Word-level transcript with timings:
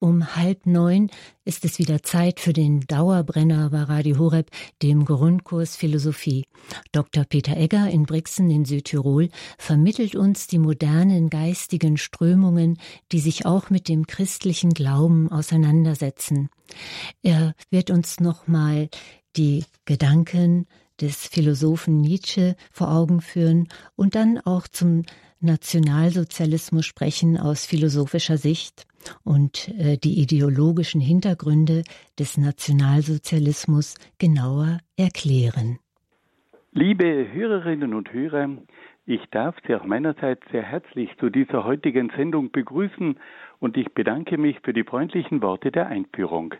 Um 0.00 0.36
halb 0.36 0.64
neun 0.64 1.10
ist 1.44 1.64
es 1.64 1.80
wieder 1.80 2.04
Zeit 2.04 2.38
für 2.38 2.52
den 2.52 2.82
Dauerbrenner 2.82 3.70
bei 3.70 3.82
Radio 3.82 4.18
Horeb, 4.18 4.48
dem 4.80 5.04
Grundkurs 5.04 5.74
Philosophie. 5.74 6.44
Dr. 6.92 7.24
Peter 7.24 7.56
Egger 7.56 7.90
in 7.90 8.04
Brixen 8.04 8.48
in 8.48 8.64
Südtirol 8.64 9.28
vermittelt 9.58 10.14
uns 10.14 10.46
die 10.46 10.60
modernen 10.60 11.30
geistigen 11.30 11.96
Strömungen, 11.96 12.78
die 13.10 13.18
sich 13.18 13.44
auch 13.44 13.70
mit 13.70 13.88
dem 13.88 14.06
christlichen 14.06 14.70
Glauben 14.70 15.32
auseinandersetzen. 15.32 16.48
Er 17.22 17.56
wird 17.70 17.90
uns 17.90 18.20
nochmal 18.20 18.90
die 19.36 19.64
Gedanken 19.84 20.66
des 21.00 21.26
Philosophen 21.26 22.00
Nietzsche 22.00 22.54
vor 22.70 22.92
Augen 22.92 23.20
führen 23.20 23.66
und 23.96 24.14
dann 24.14 24.38
auch 24.38 24.68
zum 24.68 25.02
Nationalsozialismus 25.40 26.86
sprechen 26.86 27.36
aus 27.36 27.64
philosophischer 27.64 28.38
Sicht 28.38 28.87
und 29.24 29.68
äh, 29.78 29.96
die 29.96 30.20
ideologischen 30.20 31.00
Hintergründe 31.00 31.82
des 32.18 32.38
Nationalsozialismus 32.38 33.96
genauer 34.18 34.78
erklären. 34.96 35.78
Liebe 36.72 37.28
Hörerinnen 37.32 37.94
und 37.94 38.12
Hörer, 38.12 38.58
ich 39.06 39.24
darf 39.30 39.56
Sie 39.66 39.74
auch 39.74 39.84
meinerseits 39.84 40.42
sehr 40.52 40.62
herzlich 40.62 41.10
zu 41.18 41.30
dieser 41.30 41.64
heutigen 41.64 42.10
Sendung 42.14 42.50
begrüßen 42.50 43.18
und 43.58 43.76
ich 43.76 43.92
bedanke 43.94 44.36
mich 44.36 44.60
für 44.62 44.74
die 44.74 44.84
freundlichen 44.84 45.40
Worte 45.40 45.70
der 45.72 45.86
Einführung. 45.86 46.54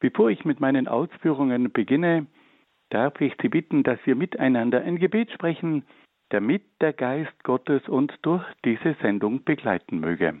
Bevor 0.00 0.30
ich 0.30 0.44
mit 0.44 0.60
meinen 0.60 0.88
Ausführungen 0.88 1.70
beginne, 1.72 2.26
darf 2.90 3.20
ich 3.20 3.34
Sie 3.42 3.48
bitten, 3.48 3.82
dass 3.82 3.98
wir 4.04 4.14
miteinander 4.14 4.80
ein 4.80 4.98
Gebet 4.98 5.30
sprechen, 5.30 5.84
damit 6.30 6.62
der 6.80 6.92
Geist 6.92 7.44
Gottes 7.44 7.86
uns 7.88 8.12
durch 8.22 8.44
diese 8.64 8.96
Sendung 9.02 9.44
begleiten 9.44 10.00
möge. 10.00 10.40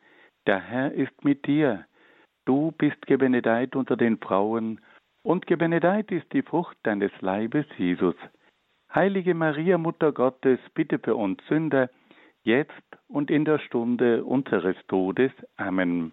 der 0.47 0.59
Herr 0.59 0.91
ist 0.91 1.23
mit 1.23 1.45
dir. 1.45 1.85
Du 2.45 2.71
bist 2.71 3.05
gebenedeit 3.05 3.75
unter 3.75 3.95
den 3.95 4.17
Frauen, 4.17 4.79
und 5.23 5.45
gebenedeit 5.45 6.11
ist 6.11 6.31
die 6.33 6.41
Frucht 6.41 6.77
deines 6.83 7.11
Leibes, 7.21 7.65
Jesus. 7.77 8.15
Heilige 8.93 9.35
Maria, 9.35 9.77
Mutter 9.77 10.11
Gottes, 10.11 10.59
bitte 10.73 10.99
für 10.99 11.15
uns 11.15 11.39
Sünder, 11.47 11.89
jetzt 12.43 12.71
und 13.07 13.29
in 13.29 13.45
der 13.45 13.59
Stunde 13.59 14.23
unseres 14.23 14.75
Todes. 14.87 15.31
Amen. 15.57 16.11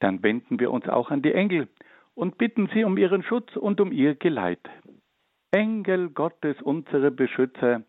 Dann 0.00 0.22
wenden 0.22 0.60
wir 0.60 0.70
uns 0.70 0.88
auch 0.88 1.10
an 1.10 1.22
die 1.22 1.32
Engel 1.32 1.68
und 2.14 2.38
bitten 2.38 2.68
sie 2.72 2.84
um 2.84 2.96
ihren 2.96 3.22
Schutz 3.22 3.56
und 3.56 3.80
um 3.80 3.92
ihr 3.92 4.14
Geleit. 4.14 4.70
Engel 5.50 6.10
Gottes, 6.10 6.60
unsere 6.62 7.10
Beschützer, 7.10 7.82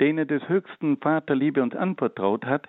denen 0.00 0.28
des 0.28 0.46
höchsten 0.48 0.98
Vater 0.98 1.34
Liebe 1.34 1.62
uns 1.62 1.74
anvertraut 1.74 2.44
hat, 2.44 2.68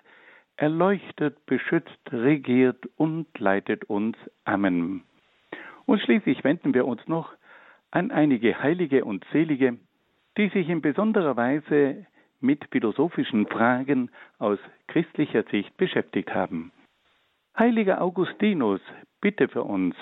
erleuchtet, 0.58 1.46
beschützt, 1.46 2.00
regiert 2.12 2.84
und 2.96 3.26
leitet 3.38 3.84
uns. 3.84 4.16
Amen. 4.44 5.04
Und 5.86 6.00
schließlich 6.02 6.44
wenden 6.44 6.74
wir 6.74 6.84
uns 6.86 7.06
noch 7.06 7.32
an 7.90 8.10
einige 8.10 8.60
Heilige 8.60 9.04
und 9.04 9.24
Selige, 9.32 9.78
die 10.36 10.48
sich 10.48 10.68
in 10.68 10.82
besonderer 10.82 11.36
Weise 11.36 12.06
mit 12.40 12.64
philosophischen 12.70 13.46
Fragen 13.46 14.10
aus 14.38 14.58
christlicher 14.88 15.44
Sicht 15.44 15.76
beschäftigt 15.76 16.34
haben. 16.34 16.72
Heiliger 17.56 18.02
Augustinus, 18.02 18.80
bitte 19.20 19.48
für 19.48 19.64
uns. 19.64 19.96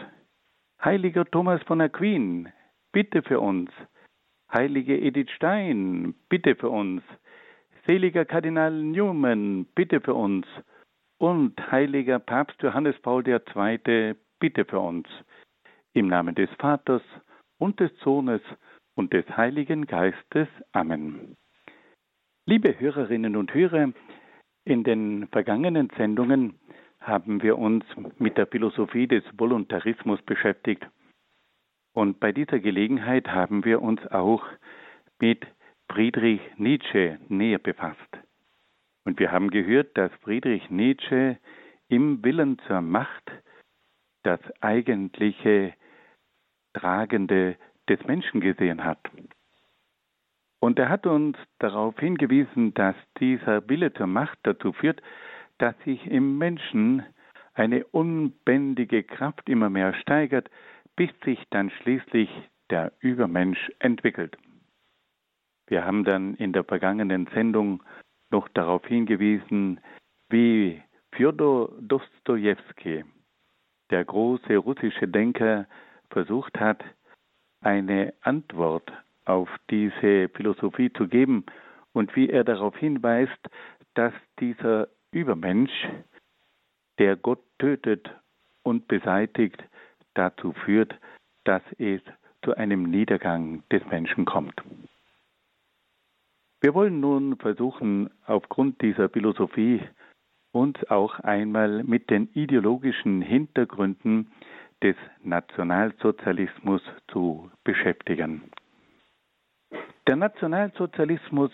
Heiliger 0.83 1.25
Thomas 1.25 1.63
von 1.65 1.81
Aquin, 1.81 2.49
bitte 2.93 3.23
für 3.23 3.41
uns. 3.41 3.71
Heilige 4.53 4.99
Edith 4.99 5.31
Stein, 5.31 6.15
bitte 6.29 6.55
für 6.57 6.71
uns. 6.71 7.03
Seliger 7.87 8.25
Kardinal 8.25 8.73
Newman, 8.73 9.65
bitte 9.77 10.01
für 10.01 10.15
uns. 10.15 10.45
Und 11.19 11.55
heiliger 11.71 12.19
Papst 12.19 12.61
Johannes 12.61 12.99
Paul 13.01 13.27
II, 13.27 14.15
bitte 14.41 14.65
für 14.65 14.81
uns. 14.81 15.07
Im 15.93 16.09
Namen 16.09 16.35
des 16.35 16.51
Vaters 16.59 17.03
und 17.59 17.79
des 17.79 17.97
Sohnes 18.01 18.43
und 18.97 19.13
des 19.13 19.25
Heiligen 19.37 19.87
Geistes. 19.87 20.49
Amen. 20.73 21.37
Liebe 22.45 22.79
Hörerinnen 22.79 23.37
und 23.37 23.55
Hörer, 23.55 23.93
in 24.65 24.83
den 24.83 25.29
vergangenen 25.29 25.89
Sendungen 25.97 26.59
haben 27.01 27.41
wir 27.41 27.57
uns 27.57 27.85
mit 28.19 28.37
der 28.37 28.49
Philosophie 28.49 29.07
des 29.07 29.23
Voluntarismus 29.39 30.21
beschäftigt. 30.23 30.85
Und 31.95 32.19
bei 32.19 32.33
dieser 32.33 32.59
Gelegenheit 32.59 33.29
haben 33.29 33.65
wir 33.65 33.81
uns 33.81 34.05
auch 34.09 34.45
mit 35.21 35.47
Friedrich 35.91 36.41
Nietzsche 36.57 37.19
näher 37.29 37.59
befasst. 37.59 37.99
Und 39.05 39.19
wir 39.19 39.31
haben 39.31 39.51
gehört, 39.51 39.97
dass 39.97 40.13
Friedrich 40.23 40.69
Nietzsche 40.71 41.39
im 41.89 42.25
Willen 42.25 42.59
zur 42.67 42.81
Macht 42.81 43.31
das 44.25 44.41
eigentliche 44.61 45.75
Tragende 46.75 47.57
des 47.89 48.05
Menschen 48.05 48.41
gesehen 48.41 48.85
hat. 48.85 48.99
Und 50.61 50.79
er 50.79 50.89
hat 50.89 51.07
uns 51.07 51.37
darauf 51.59 51.99
hingewiesen, 51.99 52.75
dass 52.75 52.97
dieser 53.21 53.69
Wille 53.69 53.93
zur 53.93 54.09
Macht 54.09 54.39
dazu 54.43 54.73
führt, 54.73 55.01
dass 55.59 55.79
sich 55.85 56.05
im 56.07 56.39
Menschen 56.39 57.05
eine 57.55 57.85
unbändige 57.87 59.05
Kraft 59.05 59.49
immer 59.49 59.71
mehr 59.71 59.95
steigert, 59.95 60.51
bis 60.97 61.11
sich 61.25 61.43
dann 61.51 61.71
schließlich 61.71 62.29
der 62.71 62.93
Übermensch 63.01 63.71
entwickelt. 63.79 64.37
Wir 65.67 65.85
haben 65.85 66.05
dann 66.05 66.35
in 66.35 66.53
der 66.53 66.65
vergangenen 66.65 67.29
Sendung 67.35 67.83
noch 68.31 68.49
darauf 68.49 68.85
hingewiesen, 68.87 69.81
wie 70.29 70.83
Fjodor 71.13 71.73
Dostojewski, 71.81 73.05
der 73.91 74.05
große 74.05 74.57
russische 74.57 75.09
Denker, 75.09 75.67
versucht 76.11 76.59
hat, 76.59 76.85
eine 77.61 78.15
Antwort 78.21 78.93
auf 79.25 79.49
diese 79.71 80.29
Philosophie 80.29 80.93
zu 80.93 81.09
geben 81.09 81.45
und 81.93 82.15
wie 82.15 82.29
er 82.29 82.45
darauf 82.45 82.77
hinweist, 82.77 83.39
dass 83.95 84.13
dieser 84.39 84.89
Übermensch, 85.11 85.89
der 86.99 87.17
Gott 87.17 87.43
tötet 87.59 88.11
und 88.63 88.87
beseitigt, 88.89 89.63
dazu 90.15 90.53
führt, 90.53 90.95
dass 91.45 91.63
es 91.79 92.01
zu 92.45 92.55
einem 92.57 92.85
Niedergang 92.85 93.63
des 93.71 93.85
Menschen 93.87 94.25
kommt. 94.25 94.63
Wir 96.61 96.75
wollen 96.75 97.01
nun 97.01 97.37
versuchen, 97.37 98.11
aufgrund 98.27 98.81
dieser 98.81 99.09
Philosophie 99.09 99.83
uns 100.53 100.83
auch 100.91 101.21
einmal 101.21 101.85
mit 101.85 102.09
den 102.11 102.29
ideologischen 102.33 103.21
Hintergründen 103.21 104.33
des 104.83 104.97
Nationalsozialismus 105.23 106.83
zu 107.09 107.51
beschäftigen. 107.65 108.43
Der 110.07 110.17
Nationalsozialismus 110.17 111.51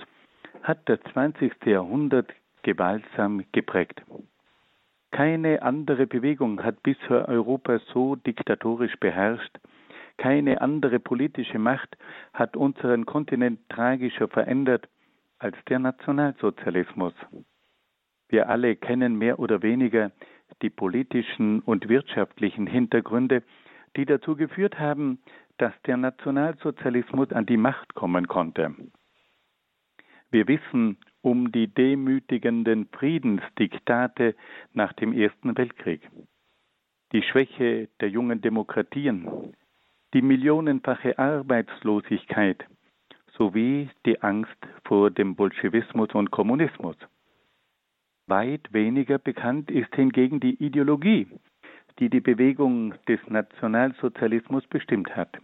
hat 0.62 0.88
das 0.88 1.00
20. 1.12 1.52
Jahrhundert 1.64 2.32
gewaltsam 2.62 3.44
geprägt. 3.52 4.02
Keine 5.10 5.62
andere 5.62 6.06
Bewegung 6.06 6.62
hat 6.62 6.82
bisher 6.82 7.28
Europa 7.28 7.80
so 7.92 8.16
diktatorisch 8.16 8.96
beherrscht 9.00 9.58
keine 10.16 10.60
andere 10.60 11.00
politische 11.00 11.58
Macht 11.58 11.96
hat 12.32 12.56
unseren 12.56 13.06
Kontinent 13.06 13.60
tragischer 13.68 14.28
verändert 14.28 14.88
als 15.38 15.56
der 15.68 15.78
Nationalsozialismus. 15.78 17.14
Wir 18.28 18.48
alle 18.48 18.76
kennen 18.76 19.16
mehr 19.16 19.38
oder 19.38 19.62
weniger 19.62 20.12
die 20.62 20.70
politischen 20.70 21.60
und 21.60 21.88
wirtschaftlichen 21.88 22.66
Hintergründe, 22.66 23.42
die 23.96 24.06
dazu 24.06 24.36
geführt 24.36 24.78
haben, 24.78 25.18
dass 25.58 25.72
der 25.86 25.96
Nationalsozialismus 25.96 27.30
an 27.32 27.46
die 27.46 27.56
Macht 27.56 27.94
kommen 27.94 28.26
konnte. 28.28 28.74
Wir 30.30 30.48
wissen 30.48 30.96
um 31.20 31.52
die 31.52 31.68
demütigenden 31.68 32.88
Friedensdiktate 32.88 34.34
nach 34.72 34.92
dem 34.94 35.12
Ersten 35.12 35.56
Weltkrieg, 35.56 36.08
die 37.12 37.22
Schwäche 37.22 37.88
der 38.00 38.08
jungen 38.08 38.40
Demokratien, 38.40 39.54
die 40.14 40.22
millionenfache 40.22 41.18
Arbeitslosigkeit 41.18 42.64
sowie 43.36 43.88
die 44.04 44.20
Angst 44.22 44.56
vor 44.84 45.10
dem 45.10 45.34
Bolschewismus 45.34 46.10
und 46.14 46.30
Kommunismus. 46.30 46.96
Weit 48.26 48.72
weniger 48.72 49.18
bekannt 49.18 49.70
ist 49.70 49.94
hingegen 49.94 50.38
die 50.40 50.62
Ideologie, 50.62 51.26
die 51.98 52.08
die 52.08 52.20
Bewegung 52.20 52.94
des 53.08 53.20
Nationalsozialismus 53.28 54.66
bestimmt 54.66 55.16
hat. 55.16 55.38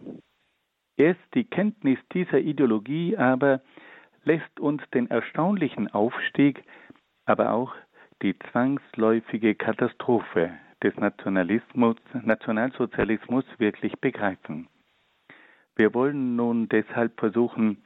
Erst 0.97 1.21
die 1.33 1.45
Kenntnis 1.45 1.99
dieser 2.13 2.39
Ideologie 2.39 3.17
aber 3.17 3.61
lässt 4.23 4.59
uns 4.59 4.81
den 4.93 5.09
erstaunlichen 5.09 5.87
Aufstieg, 5.87 6.63
aber 7.25 7.53
auch 7.53 7.73
die 8.21 8.37
zwangsläufige 8.51 9.55
Katastrophe 9.55 10.51
des 10.83 10.95
Nationalismus, 10.97 11.97
Nationalsozialismus 12.23 13.45
wirklich 13.57 13.93
begreifen. 13.99 14.67
Wir 15.75 15.93
wollen 15.93 16.35
nun 16.35 16.67
deshalb 16.69 17.19
versuchen, 17.19 17.83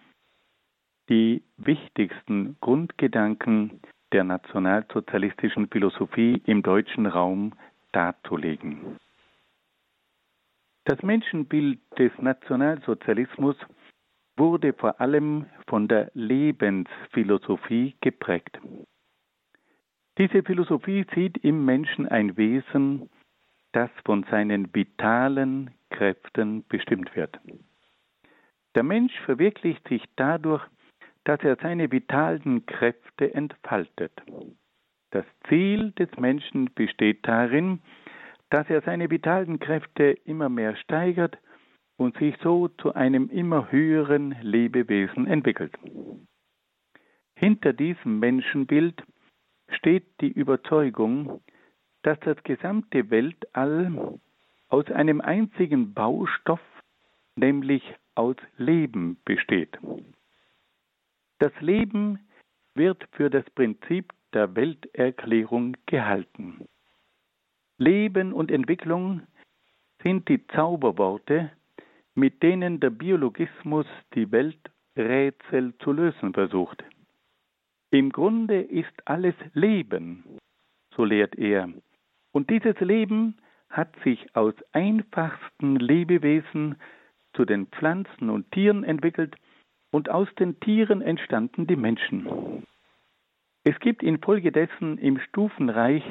die 1.10 1.44
wichtigsten 1.58 2.56
Grundgedanken 2.62 3.82
der 4.14 4.24
nationalsozialistischen 4.24 5.68
Philosophie 5.68 6.42
im 6.46 6.64
deutschen 6.64 7.06
Raum 7.06 7.54
darzulegen. 7.92 8.98
Das 10.86 11.02
Menschenbild 11.02 11.80
des 11.98 12.12
Nationalsozialismus 12.20 13.56
wurde 14.38 14.74
vor 14.74 15.00
allem 15.00 15.46
von 15.68 15.88
der 15.88 16.12
Lebensphilosophie 16.14 17.96
geprägt. 18.02 18.60
Diese 20.18 20.44
Philosophie 20.44 21.06
sieht 21.16 21.38
im 21.40 21.66
Menschen 21.66 22.08
ein 22.08 22.38
Wesen, 22.38 23.10
das 23.72 23.90
von 24.06 24.24
seinen 24.30 24.74
vitalen 24.74 25.72
Kräften 25.90 26.64
bestimmt 26.68 27.16
wird. 27.16 27.40
Der 28.76 28.84
Mensch 28.84 29.14
verwirklicht 29.22 29.88
sich 29.88 30.04
dadurch, 30.16 30.64
dass 31.24 31.40
er 31.42 31.58
seine 31.62 31.92
vitalen 31.92 32.66
Kräfte 32.66 33.34
entfaltet. 33.34 34.12
Das 35.12 35.26
Ziel 35.48 35.92
des 35.92 36.10
Menschen 36.18 36.74
besteht 36.74 37.28
darin, 37.28 37.80
dass 38.50 38.70
er 38.70 38.82
seine 38.82 39.10
vitalen 39.10 39.60
Kräfte 39.60 40.18
immer 40.26 40.50
mehr 40.50 40.76
steigert 40.76 41.38
und 41.98 42.18
sich 42.18 42.36
so 42.44 42.68
zu 42.68 42.94
einem 42.94 43.30
immer 43.30 43.72
höheren 43.72 44.36
Lebewesen 44.42 45.26
entwickelt. 45.28 45.74
Hinter 47.36 47.74
diesem 47.74 48.20
Menschenbild 48.20 49.04
steht 49.76 50.06
die 50.22 50.32
Überzeugung, 50.32 51.42
dass 52.04 52.20
das 52.22 52.42
gesamte 52.44 53.10
Weltall 53.10 54.20
aus 54.70 54.86
einem 54.92 55.22
einzigen 55.22 55.94
Baustoff, 55.94 56.62
nämlich 57.36 57.84
aus 58.16 58.36
Leben 58.58 59.18
besteht. 59.26 59.78
Das 61.40 61.52
Leben 61.60 62.20
wird 62.76 63.04
für 63.12 63.30
das 63.30 63.50
Prinzip 63.52 64.14
der 64.34 64.56
Welterklärung 64.56 65.78
gehalten. 65.86 66.68
Leben 67.78 68.34
und 68.34 68.52
Entwicklung 68.52 69.22
sind 70.04 70.28
die 70.28 70.46
Zauberworte, 70.48 71.52
mit 72.16 72.44
denen 72.44 72.80
der 72.80 72.92
Biologismus 72.92 73.88
die 74.14 74.32
Welträtsel 74.32 75.74
zu 75.80 75.92
lösen 75.92 76.34
versucht. 76.34 76.84
Im 77.94 78.12
Grunde 78.12 78.60
ist 78.60 78.92
alles 79.06 79.36
Leben, 79.54 80.40
so 80.96 81.06
lehrt 81.06 81.36
er. 81.36 81.70
Und 82.32 82.50
dieses 82.50 82.80
Leben 82.80 83.38
hat 83.70 83.94
sich 84.04 84.36
aus 84.36 84.56
einfachsten 84.72 85.76
Lebewesen 85.76 86.78
zu 87.36 87.46
den 87.46 87.68
Pflanzen 87.68 88.32
und 88.32 88.50
Tieren 88.50 88.84
entwickelt 88.84 89.36
und 89.92 90.10
aus 90.10 90.28
den 90.40 90.60
Tieren 90.60 91.04
entstanden 91.04 91.68
die 91.68 91.76
Menschen. 91.76 92.66
Es 93.64 93.78
gibt 93.80 94.02
infolgedessen 94.02 94.98
im 94.98 95.20
Stufenreich 95.20 96.04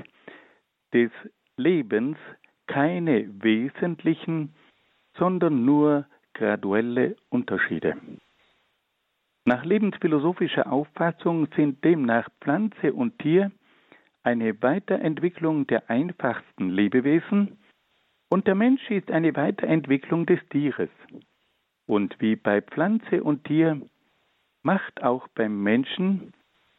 des 0.94 1.10
Lebens 1.56 2.16
keine 2.68 3.28
wesentlichen, 3.42 4.54
sondern 5.18 5.64
nur 5.64 6.06
graduelle 6.32 7.16
Unterschiede. 7.28 7.96
Nach 9.44 9.64
lebensphilosophischer 9.64 10.70
Auffassung 10.72 11.48
sind 11.56 11.84
demnach 11.84 12.28
Pflanze 12.40 12.92
und 12.92 13.18
Tier 13.18 13.50
eine 14.22 14.62
Weiterentwicklung 14.62 15.66
der 15.66 15.90
einfachsten 15.90 16.70
Lebewesen 16.70 17.58
und 18.28 18.46
der 18.46 18.54
Mensch 18.54 18.88
ist 18.88 19.10
eine 19.10 19.34
Weiterentwicklung 19.34 20.26
des 20.26 20.38
Tieres. 20.50 20.90
Und 21.86 22.14
wie 22.20 22.36
bei 22.36 22.62
Pflanze 22.62 23.24
und 23.24 23.44
Tier 23.44 23.82
macht 24.62 25.02
auch 25.02 25.26
beim 25.28 25.62
Menschen 25.62 26.32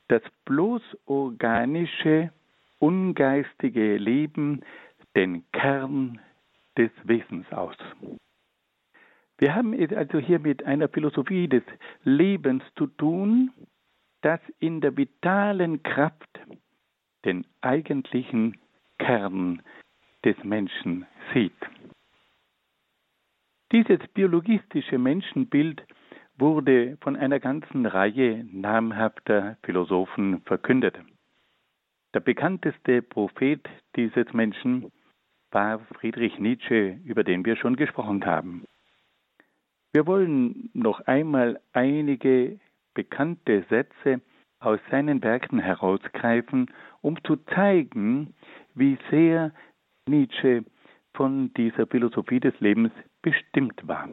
das 0.08 0.24
bloß 0.46 0.82
organische 1.06 2.32
ungeistige 2.80 3.98
Leben 3.98 4.62
den 5.16 5.44
Kern 5.52 6.20
des 6.78 6.92
Wesens 7.04 7.52
aus. 7.52 7.78
Wir 9.44 9.56
haben 9.56 9.74
es 9.74 9.92
also 9.92 10.20
hier 10.20 10.40
mit 10.40 10.64
einer 10.64 10.88
Philosophie 10.88 11.50
des 11.50 11.64
Lebens 12.06 12.64
zu 12.78 12.88
tun, 12.88 13.52
das 14.22 14.40
in 14.60 14.80
der 14.80 14.96
vitalen 14.96 15.84
Kraft 15.84 16.40
den 17.26 17.46
eigentlichen 17.60 18.58
Kern 19.00 19.62
des 20.24 20.42
Menschen 20.46 21.06
sieht. 21.34 21.52
Dieses 23.74 24.00
biologistische 24.14 24.98
Menschenbild 24.98 25.84
wurde 26.38 26.98
von 27.02 27.18
einer 27.18 27.42
ganzen 27.42 27.86
Reihe 27.86 28.46
namhafter 28.50 29.58
Philosophen 29.64 30.40
verkündet. 30.44 30.98
Der 32.14 32.22
bekannteste 32.22 33.02
Prophet 33.02 33.68
dieses 33.98 34.32
Menschen 34.32 34.90
war 35.52 35.80
Friedrich 36.00 36.40
Nietzsche, 36.40 36.98
über 37.04 37.26
den 37.26 37.44
wir 37.44 37.58
schon 37.58 37.76
gesprochen 37.76 38.26
haben. 38.26 38.64
Wir 39.94 40.08
wollen 40.08 40.72
noch 40.74 41.02
einmal 41.02 41.62
einige 41.72 42.60
bekannte 42.96 43.64
Sätze 43.70 44.22
aus 44.60 44.80
seinen 44.90 45.22
Werken 45.22 45.60
herausgreifen, 45.60 46.72
um 47.02 47.24
zu 47.24 47.36
zeigen, 47.54 48.34
wie 48.74 48.98
sehr 49.12 49.54
Nietzsche 50.08 50.66
von 51.14 51.54
dieser 51.54 51.86
Philosophie 51.86 52.40
des 52.40 52.60
Lebens 52.60 52.92
bestimmt 53.22 53.88
war. 53.88 54.10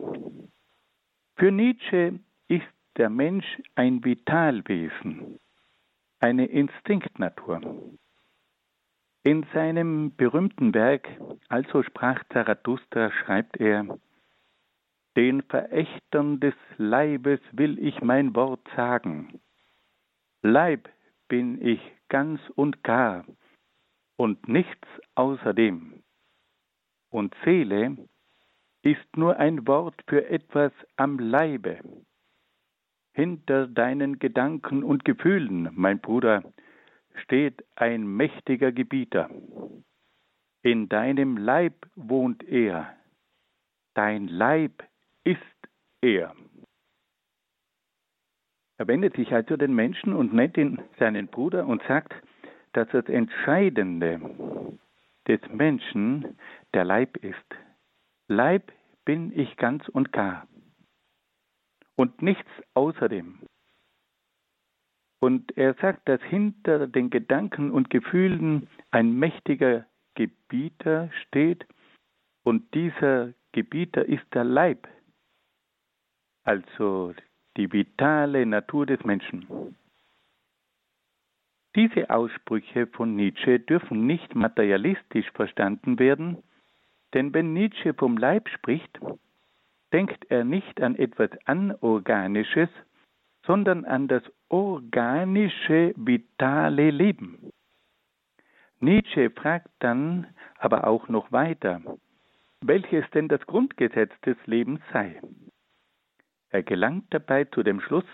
Für 1.37 1.51
Nietzsche 1.51 2.21
ist 2.49 2.67
der 2.99 3.09
Mensch 3.09 3.47
ein 3.75 4.05
Vitalwesen, 4.05 5.39
eine 6.19 6.45
Instinktnatur. 6.45 7.61
In 9.23 9.47
seinem 9.55 10.15
berühmten 10.17 10.75
Werk 10.75 11.09
Also 11.49 11.83
sprach 11.83 12.23
Zarathustra 12.33 13.11
schreibt 13.11 13.59
er, 13.59 13.99
den 15.17 15.43
Verächtern 15.43 16.41
des 16.41 16.55
Leibes 16.77 17.41
will 17.53 17.79
ich 17.79 18.01
mein 18.03 18.35
Wort 18.35 18.67
sagen. 18.77 19.41
Leib 20.43 20.89
bin 21.29 21.61
ich 21.65 21.81
ganz 22.09 22.41
und 22.55 22.83
gar 22.85 23.25
und 24.17 24.49
nichts 24.49 24.89
außerdem. 25.15 26.03
Und 27.11 27.35
Seele 27.45 27.97
ist 28.83 29.17
nur 29.17 29.37
ein 29.37 29.67
Wort 29.67 30.01
für 30.09 30.29
etwas 30.29 30.73
am 30.97 31.19
Leibe, 31.19 31.81
hinter 33.13 33.67
deinen 33.67 34.19
Gedanken 34.19 34.83
und 34.85 35.05
Gefühlen, 35.05 35.69
mein 35.75 36.01
Bruder, 36.01 36.43
steht 37.15 37.65
ein 37.75 38.07
mächtiger 38.07 38.73
Gebieter. 38.73 39.29
In 40.63 40.89
deinem 40.89 41.37
Leib 41.37 41.87
wohnt 41.97 42.45
er. 42.45 42.95
Dein 43.95 44.29
Leib 44.29 44.85
ist 45.25 45.41
er. 46.01 46.35
Er 48.79 48.89
wendet 48.89 49.17
sich 49.17 49.33
also 49.33 49.57
den 49.57 49.75
Menschen 49.75 50.15
und 50.15 50.33
nennt 50.33 50.57
ihn 50.57 50.81
seinen 50.99 51.29
Bruder 51.29 51.67
und 51.67 51.83
sagt, 51.83 52.15
dass 52.73 52.89
das 52.93 53.07
Entscheidende 53.07 54.21
des 55.29 55.41
Menschen 55.53 56.39
der 56.73 56.85
Leib 56.85 57.17
ist. 57.19 57.37
Leib 58.29 58.73
bin 59.05 59.39
ich 59.39 59.57
ganz 59.57 59.87
und 59.89 60.13
gar 60.13 60.47
und 62.01 62.23
nichts 62.23 62.49
außerdem. 62.73 63.41
Und 65.21 65.55
er 65.59 65.75
sagt, 65.75 66.09
dass 66.09 66.23
hinter 66.23 66.87
den 66.87 67.11
Gedanken 67.11 67.71
und 67.71 67.91
Gefühlen 67.91 68.69
ein 68.91 69.13
mächtiger 69.13 69.85
Gebieter 70.15 71.11
steht 71.23 71.67
und 72.43 72.75
dieser 72.75 73.35
Gebieter 73.53 74.07
ist 74.07 74.25
der 74.33 74.45
Leib, 74.45 74.89
also 76.45 77.15
die 77.57 77.73
vitale 77.73 78.47
Natur 78.47 78.87
des 78.87 79.03
Menschen. 79.05 79.77
Diese 81.77 82.11
Aussprüche 82.11 82.87
von 82.89 83.15
Nietzsche 83.15 83.61
dürfen 83.61 84.07
nicht 84.07 84.35
materialistisch 84.35 85.31
verstanden 85.33 85.99
werden, 85.99 86.43
denn 87.15 87.33
wenn 87.33 87.53
Nietzsche 87.53 87.95
vom 87.95 88.17
Leib 88.17 88.49
spricht, 88.49 88.99
denkt 89.93 90.31
er 90.31 90.45
nicht 90.45 90.81
an 90.81 90.97
etwas 90.97 91.31
Anorganisches, 91.47 92.69
sondern 93.47 93.85
an 93.85 94.09
das 94.09 94.23
organische, 94.49 95.93
vitale 95.97 96.91
Leben. 96.91 97.53
Nietzsche 98.81 99.31
fragt 99.31 99.71
dann 99.79 100.27
aber 100.59 100.87
auch 100.87 101.09
noch 101.09 101.31
weiter, 101.33 101.81
welches 102.61 103.09
denn 103.11 103.29
das 103.29 103.45
Grundgesetz 103.47 104.13
des 104.23 104.37
Lebens 104.47 104.81
sei. 104.93 105.21
Er 106.51 106.63
gelangt 106.63 107.07
dabei 107.11 107.45
zu 107.45 107.63
dem 107.63 107.81
Schluss, 107.81 108.05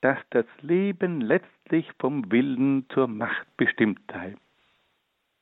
dass 0.00 0.18
das 0.30 0.46
Leben 0.60 1.20
letztlich 1.20 1.90
vom 1.98 2.30
Willen 2.30 2.86
zur 2.90 3.08
Macht 3.08 3.46
bestimmt 3.56 4.00
sei. 4.12 4.36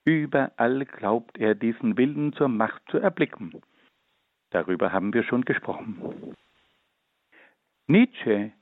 Überall 0.04 0.84
glaubt 0.84 1.36
er 1.36 1.54
diesen 1.54 1.98
Willen 1.98 2.32
zur 2.32 2.48
Macht 2.48 2.82
zu 2.90 2.98
erblicken. 2.98 3.60
Darüber 4.50 4.92
haben 4.92 5.12
wir 5.12 5.24
schon 5.24 5.44
gesprochen. 5.44 6.34
Nietzsche 7.88 8.52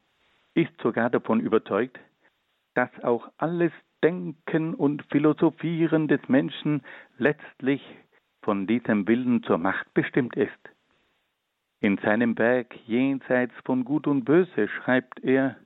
ist 0.54 0.72
sogar 0.82 1.10
davon 1.10 1.40
überzeugt, 1.40 1.98
dass 2.74 2.90
auch 3.02 3.30
alles 3.36 3.72
Denken 4.02 4.74
und 4.74 5.04
Philosophieren 5.10 6.08
des 6.08 6.20
Menschen 6.28 6.82
letztlich 7.18 7.82
von 8.42 8.66
diesem 8.66 9.06
Willen 9.06 9.42
zur 9.42 9.58
Macht 9.58 9.92
bestimmt 9.94 10.36
ist. 10.36 10.73
In 11.84 11.98
seinem 11.98 12.38
Werk 12.38 12.74
Jenseits 12.86 13.52
von 13.66 13.84
Gut 13.84 14.06
und 14.06 14.24
Böse 14.24 14.68
schreibt 14.68 15.22
er, 15.22 15.56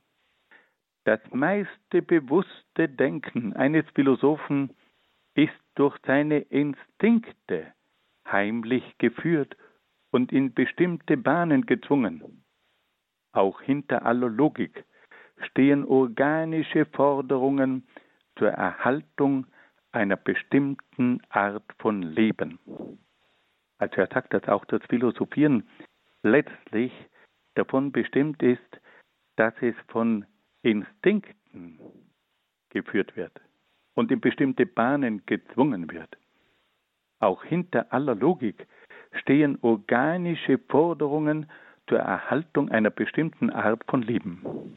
das 1.04 1.20
meiste 1.30 2.02
bewusste 2.02 2.88
Denken 2.88 3.52
eines 3.52 3.84
Philosophen 3.94 4.74
ist 5.34 5.54
durch 5.76 5.96
seine 6.04 6.40
Instinkte 6.40 7.72
heimlich 8.26 8.82
geführt 8.98 9.56
und 10.10 10.32
in 10.32 10.54
bestimmte 10.54 11.16
Bahnen 11.16 11.66
gezwungen. 11.66 12.42
Auch 13.30 13.60
hinter 13.60 14.04
aller 14.04 14.28
Logik 14.28 14.84
stehen 15.50 15.84
organische 15.84 16.84
Forderungen 16.86 17.86
zur 18.36 18.48
Erhaltung 18.48 19.46
einer 19.92 20.16
bestimmten 20.16 21.20
Art 21.28 21.72
von 21.78 22.02
Leben. 22.02 22.58
Also 23.78 24.00
er 24.00 24.08
sagt, 24.08 24.34
dass 24.34 24.48
auch 24.48 24.64
das 24.64 24.82
Philosophieren 24.88 25.62
letztlich 26.30 26.92
davon 27.54 27.92
bestimmt 27.92 28.42
ist, 28.42 28.80
dass 29.36 29.54
es 29.60 29.74
von 29.88 30.24
Instinkten 30.62 31.78
geführt 32.70 33.16
wird 33.16 33.32
und 33.94 34.10
in 34.10 34.20
bestimmte 34.20 34.66
Bahnen 34.66 35.24
gezwungen 35.26 35.90
wird. 35.90 36.16
Auch 37.20 37.42
hinter 37.44 37.92
aller 37.92 38.14
Logik 38.14 38.66
stehen 39.12 39.58
organische 39.62 40.58
Forderungen 40.58 41.50
zur 41.88 41.98
Erhaltung 41.98 42.70
einer 42.70 42.90
bestimmten 42.90 43.50
Art 43.50 43.82
von 43.88 44.02
Leben. 44.02 44.76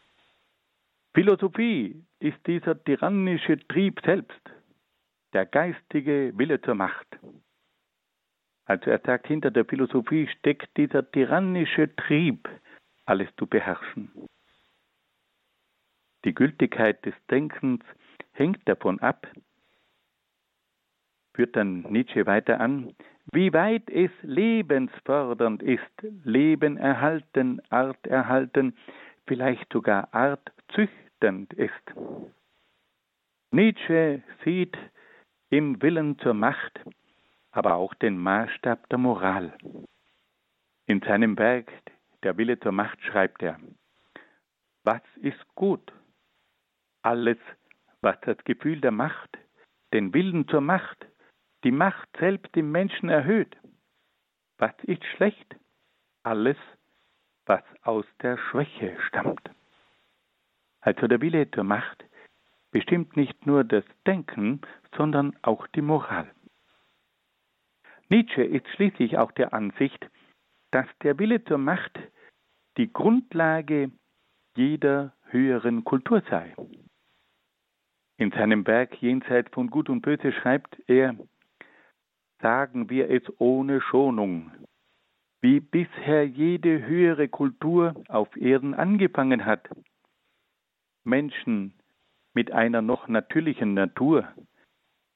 Philosophie 1.14 2.04
ist 2.20 2.38
dieser 2.48 2.82
tyrannische 2.84 3.60
Trieb 3.68 4.00
selbst, 4.06 4.42
der 5.34 5.46
geistige 5.46 6.32
Wille 6.38 6.62
zur 6.62 6.76
Macht. 6.76 7.08
Also 8.66 8.90
er 8.90 9.00
sagt, 9.00 9.28
hinter 9.28 9.52
der 9.52 9.66
Philosophie 9.66 10.28
steckt 10.28 10.76
dieser 10.78 11.10
tyrannische 11.12 11.96
Trieb, 11.96 12.48
alles 13.06 13.28
zu 13.38 13.48
beherrschen. 13.48 14.12
Die 16.24 16.34
Gültigkeit 16.34 17.04
des 17.06 17.16
Denkens 17.30 17.84
hängt 18.34 18.68
davon 18.70 19.00
ab, 19.00 19.28
führt 21.34 21.56
dann 21.56 21.82
Nietzsche 21.84 22.26
weiter 22.28 22.60
an, 22.60 22.96
wie 23.32 23.54
weit 23.54 23.90
es 23.90 24.12
lebensfördernd 24.22 25.64
ist, 25.64 25.82
Leben 26.24 26.78
erhalten, 26.78 27.62
Art 27.70 28.06
erhalten, 28.06 28.76
vielleicht 29.26 29.72
sogar 29.72 30.14
artzüchtend 30.14 31.54
ist. 31.54 31.94
Nietzsche 33.52 34.22
sieht 34.44 34.78
im 35.50 35.82
Willen 35.82 36.18
zur 36.20 36.34
Macht 36.34 36.80
aber 37.52 37.76
auch 37.76 37.94
den 37.96 38.18
Maßstab 38.18 38.90
der 38.90 38.98
Moral. 38.98 39.58
In 40.86 41.02
seinem 41.02 41.38
Werk 41.38 41.72
Der 42.24 42.38
Wille 42.38 42.60
zur 42.60 42.72
Macht 42.72 43.02
schreibt 43.02 43.42
er, 43.42 43.60
was 44.84 45.02
ist 45.16 45.44
gut? 45.56 45.92
Alles, 47.02 47.38
was 48.02 48.20
das 48.22 48.38
Gefühl 48.44 48.80
der 48.80 48.92
Macht, 48.92 49.38
den 49.94 50.14
Willen 50.14 50.48
zur 50.48 50.62
Macht, 50.62 51.08
die 51.64 51.72
Macht 51.72 52.08
selbst 52.20 52.56
im 52.56 52.72
Menschen 52.72 53.10
erhöht. 53.10 53.58
Was 54.58 54.74
ist 54.84 55.04
schlecht? 55.06 55.56
Alles, 56.24 56.58
was 57.46 57.64
aus 57.82 58.06
der 58.22 58.38
Schwäche 58.38 58.98
stammt. 59.08 59.50
Also 60.82 61.08
der 61.08 61.22
Wille 61.22 61.50
zur 61.52 61.64
Macht 61.64 62.06
bestimmt 62.72 63.18
nicht 63.18 63.46
nur 63.46 63.64
das 63.64 63.84
Denken, 64.06 64.62
sondern 64.96 65.36
auch 65.42 65.68
die 65.68 65.82
Moral. 65.82 66.32
Nietzsche 68.12 68.44
ist 68.44 68.68
schließlich 68.76 69.18
auch 69.18 69.32
der 69.32 69.54
Ansicht, 69.54 70.10
dass 70.72 70.86
der 71.02 71.18
Wille 71.18 71.46
zur 71.46 71.58
Macht 71.58 71.98
die 72.76 72.92
Grundlage 72.92 73.90
jeder 74.58 75.16
höheren 75.30 75.86
Kultur 75.86 76.22
sei. 76.30 76.54
In 78.18 78.32
seinem 78.32 78.68
Werk 78.68 79.02
Jenseits 79.02 79.50
von 79.54 79.70
Gut 79.70 79.88
und 79.88 80.02
Böse 80.02 80.34
schreibt 80.34 80.78
er, 80.88 81.16
sagen 82.42 82.90
wir 82.90 83.10
es 83.10 83.24
ohne 83.40 83.80
Schonung, 83.80 84.52
wie 85.40 85.62
bisher 85.62 86.28
jede 86.28 86.86
höhere 86.86 87.30
Kultur 87.30 87.96
auf 88.10 88.36
Erden 88.36 88.74
angefangen 88.74 89.46
hat. 89.46 89.70
Menschen 91.06 91.80
mit 92.34 92.52
einer 92.52 92.82
noch 92.82 93.08
natürlichen 93.08 93.74
Natur, 93.74 94.28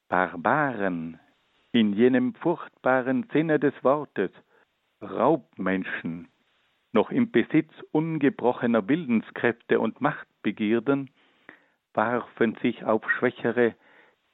Barbaren 0.08 1.20
in 1.76 1.92
jenem 1.94 2.34
furchtbaren 2.36 3.28
Sinne 3.34 3.60
des 3.60 3.74
Wortes, 3.84 4.32
Raubmenschen, 5.02 6.30
noch 6.94 7.12
im 7.12 7.32
Besitz 7.32 7.72
ungebrochener 7.92 8.88
Willenskräfte 8.88 9.82
und 9.82 10.00
Machtbegierden, 10.00 11.10
warfen 11.94 12.56
sich 12.62 12.86
auf 12.86 13.04
schwächere, 13.12 13.76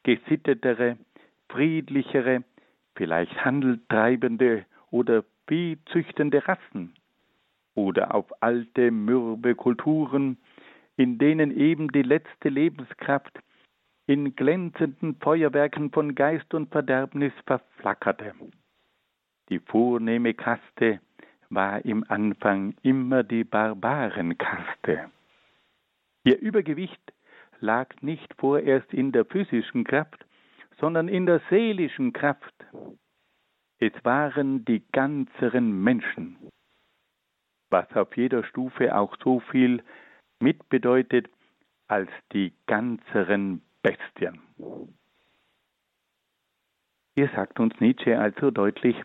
gesittetere, 0.04 0.98
friedlichere, 1.50 2.44
vielleicht 2.96 3.44
handeltreibende 3.44 4.66
oder 4.92 5.24
viehzüchtende 5.48 6.48
Rassen 6.48 6.94
oder 7.74 8.14
auf 8.14 8.32
alte, 8.44 8.92
mürbe 8.92 9.56
Kulturen, 9.56 10.38
in 10.96 11.18
denen 11.18 11.58
eben 11.58 11.92
die 11.92 12.04
letzte 12.04 12.50
Lebenskraft 12.50 13.40
in 14.12 14.36
glänzenden 14.36 15.16
Feuerwerken 15.22 15.90
von 15.90 16.16
Geist 16.16 16.54
und 16.54 16.70
Verderbnis 16.70 17.32
verflackerte. 17.46 18.36
Die 19.48 19.60
vornehme 19.60 20.34
Kaste 20.34 21.00
war 21.50 21.86
im 21.86 22.04
Anfang 22.10 22.76
immer 22.82 23.24
die 23.24 23.46
Barbarenkaste. 23.46 25.10
Ihr 26.26 26.40
Übergewicht 26.40 27.02
lag 27.62 27.88
nicht 28.02 28.34
vorerst 28.38 28.94
in 28.94 29.14
der 29.14 29.24
physischen 29.24 29.86
Kraft, 29.86 30.26
sondern 30.78 31.08
in 31.08 31.26
der 31.26 31.40
seelischen 31.50 32.12
Kraft. 32.12 32.54
Es 33.80 33.94
waren 34.04 34.66
die 34.66 34.84
ganzeren 34.92 35.84
Menschen, 35.84 36.36
was 37.70 37.90
auf 37.96 38.18
jeder 38.18 38.44
Stufe 38.44 38.94
auch 38.94 39.16
so 39.24 39.40
viel 39.40 39.82
mitbedeutet 40.42 41.30
als 41.88 42.10
die 42.34 42.52
ganzeren 42.68 43.62
Bestien. 43.82 44.40
Hier 47.16 47.30
sagt 47.36 47.60
uns 47.60 47.80
Nietzsche 47.80 48.20
also 48.20 48.52
deutlich, 48.52 48.96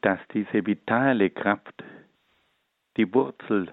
dass 0.00 0.18
diese 0.32 0.66
vitale 0.66 1.30
Kraft 1.30 1.84
die 2.96 3.12
Wurzel 3.12 3.72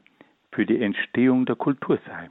für 0.51 0.65
die 0.65 0.81
Entstehung 0.81 1.45
der 1.45 1.55
Kultur 1.55 1.99
sei. 2.05 2.29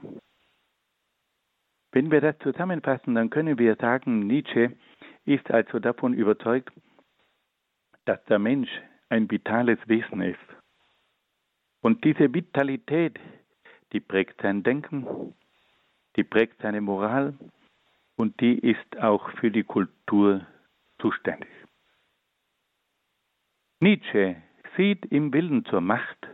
Wenn 1.93 2.11
wir 2.11 2.21
das 2.21 2.38
zusammenfassen, 2.38 3.14
dann 3.14 3.31
können 3.31 3.59
wir 3.59 3.76
sagen, 3.76 4.26
Nietzsche 4.26 4.76
ist 5.25 5.50
also 5.50 5.79
davon 5.79 6.14
überzeugt, 6.14 6.73
dass 8.05 8.23
der 8.26 8.38
Mensch 8.38 8.71
ein 9.09 9.31
vitales 9.31 9.79
Wesen 9.87 10.21
ist. 10.21 10.38
Und 11.81 12.05
diese 12.05 12.33
Vitalität, 12.33 13.19
die 13.93 14.00
prägt 14.00 14.40
sein 14.43 14.62
Denken, 14.62 15.35
die 16.17 16.25
prägt 16.25 16.61
seine 16.61 16.81
Moral 16.81 17.35
und 18.20 18.38
die 18.40 18.58
ist 18.58 18.98
auch 18.98 19.30
für 19.38 19.50
die 19.50 19.64
Kultur 19.64 20.46
zuständig. 21.00 21.48
Nietzsche 23.80 24.36
sieht 24.76 25.06
im 25.06 25.32
Willen 25.32 25.64
zur 25.64 25.80
Macht 25.80 26.28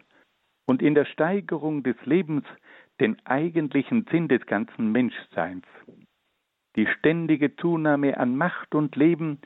und 0.67 0.83
in 0.83 0.97
der 0.97 1.05
Steigerung 1.05 1.85
des 1.85 1.95
Lebens 2.05 2.45
den 3.01 3.25
eigentlichen 3.25 4.05
Sinn 4.11 4.27
des 4.27 4.45
ganzen 4.47 4.91
Menschseins. 4.91 5.65
Die 6.75 6.89
ständige 6.99 7.55
Zunahme 7.55 8.19
an 8.19 8.37
Macht 8.37 8.75
und 8.75 8.97
Leben 8.97 9.41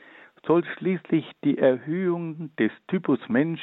soll 0.47 0.65
schließlich 0.65 1.31
die 1.43 1.59
Erhöhung 1.59 2.55
des 2.55 2.71
Typus 2.87 3.19
Mensch, 3.29 3.61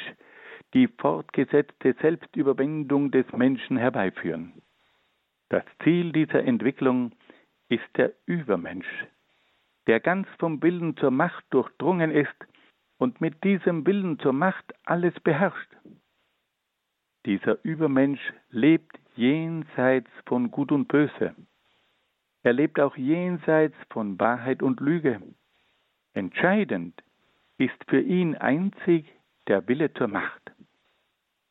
die 0.73 0.87
fortgesetzte 0.87 1.95
Selbstüberwindung 2.01 3.11
des 3.11 3.29
Menschen 3.33 3.75
herbeiführen. 3.75 4.53
Das 5.49 5.65
Ziel 5.83 6.13
dieser 6.13 6.45
Entwicklung 6.45 7.11
ist 7.69 7.87
der 7.95 8.13
Übermensch, 8.25 9.05
der 9.87 9.99
ganz 9.99 10.27
vom 10.39 10.61
Willen 10.61 10.97
zur 10.97 11.11
Macht 11.11 11.45
durchdrungen 11.51 12.11
ist 12.11 12.35
und 12.97 13.21
mit 13.21 13.43
diesem 13.43 13.85
Willen 13.85 14.19
zur 14.19 14.33
Macht 14.33 14.73
alles 14.85 15.13
beherrscht. 15.21 15.69
Dieser 17.25 17.63
Übermensch 17.63 18.33
lebt 18.49 18.99
jenseits 19.15 20.09
von 20.25 20.51
Gut 20.51 20.71
und 20.71 20.87
Böse. 20.87 21.35
Er 22.43 22.53
lebt 22.53 22.79
auch 22.79 22.95
jenseits 22.95 23.75
von 23.91 24.19
Wahrheit 24.19 24.63
und 24.63 24.79
Lüge. 24.79 25.21
Entscheidend 26.13 27.01
ist 27.57 27.77
für 27.87 27.99
ihn 27.99 28.35
einzig 28.35 29.05
der 29.47 29.67
Wille 29.67 29.93
zur 29.93 30.07
Macht. 30.07 30.51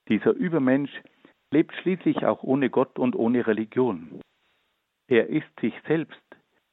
Dieser 0.08 0.32
Übermensch 0.32 0.90
lebt 1.50 1.74
schließlich 1.76 2.24
auch 2.24 2.42
ohne 2.42 2.70
Gott 2.70 2.98
und 2.98 3.14
ohne 3.14 3.46
Religion. 3.46 4.20
Er 5.08 5.28
ist 5.28 5.48
sich 5.60 5.74
selbst 5.86 6.22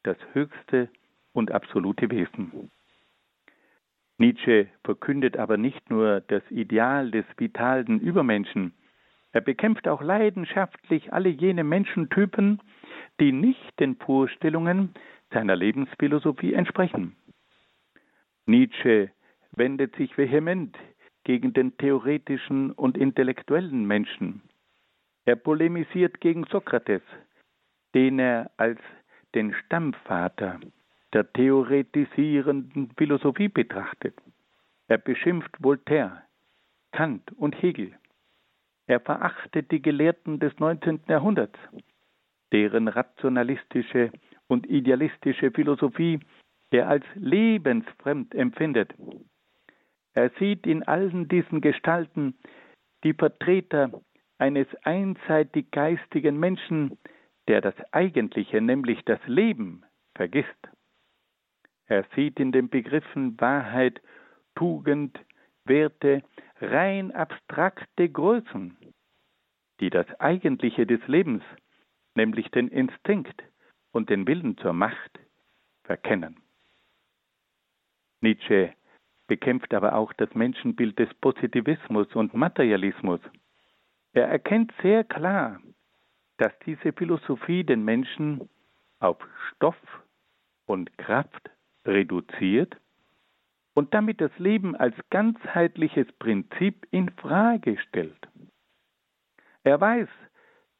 das 0.04 0.18
höchste 0.34 0.90
und 1.34 1.52
absolute 1.52 2.10
Wesen. 2.12 2.70
Nietzsche 4.18 4.68
verkündet 4.84 5.38
aber 5.38 5.58
nicht 5.58 5.90
nur 5.90 6.22
das 6.22 6.44
Ideal 6.50 7.12
des 7.12 7.26
vitalen 7.38 8.00
Übermenschen, 8.00 8.74
er 9.36 9.42
bekämpft 9.42 9.90
auch 9.90 10.02
leidenschaftlich 10.02 11.12
alle 11.12 11.28
jene 11.28 11.66
Menschentypen, 11.66 12.62
die 13.20 13.34
nicht 13.34 13.78
den 13.82 13.98
Vorstellungen 13.98 14.94
seiner 15.30 15.58
Lebensphilosophie 15.58 16.54
entsprechen. 16.54 17.18
Nietzsche 18.46 19.12
wendet 19.52 19.94
sich 19.98 20.18
vehement 20.18 20.78
gegen 21.26 21.52
den 21.52 21.76
theoretischen 21.76 22.72
und 22.72 22.98
intellektuellen 22.98 23.86
Menschen. 23.86 24.42
Er 25.26 25.36
polemisiert 25.36 26.22
gegen 26.22 26.46
Sokrates, 26.46 27.04
den 27.96 28.20
er 28.20 28.52
als 28.58 28.80
den 29.34 29.54
Stammvater 29.54 30.60
der 31.14 31.32
theoretisierenden 31.32 32.92
Philosophie 32.98 33.48
betrachtet. 33.48 34.16
Er 34.88 34.98
beschimpft 34.98 35.52
Voltaire, 35.60 36.24
Kant 36.92 37.32
und 37.38 37.60
Hegel. 37.62 37.94
Er 38.86 39.00
verachtet 39.00 39.72
die 39.72 39.82
Gelehrten 39.82 40.40
des 40.40 40.60
19. 40.60 41.02
Jahrhunderts, 41.08 41.58
deren 42.52 42.88
rationalistische 42.88 44.12
und 44.48 44.68
idealistische 44.68 45.52
Philosophie 45.52 46.20
er 46.72 46.90
als 46.90 47.06
lebensfremd 47.16 48.36
empfindet. 48.36 48.94
Er 50.14 50.30
sieht 50.40 50.68
in 50.68 50.84
allen 50.84 51.30
diesen 51.30 51.62
Gestalten 51.62 52.36
die 53.06 53.14
Vertreter 53.14 54.02
eines 54.38 54.68
einseitig 54.84 55.72
geistigen 55.72 56.38
Menschen, 56.38 56.98
der 57.48 57.62
das 57.62 57.76
Eigentliche, 57.92 58.62
nämlich 58.62 59.04
das 59.06 59.20
Leben, 59.28 59.84
vergisst. 60.16 60.50
Er 61.88 62.06
sieht 62.16 62.40
in 62.40 62.52
den 62.52 62.70
Begriffen 62.70 63.40
Wahrheit, 63.40 64.02
Tugend, 64.56 65.20
Werte 65.66 66.24
rein 66.60 67.12
abstrakte 67.12 68.10
Größen, 68.10 68.78
die 69.80 69.90
das 69.90 70.08
Eigentliche 70.20 70.86
des 70.86 71.06
Lebens, 71.08 71.44
nämlich 72.16 72.50
den 72.52 72.70
Instinkt 72.70 73.44
und 73.92 74.10
den 74.10 74.28
Willen 74.28 74.58
zur 74.58 74.74
Macht, 74.74 75.20
verkennen. 75.84 76.38
Nietzsche 78.22 78.74
bekämpft 79.28 79.74
aber 79.74 79.96
auch 79.96 80.14
das 80.14 80.34
Menschenbild 80.34 80.98
des 80.98 81.14
Positivismus 81.16 82.08
und 82.16 82.34
Materialismus. 82.34 83.20
Er 84.14 84.28
erkennt 84.28 84.74
sehr 84.82 85.04
klar, 85.04 85.60
dass 86.38 86.52
diese 86.66 86.92
Philosophie 86.94 87.64
den 87.64 87.84
Menschen 87.84 88.50
auf 89.00 89.18
Stoff 89.50 89.78
und 90.66 90.98
Kraft 90.98 91.52
reduziert 91.86 92.76
und 93.74 93.94
damit 93.94 94.22
das 94.22 94.32
Leben 94.38 94.76
als 94.76 94.96
ganzheitliches 95.10 96.12
Prinzip 96.14 96.88
in 96.92 97.10
Frage 97.12 97.78
stellt. 97.90 98.28
Er 99.64 99.80
weiß, 99.80 100.08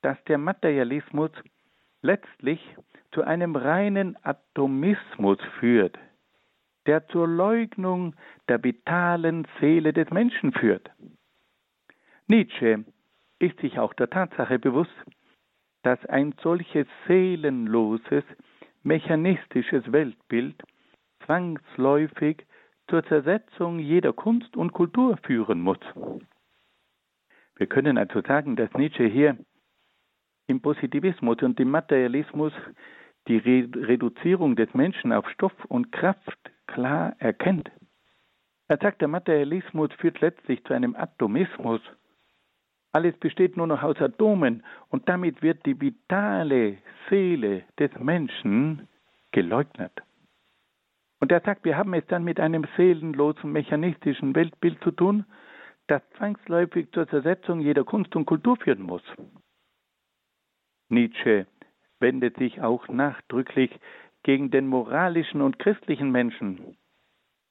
dass 0.02 0.18
der 0.26 0.38
Materialismus 0.38 1.32
letztlich 2.02 2.60
zu 3.12 3.24
einem 3.24 3.56
reinen 3.56 4.18
Atomismus 4.24 5.40
führt, 5.60 5.98
der 6.86 7.08
zur 7.08 7.28
Leugnung 7.28 8.16
der 8.48 8.64
vitalen 8.64 9.48
Seele 9.60 9.94
des 9.94 10.10
Menschen 10.12 10.54
führt. 10.54 10.90
Nietzsche 12.28 12.86
ist 13.40 13.60
sich 13.60 13.80
auch 13.80 13.94
der 13.94 14.10
Tatsache 14.10 14.60
bewusst, 14.60 14.94
dass 15.86 16.04
ein 16.08 16.34
solches 16.42 16.88
seelenloses, 17.08 18.24
mechanistisches 18.82 19.92
Weltbild 19.92 20.56
zwangsläufig 21.24 22.44
zur 22.90 23.06
Zersetzung 23.06 23.78
jeder 23.78 24.12
Kunst 24.12 24.58
und 24.58 24.74
Kultur 24.74 25.18
führen 25.18 25.62
muss. 25.62 25.78
Wir 27.56 27.68
können 27.68 28.00
also 28.00 28.22
sagen, 28.22 28.56
dass 28.56 28.74
Nietzsche 28.74 29.06
hier 29.06 29.38
im 30.48 30.60
Positivismus 30.60 31.38
und 31.44 31.60
im 31.60 31.70
Materialismus 31.70 32.54
die 33.28 33.38
Re 33.38 33.70
Reduzierung 33.88 34.56
des 34.56 34.74
Menschen 34.74 35.14
auf 35.14 35.30
Stoff 35.30 35.54
und 35.66 35.92
Kraft 35.92 36.52
klar 36.66 37.16
erkennt. 37.20 37.70
Er 38.68 38.78
sagt, 38.78 39.02
der 39.02 39.08
Materialismus 39.08 39.92
führt 40.00 40.20
letztlich 40.22 40.64
zu 40.64 40.74
einem 40.74 40.96
Atomismus. 40.96 41.82
Alles 42.96 43.18
besteht 43.18 43.58
nur 43.58 43.68
noch 43.68 43.84
aus 43.84 43.98
Atomen 43.98 44.64
und 44.88 45.10
damit 45.10 45.42
wird 45.42 45.66
die 45.66 45.82
vitale 45.82 46.78
Seele 47.10 47.66
des 47.78 47.92
Menschen 48.00 48.88
geleugnet. 49.34 49.92
Und 51.20 51.30
er 51.30 51.42
sagt, 51.42 51.66
wir 51.66 51.76
haben 51.76 51.94
es 51.94 52.06
dann 52.08 52.24
mit 52.24 52.40
einem 52.40 52.66
seelenlosen, 52.78 53.52
mechanistischen 53.52 54.34
Weltbild 54.34 54.82
zu 54.82 54.92
tun, 54.92 55.26
das 55.88 56.02
zwangsläufig 56.16 56.90
zur 56.94 57.06
Zersetzung 57.10 57.60
jeder 57.60 57.84
Kunst 57.84 58.16
und 58.16 58.28
Kultur 58.28 58.56
führen 58.56 58.84
muss. 58.84 59.04
Nietzsche 60.88 61.48
wendet 62.00 62.38
sich 62.38 62.62
auch 62.62 62.88
nachdrücklich 62.88 63.78
gegen 64.24 64.52
den 64.52 64.68
moralischen 64.68 65.42
und 65.42 65.60
christlichen 65.60 66.14
Menschen. 66.14 66.78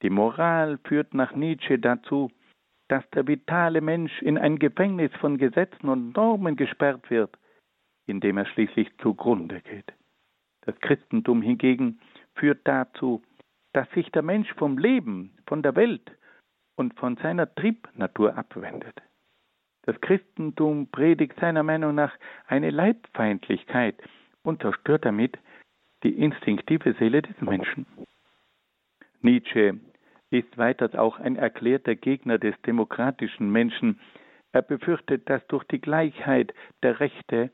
Die 0.01 0.09
Moral 0.09 0.79
führt 0.85 1.13
nach 1.13 1.35
Nietzsche 1.35 1.79
dazu, 1.79 2.31
dass 2.95 3.11
der 3.11 3.27
vitale 3.27 3.81
Mensch 3.81 4.23
in 4.23 4.39
ein 4.39 4.57
Gefängnis 4.57 5.11
von 5.17 5.37
Gesetzen 5.37 5.89
und 5.89 6.15
Normen 6.15 6.55
gesperrt 6.55 7.11
wird, 7.11 7.37
in 8.07 8.21
dem 8.21 8.39
er 8.39 8.47
schließlich 8.47 8.89
zugrunde 8.99 9.63
geht. 9.63 9.93
Das 10.61 10.79
Christentum 10.79 11.43
hingegen 11.43 11.99
führt 12.37 12.61
dazu, 12.63 13.21
dass 13.73 13.91
sich 13.91 14.13
der 14.13 14.23
Mensch 14.23 14.49
vom 14.55 14.79
Leben, 14.79 15.37
von 15.49 15.61
der 15.61 15.75
Welt 15.75 16.09
und 16.77 16.95
von 16.95 17.17
seiner 17.17 17.53
Triebnatur 17.57 18.39
abwendet. 18.39 19.03
Das 19.83 20.01
Christentum 20.01 20.87
predigt 20.87 21.35
seiner 21.41 21.65
Meinung 21.65 21.97
nach 21.97 22.13
eine 22.47 22.71
Leibfeindlichkeit 22.71 24.01
und 24.45 24.63
zerstört 24.63 25.05
damit 25.05 25.37
die 26.05 26.17
instinktive 26.17 26.95
Seele 27.01 27.23
des 27.23 27.41
Menschen. 27.41 27.87
Nietzsche 29.21 29.81
ist 30.31 30.57
weiters 30.59 30.95
auch 30.95 31.19
ein 31.21 31.37
erklärter 31.37 31.95
Gegner 31.95 32.39
des 32.39 32.55
demokratischen 32.63 33.51
Menschen. 33.51 34.01
Er 34.53 34.63
befürchtet, 34.63 35.29
dass 35.29 35.47
durch 35.49 35.65
die 35.65 35.81
Gleichheit 35.81 36.55
der 36.83 37.01
Rechte 37.01 37.51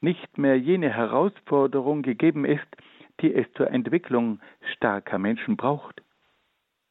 nicht 0.00 0.38
mehr 0.38 0.58
jene 0.58 0.90
Herausforderung 0.90 2.02
gegeben 2.02 2.44
ist, 2.44 2.66
die 3.20 3.32
es 3.34 3.46
zur 3.54 3.70
Entwicklung 3.70 4.40
starker 4.74 5.18
Menschen 5.18 5.56
braucht. 5.56 6.02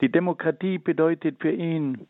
Die 0.01 0.11
Demokratie 0.11 0.77
bedeutet 0.77 1.41
für 1.41 1.51
ihn, 1.51 2.07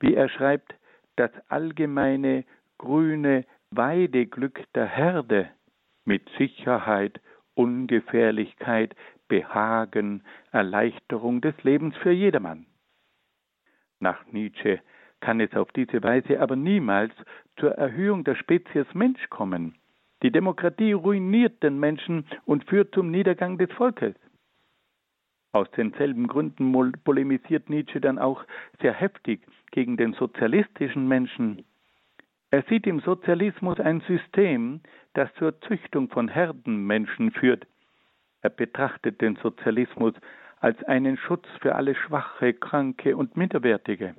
wie 0.00 0.14
er 0.14 0.28
schreibt, 0.28 0.74
das 1.16 1.30
allgemeine 1.48 2.44
grüne 2.78 3.44
Weideglück 3.70 4.64
der 4.74 4.86
Herde 4.86 5.48
mit 6.04 6.28
Sicherheit, 6.36 7.20
Ungefährlichkeit, 7.54 8.94
Behagen, 9.32 10.22
Erleichterung 10.50 11.40
des 11.40 11.54
Lebens 11.62 11.96
für 11.96 12.10
jedermann. 12.10 12.66
Nach 13.98 14.26
Nietzsche 14.30 14.78
kann 15.20 15.40
es 15.40 15.54
auf 15.54 15.72
diese 15.72 16.02
Weise 16.02 16.38
aber 16.38 16.54
niemals 16.54 17.14
zur 17.56 17.70
Erhöhung 17.70 18.24
der 18.24 18.34
Spezies 18.34 18.84
Mensch 18.92 19.30
kommen. 19.30 19.76
Die 20.22 20.30
Demokratie 20.30 20.92
ruiniert 20.92 21.62
den 21.62 21.80
Menschen 21.80 22.26
und 22.44 22.68
führt 22.68 22.94
zum 22.94 23.10
Niedergang 23.10 23.56
des 23.56 23.72
Volkes. 23.72 24.14
Aus 25.52 25.70
denselben 25.70 26.26
Gründen 26.26 26.92
polemisiert 27.02 27.70
Nietzsche 27.70 28.02
dann 28.02 28.18
auch 28.18 28.44
sehr 28.82 28.92
heftig 28.92 29.40
gegen 29.70 29.96
den 29.96 30.12
sozialistischen 30.12 31.08
Menschen. 31.08 31.64
Er 32.50 32.64
sieht 32.68 32.86
im 32.86 33.00
Sozialismus 33.00 33.80
ein 33.80 34.02
System, 34.02 34.82
das 35.14 35.32
zur 35.36 35.58
Züchtung 35.62 36.10
von 36.10 36.28
Herdenmenschen 36.28 37.30
führt. 37.30 37.66
Er 38.42 38.50
betrachtet 38.50 39.20
den 39.20 39.36
Sozialismus 39.36 40.14
als 40.60 40.82
einen 40.84 41.16
Schutz 41.16 41.46
für 41.60 41.74
alle 41.74 41.94
Schwache, 41.94 42.52
Kranke 42.54 43.16
und 43.16 43.36
Minderwertige. 43.36 44.14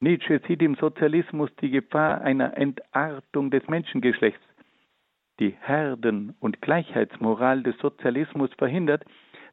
Nietzsche 0.00 0.40
sieht 0.48 0.62
im 0.62 0.74
Sozialismus 0.76 1.54
die 1.60 1.70
Gefahr 1.70 2.22
einer 2.22 2.56
Entartung 2.56 3.50
des 3.50 3.66
Menschengeschlechts. 3.68 4.42
Die 5.38 5.56
Herden- 5.60 6.34
und 6.40 6.60
Gleichheitsmoral 6.60 7.62
des 7.62 7.76
Sozialismus 7.78 8.50
verhindert, 8.58 9.04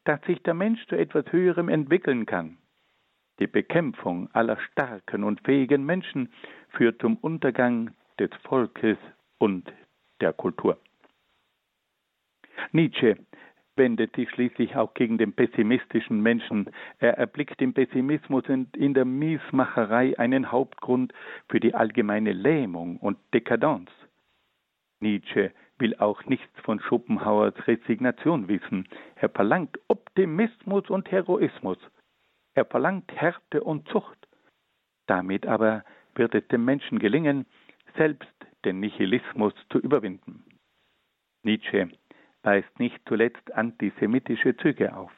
dass 0.05 0.21
sich 0.23 0.41
der 0.43 0.53
Mensch 0.53 0.85
zu 0.87 0.95
etwas 0.95 1.31
Höherem 1.31 1.69
entwickeln 1.69 2.25
kann. 2.25 2.57
Die 3.39 3.47
Bekämpfung 3.47 4.29
aller 4.33 4.59
starken 4.59 5.23
und 5.23 5.41
fähigen 5.41 5.85
Menschen 5.85 6.33
führt 6.69 6.99
zum 7.01 7.17
Untergang 7.17 7.91
des 8.19 8.29
Volkes 8.43 8.97
und 9.37 9.71
der 10.19 10.33
Kultur. 10.33 10.77
Nietzsche 12.71 13.17
wendet 13.79 14.15
sich 14.15 14.29
schließlich 14.29 14.75
auch 14.75 14.93
gegen 14.93 15.17
den 15.17 15.33
pessimistischen 15.33 16.21
Menschen. 16.21 16.69
Er 16.99 17.17
erblickt 17.17 17.59
im 17.63 17.73
Pessimismus 17.73 18.47
und 18.47 18.77
in 18.77 18.93
der 18.93 19.05
Miesmacherei 19.05 20.19
einen 20.19 20.51
Hauptgrund 20.51 21.13
für 21.47 21.59
die 21.59 21.73
allgemeine 21.73 22.33
Lähmung 22.33 22.97
und 22.97 23.17
Dekadenz. 23.33 23.89
Nietzsche 24.99 25.51
will 25.79 25.95
auch 25.95 26.23
nichts 26.25 26.59
von 26.61 26.79
Schopenhauers 26.79 27.55
Resignation 27.65 28.47
wissen. 28.49 28.87
Er 29.15 29.29
verlangt 29.29 29.79
Optimismus 29.87 30.89
und 30.89 31.09
Heroismus. 31.09 31.77
Er 32.53 32.65
verlangt 32.65 33.11
Härte 33.15 33.63
und 33.63 33.87
Zucht. 33.87 34.27
Damit 35.07 35.47
aber 35.47 35.83
wird 36.15 36.35
es 36.35 36.45
dem 36.49 36.65
Menschen 36.65 36.99
gelingen, 36.99 37.45
selbst 37.95 38.27
den 38.65 38.81
Nihilismus 38.81 39.53
zu 39.71 39.79
überwinden. 39.79 40.43
Nietzsche 41.43 41.89
weist 42.43 42.79
nicht 42.79 42.99
zuletzt 43.07 43.53
antisemitische 43.53 44.55
Züge 44.57 44.95
auf. 44.95 45.11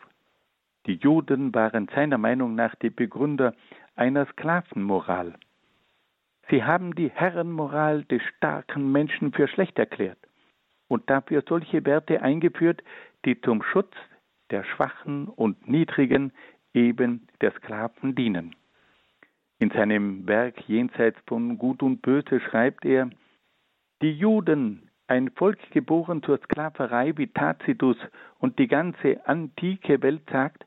Die 0.88 0.96
Juden 0.96 1.54
waren 1.54 1.88
seiner 1.94 2.18
Meinung 2.18 2.56
nach 2.56 2.76
die 2.76 2.90
Begründer 2.90 3.54
einer 3.96 4.26
Sklavenmoral. 4.26 5.36
Sie 6.50 6.64
haben 6.64 6.96
die 6.96 7.10
Herrenmoral 7.10 8.04
des 8.06 8.22
starken 8.36 8.92
Menschen 8.92 9.32
für 9.32 9.48
schlecht 9.48 9.78
erklärt 9.78 10.18
und 10.88 11.10
dafür 11.10 11.44
solche 11.48 11.86
Werte 11.86 12.22
eingeführt, 12.22 12.84
die 13.26 13.40
zum 13.40 13.62
Schutz 13.64 13.94
der 14.50 14.64
Schwachen 14.64 15.28
und 15.28 15.68
Niedrigen 15.68 16.34
eben 16.74 17.28
der 17.42 17.52
Sklaven 17.52 18.16
dienen. 18.16 18.56
In 19.60 19.70
seinem 19.70 20.28
Werk 20.28 20.68
Jenseits 20.68 21.20
von 21.28 21.58
Gut 21.58 21.84
und 21.84 22.02
Böse 22.02 22.40
schreibt 22.40 22.84
er, 22.84 23.10
die 24.02 24.12
Juden 24.12 24.90
ein 25.12 25.30
Volk 25.32 25.60
geboren 25.72 26.24
zur 26.24 26.38
Sklaverei 26.38 27.12
wie 27.18 27.28
Tacitus 27.28 27.98
und 28.40 28.58
die 28.60 28.70
ganze 28.70 29.20
antike 29.28 30.02
Welt 30.02 30.22
sagt, 30.32 30.66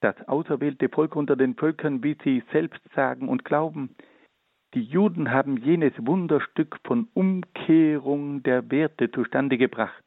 das 0.00 0.14
auserwählte 0.28 0.90
Volk 0.90 1.16
unter 1.16 1.36
den 1.36 1.54
Völkern, 1.54 2.04
wie 2.04 2.18
sie 2.22 2.42
selbst 2.52 2.82
sagen 2.94 3.30
und 3.30 3.46
glauben, 3.46 3.96
die 4.74 4.82
Juden 4.82 5.30
haben 5.30 5.56
jenes 5.56 5.94
Wunderstück 5.96 6.80
von 6.84 7.08
Umkehrung 7.14 8.42
der 8.42 8.70
Werte 8.70 9.10
zustande 9.10 9.56
gebracht, 9.56 10.04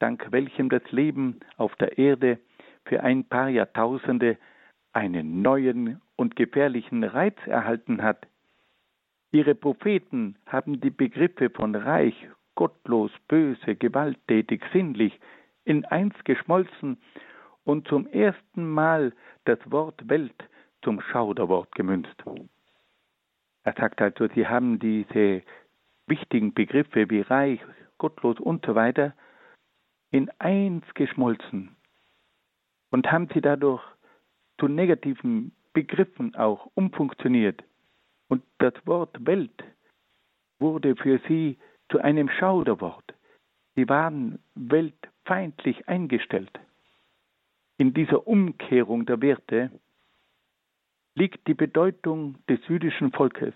dank 0.00 0.32
welchem 0.32 0.68
das 0.68 0.82
Leben 0.90 1.38
auf 1.56 1.76
der 1.76 1.96
Erde 1.96 2.40
für 2.86 3.04
ein 3.04 3.22
paar 3.22 3.50
Jahrtausende 3.50 4.36
einen 4.92 5.42
neuen 5.42 6.00
und 6.16 6.34
gefährlichen 6.34 7.04
Reiz 7.04 7.36
erhalten 7.46 8.02
hat. 8.02 8.26
Ihre 9.30 9.54
Propheten 9.54 10.34
haben 10.46 10.80
die 10.80 10.90
Begriffe 10.90 11.50
von 11.50 11.76
Reich 11.76 12.16
gottlos, 12.54 13.10
böse, 13.28 13.76
gewalttätig, 13.76 14.62
sinnlich 14.72 15.18
in 15.64 15.84
eins 15.86 16.14
geschmolzen 16.24 16.98
und 17.64 17.88
zum 17.88 18.06
ersten 18.06 18.68
Mal 18.68 19.12
das 19.44 19.58
Wort 19.70 20.08
Welt 20.08 20.48
zum 20.82 21.00
Schauderwort 21.00 21.74
gemünzt. 21.74 22.22
Er 23.64 23.72
sagt 23.72 24.00
also, 24.02 24.28
sie 24.34 24.46
haben 24.46 24.78
diese 24.78 25.42
wichtigen 26.06 26.52
Begriffe 26.52 27.08
wie 27.08 27.22
reich, 27.22 27.60
gottlos 27.98 28.38
und 28.38 28.64
so 28.66 28.74
weiter 28.74 29.14
in 30.10 30.30
eins 30.38 30.84
geschmolzen 30.94 31.74
und 32.90 33.10
haben 33.10 33.28
sie 33.32 33.40
dadurch 33.40 33.82
zu 34.60 34.68
negativen 34.68 35.52
Begriffen 35.72 36.34
auch 36.36 36.70
umfunktioniert. 36.74 37.64
Und 38.28 38.44
das 38.58 38.74
Wort 38.84 39.26
Welt 39.26 39.64
wurde 40.60 40.94
für 40.94 41.20
sie 41.26 41.58
zu 41.94 42.02
einem 42.02 42.28
Schauderwort. 42.28 43.14
Sie 43.76 43.88
waren 43.88 44.40
weltfeindlich 44.56 45.88
eingestellt. 45.88 46.50
In 47.78 47.94
dieser 47.94 48.26
Umkehrung 48.26 49.06
der 49.06 49.22
Werte 49.22 49.70
liegt 51.14 51.46
die 51.46 51.54
Bedeutung 51.54 52.36
des 52.48 52.58
jüdischen 52.66 53.12
Volkes. 53.12 53.54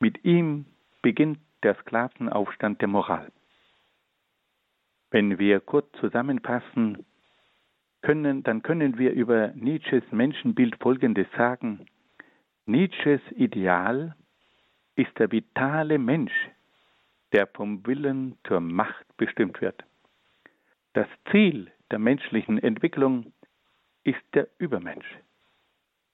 Mit 0.00 0.24
ihm 0.24 0.64
beginnt 1.02 1.40
der 1.62 1.74
Sklavenaufstand 1.74 2.80
der 2.80 2.88
Moral. 2.88 3.30
Wenn 5.10 5.38
wir 5.38 5.60
kurz 5.60 5.92
zusammenfassen 6.00 7.04
können, 8.00 8.44
dann 8.44 8.62
können 8.62 8.96
wir 8.96 9.12
über 9.12 9.48
Nietzsches 9.48 10.04
Menschenbild 10.10 10.76
Folgendes 10.76 11.26
sagen. 11.36 11.84
Nietzsches 12.64 13.20
Ideal 13.32 14.16
ist 14.96 15.18
der 15.18 15.30
vitale 15.30 15.98
Mensch, 15.98 16.32
der 17.32 17.46
vom 17.46 17.86
Willen 17.86 18.38
zur 18.46 18.60
Macht 18.60 19.06
bestimmt 19.16 19.60
wird. 19.60 19.84
Das 20.94 21.06
Ziel 21.30 21.70
der 21.90 21.98
menschlichen 21.98 22.58
Entwicklung 22.58 23.32
ist 24.04 24.22
der 24.34 24.48
Übermensch, 24.58 25.06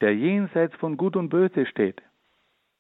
der 0.00 0.14
jenseits 0.14 0.74
von 0.77 0.96
Gut 0.96 1.16
und 1.16 1.29
Böse 1.29 1.66
steht. 1.66 2.03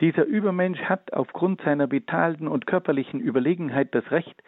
Dieser 0.00 0.24
Übermensch 0.24 0.80
hat 0.80 1.12
aufgrund 1.12 1.60
seiner 1.62 1.90
vitalen 1.90 2.48
und 2.48 2.66
körperlichen 2.66 3.20
Überlegenheit 3.20 3.94
das 3.94 4.10
Recht, 4.10 4.42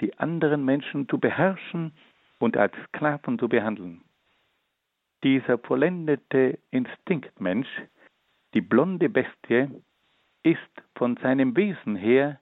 die 0.00 0.18
anderen 0.18 0.64
Menschen 0.64 1.08
zu 1.08 1.18
beherrschen 1.18 1.92
und 2.38 2.56
als 2.56 2.74
Sklaven 2.88 3.38
zu 3.38 3.48
behandeln. 3.48 4.02
Dieser 5.22 5.58
vollendete 5.58 6.58
Instinktmensch, 6.70 7.68
die 8.54 8.60
blonde 8.60 9.08
Bestie, 9.08 9.68
ist 10.42 10.58
von 10.94 11.16
seinem 11.18 11.56
Wesen 11.56 11.96
her 11.96 12.40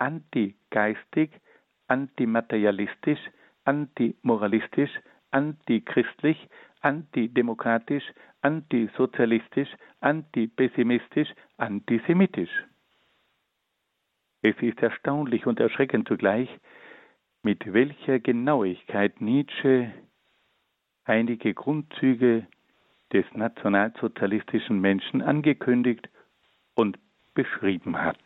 antigeistig, 0.00 1.30
antimaterialistisch, 1.86 3.20
antimoralistisch, 3.64 4.90
antichristlich, 5.30 6.48
antidemokratisch, 6.80 8.04
antisozialistisch, 8.40 9.68
antipessimistisch, 10.00 11.28
antisemitisch. 11.58 12.50
Es 14.42 14.56
ist 14.60 14.80
erstaunlich 14.80 15.46
und 15.46 15.60
erschreckend 15.60 16.08
zugleich, 16.08 16.48
mit 17.42 17.72
welcher 17.72 18.18
Genauigkeit 18.20 19.20
Nietzsche 19.20 19.92
einige 21.04 21.52
Grundzüge 21.52 22.46
des 23.12 23.26
nationalsozialistischen 23.34 24.80
Menschen 24.80 25.20
angekündigt 25.20 26.08
und 26.74 26.98
beschrieben 27.34 28.00
hat. 28.00 28.18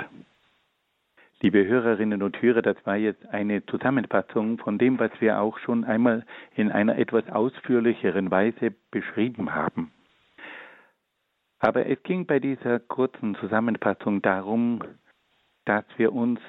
Liebe 1.45 1.67
Hörerinnen 1.67 2.23
und 2.23 2.41
Hörer, 2.41 2.63
das 2.63 2.79
war 2.87 2.97
jetzt 2.97 3.27
eine 3.27 3.67
Zusammenfassung 3.67 4.57
von 4.57 4.79
dem, 4.79 4.99
was 4.99 5.11
wir 5.21 5.41
auch 5.41 5.59
schon 5.59 5.85
einmal 5.85 6.25
in 6.57 6.73
einer 6.73 6.97
etwas 6.97 7.29
ausführlicheren 7.29 8.31
Weise 8.31 8.75
beschrieben 8.91 9.55
haben. 9.55 9.93
Aber 11.59 11.85
es 11.85 12.03
ging 12.03 12.25
bei 12.25 12.39
dieser 12.39 12.81
kurzen 12.81 13.35
Zusammenfassung 13.35 14.23
darum, 14.23 14.83
dass 15.67 15.85
wir 15.99 16.15
uns 16.15 16.41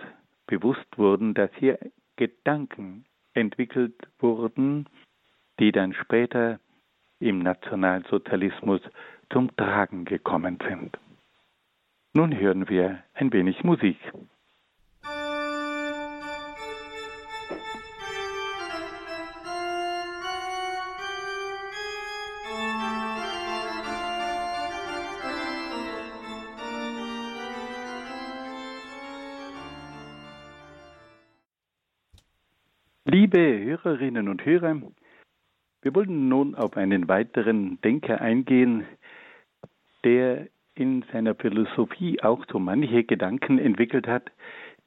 bewusst 0.48 0.98
wurden, 0.98 1.34
dass 1.34 1.52
hier 1.56 1.78
Gedanken 2.16 3.04
entwickelt 3.34 4.02
wurden, 4.20 4.88
die 5.60 5.74
dann 5.74 5.92
später 5.92 6.62
im 7.20 7.40
Nationalsozialismus 7.40 8.80
zum 9.30 9.54
Tragen 9.58 10.06
gekommen 10.06 10.58
sind. 10.66 10.98
Nun 12.14 12.34
hören 12.40 12.70
wir 12.70 13.04
ein 13.14 13.34
wenig 13.34 13.62
Musik. 13.66 13.98
Liebe 33.36 33.82
Hörerinnen 33.84 34.30
und 34.30 34.46
Hörer, 34.46 34.82
wir 35.82 35.94
wollen 35.94 36.30
nun 36.30 36.56
auf 36.56 36.78
einen 36.78 37.10
weiteren 37.10 37.82
Denker 37.82 38.22
eingehen, 38.22 38.86
der 40.06 40.48
in 40.74 41.04
seiner 41.12 41.36
Philosophie 41.36 42.22
auch 42.22 42.46
so 42.50 42.60
manche 42.60 43.04
Gedanken 43.04 43.60
entwickelt 43.60 44.08
hat, 44.08 44.32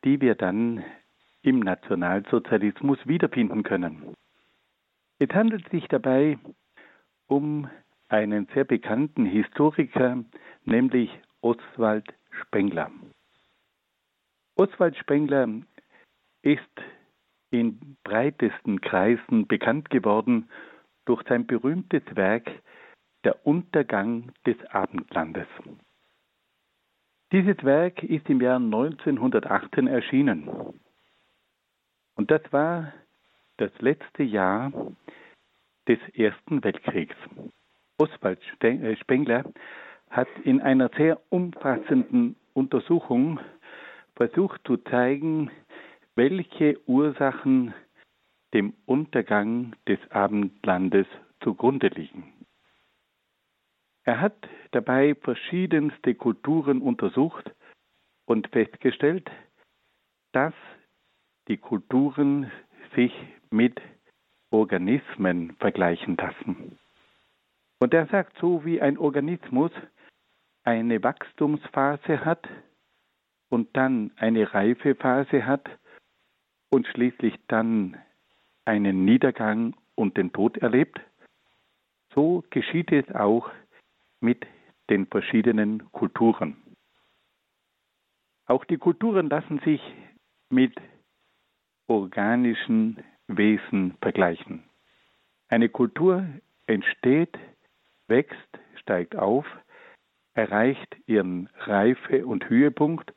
die 0.02 0.22
wir 0.22 0.34
dann 0.34 0.82
im 1.42 1.60
Nationalsozialismus 1.60 2.98
wiederfinden 3.04 3.64
können. 3.64 4.14
Es 5.18 5.28
handelt 5.28 5.68
sich 5.68 5.86
dabei 5.88 6.38
um 7.26 7.68
einen 8.08 8.48
sehr 8.54 8.64
bekannten 8.64 9.26
Historiker, 9.26 10.24
nämlich 10.64 11.10
Oswald 11.42 12.06
Spengler. 12.30 12.90
Oswald 14.54 14.96
Spengler 14.96 15.50
ist 16.40 16.62
in 17.50 17.96
breitesten 18.04 18.80
Kreisen 18.80 19.46
bekannt 19.46 19.90
geworden 19.90 20.48
durch 21.04 21.22
sein 21.28 21.46
berühmtes 21.46 22.02
Werk 22.14 22.50
Der 23.24 23.46
Untergang 23.46 24.32
des 24.46 24.56
Abendlandes. 24.70 25.46
Dieses 27.32 27.62
Werk 27.62 28.02
ist 28.02 28.28
im 28.28 28.40
Jahr 28.40 28.56
1918 28.56 29.86
erschienen. 29.86 30.48
Und 32.14 32.30
das 32.30 32.42
war 32.50 32.92
das 33.58 33.70
letzte 33.80 34.22
Jahr 34.22 34.72
des 35.86 35.98
Ersten 36.14 36.62
Weltkriegs. 36.64 37.16
Oswald 37.98 38.40
äh, 38.62 38.96
Spengler 38.96 39.44
hat 40.10 40.28
in 40.44 40.60
einer 40.60 40.90
sehr 40.96 41.20
umfassenden 41.30 42.36
Untersuchung 42.54 43.40
versucht 44.16 44.60
zu 44.66 44.76
zeigen, 44.76 45.50
welche 46.18 46.76
Ursachen 46.88 47.72
dem 48.52 48.74
Untergang 48.86 49.76
des 49.86 50.00
Abendlandes 50.10 51.06
zugrunde 51.44 51.86
liegen. 51.86 52.32
Er 54.02 54.20
hat 54.20 54.48
dabei 54.72 55.14
verschiedenste 55.14 56.16
Kulturen 56.16 56.82
untersucht 56.82 57.48
und 58.26 58.48
festgestellt, 58.48 59.30
dass 60.32 60.54
die 61.46 61.56
Kulturen 61.56 62.50
sich 62.96 63.12
mit 63.50 63.80
Organismen 64.50 65.54
vergleichen 65.60 66.16
lassen. 66.16 66.80
Und 67.78 67.94
er 67.94 68.06
sagt, 68.06 68.36
so 68.38 68.64
wie 68.64 68.80
ein 68.80 68.98
Organismus 68.98 69.70
eine 70.64 71.00
Wachstumsphase 71.00 72.24
hat 72.24 72.48
und 73.50 73.76
dann 73.76 74.10
eine 74.16 74.52
Reifephase 74.52 75.46
hat 75.46 75.70
und 76.70 76.86
schließlich 76.88 77.34
dann 77.48 77.96
einen 78.64 79.04
Niedergang 79.04 79.74
und 79.94 80.16
den 80.16 80.32
Tod 80.32 80.58
erlebt, 80.58 81.00
so 82.14 82.44
geschieht 82.50 82.92
es 82.92 83.10
auch 83.14 83.50
mit 84.20 84.46
den 84.90 85.06
verschiedenen 85.06 85.90
Kulturen. 85.92 86.56
Auch 88.46 88.64
die 88.64 88.78
Kulturen 88.78 89.28
lassen 89.28 89.60
sich 89.60 89.80
mit 90.50 90.74
organischen 91.86 93.02
Wesen 93.26 93.94
vergleichen. 94.00 94.64
Eine 95.48 95.68
Kultur 95.68 96.26
entsteht, 96.66 97.38
wächst, 98.06 98.58
steigt 98.76 99.16
auf, 99.16 99.46
erreicht 100.34 100.96
ihren 101.06 101.48
Reife- 101.60 102.26
und 102.26 102.48
Höhepunkt 102.48 103.12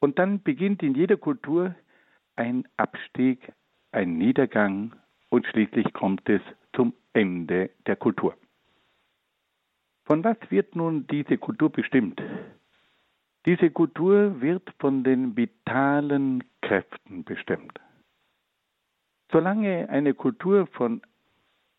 und 0.00 0.18
dann 0.18 0.42
beginnt 0.42 0.82
in 0.82 0.94
jeder 0.94 1.16
Kultur 1.16 1.74
ein 2.36 2.68
Abstieg, 2.76 3.52
ein 3.92 4.18
Niedergang 4.18 4.94
und 5.30 5.46
schließlich 5.46 5.92
kommt 5.92 6.28
es 6.28 6.42
zum 6.74 6.92
Ende 7.12 7.70
der 7.86 7.96
Kultur. 7.96 8.36
Von 10.04 10.22
was 10.22 10.36
wird 10.50 10.76
nun 10.76 11.06
diese 11.08 11.36
Kultur 11.38 11.70
bestimmt? 11.70 12.22
Diese 13.44 13.70
Kultur 13.70 14.40
wird 14.40 14.72
von 14.78 15.02
den 15.02 15.36
vitalen 15.36 16.44
Kräften 16.62 17.24
bestimmt. 17.24 17.80
Solange 19.32 19.88
eine 19.88 20.14
Kultur 20.14 20.66
von 20.68 21.02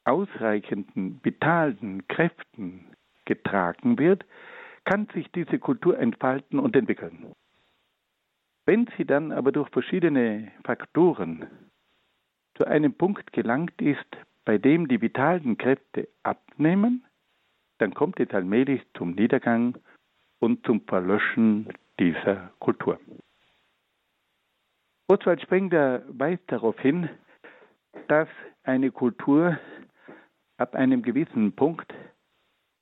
ausreichenden 0.04 1.20
vitalen 1.24 2.08
Kräften 2.08 2.86
getragen 3.26 3.98
wird, 4.00 4.26
kann 4.86 5.08
sich 5.13 5.30
diese 5.34 5.60
Kultur 5.60 6.00
entfalten 6.00 6.60
und 6.60 6.76
entwickeln. 6.76 7.34
Wenn 8.68 8.86
sie 8.98 9.06
dann 9.06 9.32
aber 9.32 9.54
durch 9.54 9.70
verschiedene 9.70 10.52
Faktoren 10.66 11.48
zu 12.56 12.66
einem 12.66 12.94
Punkt 12.94 13.32
gelangt 13.32 13.82
ist, 13.82 14.06
bei 14.44 14.58
dem 14.58 14.90
die 14.90 15.02
vitalen 15.02 15.58
Kräfte 15.58 16.10
abnehmen, 16.24 17.06
dann 17.78 17.94
kommt 17.94 18.20
es 18.20 18.30
allmählich 18.32 18.82
zum 18.94 19.12
Niedergang 19.12 19.78
und 20.40 20.66
zum 20.66 20.82
Verlöschen 20.82 21.70
dieser 21.98 22.52
Kultur. 22.60 23.00
Oswald 25.08 25.42
Spengler 25.42 26.04
weist 26.10 26.44
darauf 26.48 26.78
hin, 26.82 27.10
dass 28.10 28.28
eine 28.64 28.92
Kultur 28.92 29.58
ab 30.58 30.76
einem 30.76 31.04
gewissen 31.04 31.54
Punkt 31.56 31.94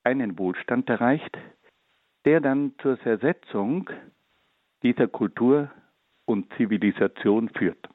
einen 0.03 0.39
Wohlstand 0.39 0.89
erreicht, 0.89 1.37
der 2.25 2.41
dann 2.41 2.73
zur 2.79 2.99
Zersetzung 3.01 3.91
dieser 4.85 5.07
Kultur 5.07 5.71
und 6.25 6.45
Zivilisation 6.57 7.49
führt. 7.49 7.89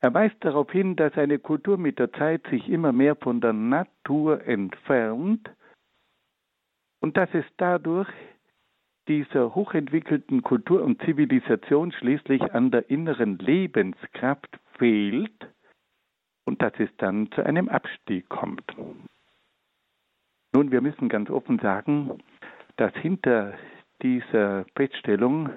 Er 0.00 0.14
weist 0.14 0.36
darauf 0.40 0.70
hin, 0.70 0.94
dass 0.94 1.14
eine 1.14 1.40
Kultur 1.40 1.76
mit 1.76 1.98
der 1.98 2.12
Zeit 2.12 2.46
sich 2.46 2.68
immer 2.68 2.92
mehr 2.92 3.16
von 3.16 3.40
der 3.40 3.52
Natur 3.52 4.46
entfernt 4.46 5.50
und 7.00 7.16
dass 7.16 7.28
es 7.34 7.44
dadurch 7.56 8.08
dieser 9.08 9.56
hochentwickelten 9.56 10.42
Kultur 10.42 10.84
und 10.84 11.02
Zivilisation 11.02 11.90
schließlich 11.90 12.54
an 12.54 12.70
der 12.70 12.88
inneren 12.88 13.38
Lebenskraft 13.38 14.60
fehlt 14.78 15.48
und 16.44 16.62
dass 16.62 16.74
es 16.78 16.90
dann 16.98 17.28
zu 17.32 17.44
einem 17.44 17.68
Abstieg 17.68 18.28
kommt. 18.28 18.72
Nun, 20.52 20.70
wir 20.70 20.80
müssen 20.80 21.08
ganz 21.08 21.28
offen 21.28 21.58
sagen, 21.58 22.22
dass 22.76 22.94
hinter 22.94 23.54
dieser 24.02 24.64
Feststellung 24.76 25.50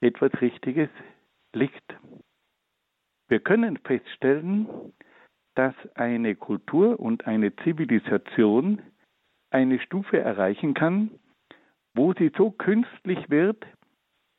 etwas 0.00 0.32
Richtiges 0.40 0.88
liegt. 1.54 1.96
Wir 3.28 3.40
können 3.40 3.78
feststellen, 3.78 4.66
dass 5.54 5.74
eine 5.94 6.36
Kultur 6.36 7.00
und 7.00 7.26
eine 7.26 7.54
Zivilisation 7.56 8.82
eine 9.50 9.80
Stufe 9.80 10.18
erreichen 10.18 10.74
kann, 10.74 11.10
wo 11.94 12.12
sie 12.12 12.30
so 12.36 12.50
künstlich 12.50 13.30
wird, 13.30 13.64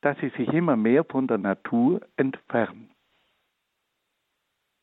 dass 0.02 0.18
sie 0.20 0.30
sich 0.30 0.48
immer 0.50 0.78
mehr 0.78 1.04
von 1.04 1.28
der 1.28 1.40
Natur 1.40 2.02
entfernt. 2.18 2.92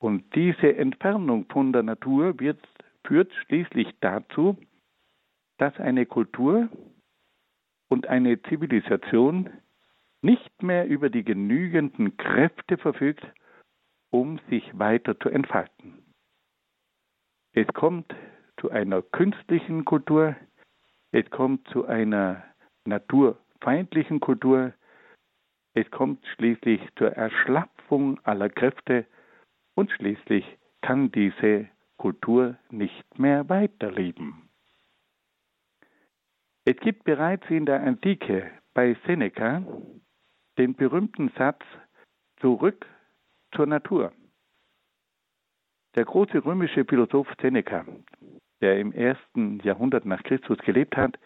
Und 0.00 0.34
diese 0.34 0.76
Entfernung 0.76 1.46
von 1.50 1.72
der 1.72 1.82
Natur 1.82 2.38
wird, 2.40 2.60
führt 3.06 3.32
schließlich 3.46 3.88
dazu, 4.00 4.58
dass 5.58 5.74
eine 5.78 6.04
Kultur 6.04 6.68
und 7.88 8.08
eine 8.08 8.42
Zivilisation 8.42 9.50
nicht 10.24 10.62
mehr 10.62 10.86
über 10.86 11.10
die 11.10 11.22
genügenden 11.22 12.16
Kräfte 12.16 12.78
verfügt, 12.78 13.24
um 14.10 14.40
sich 14.48 14.64
weiter 14.78 15.20
zu 15.20 15.28
entfalten. 15.28 16.02
Es 17.52 17.66
kommt 17.74 18.12
zu 18.58 18.70
einer 18.70 19.02
künstlichen 19.02 19.84
Kultur, 19.84 20.34
es 21.12 21.28
kommt 21.30 21.68
zu 21.68 21.84
einer 21.84 22.42
naturfeindlichen 22.86 24.20
Kultur, 24.20 24.72
es 25.74 25.90
kommt 25.90 26.26
schließlich 26.34 26.80
zur 26.96 27.12
Erschlaffung 27.12 28.18
aller 28.24 28.48
Kräfte 28.48 29.06
und 29.74 29.90
schließlich 29.90 30.44
kann 30.80 31.12
diese 31.12 31.68
Kultur 31.98 32.56
nicht 32.70 33.18
mehr 33.18 33.48
weiterleben. 33.50 34.48
Es 36.64 36.76
gibt 36.78 37.04
bereits 37.04 37.44
in 37.50 37.66
der 37.66 37.82
Antike 37.82 38.50
bei 38.72 38.96
Seneca 39.06 39.62
den 40.58 40.74
berühmten 40.74 41.30
Satz 41.36 41.62
Zurück 42.40 42.86
zur 43.54 43.66
Natur. 43.66 44.12
Der 45.94 46.04
große 46.04 46.44
römische 46.44 46.84
Philosoph 46.84 47.28
Seneca, 47.40 47.86
der 48.60 48.78
im 48.78 48.92
ersten 48.92 49.60
Jahrhundert 49.60 50.04
nach 50.04 50.22
Christus 50.24 50.58
gelebt 50.58 50.96
hat, 50.96 51.18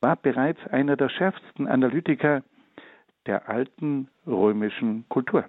war 0.00 0.16
bereits 0.16 0.64
einer 0.68 0.96
der 0.96 1.08
schärfsten 1.08 1.66
Analytiker 1.66 2.42
der 3.26 3.48
alten 3.48 4.08
römischen 4.26 5.08
Kultur. 5.08 5.44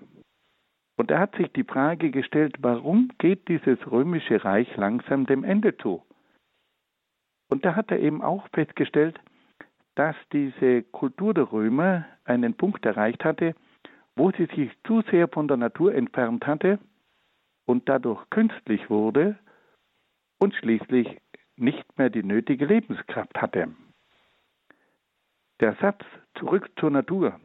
Und 0.98 1.12
er 1.12 1.20
hat 1.20 1.36
sich 1.36 1.52
die 1.54 1.64
Frage 1.64 2.12
gestellt, 2.12 2.58
warum 2.60 3.10
geht 3.20 3.48
dieses 3.48 3.80
römische 3.90 4.44
Reich 4.44 4.76
langsam 4.76 5.26
dem 5.26 5.44
Ende 5.44 5.78
zu? 5.78 6.04
Und 7.50 7.64
da 7.66 7.76
hat 7.76 7.92
er 7.92 8.00
eben 8.00 8.22
auch 8.22 8.48
festgestellt, 8.50 9.20
dass 10.00 10.16
diese 10.32 10.84
Kultur 10.84 11.34
der 11.34 11.52
Römer 11.52 12.06
einen 12.24 12.54
Punkt 12.54 12.86
erreicht 12.86 13.26
hatte, 13.26 13.54
wo 14.16 14.32
sie 14.32 14.46
sich 14.56 14.72
zu 14.88 15.02
sehr 15.12 15.28
von 15.28 15.50
der 15.50 15.58
Natur 15.58 15.94
entfernt 15.94 16.48
hatte 16.48 16.80
und 17.66 17.90
dadurch 17.90 18.30
künstlich 18.30 18.90
wurde 18.90 19.38
und 20.38 20.56
schließlich 20.56 21.18
nicht 21.58 21.98
mehr 21.98 22.10
die 22.10 22.24
nötige 22.24 22.66
Lebenskraft 22.66 23.42
hatte. 23.42 23.76
Der 25.60 25.76
Satz 25.82 26.06
zurück 26.36 26.72
zur 26.80 26.92
Natur, 26.92 27.38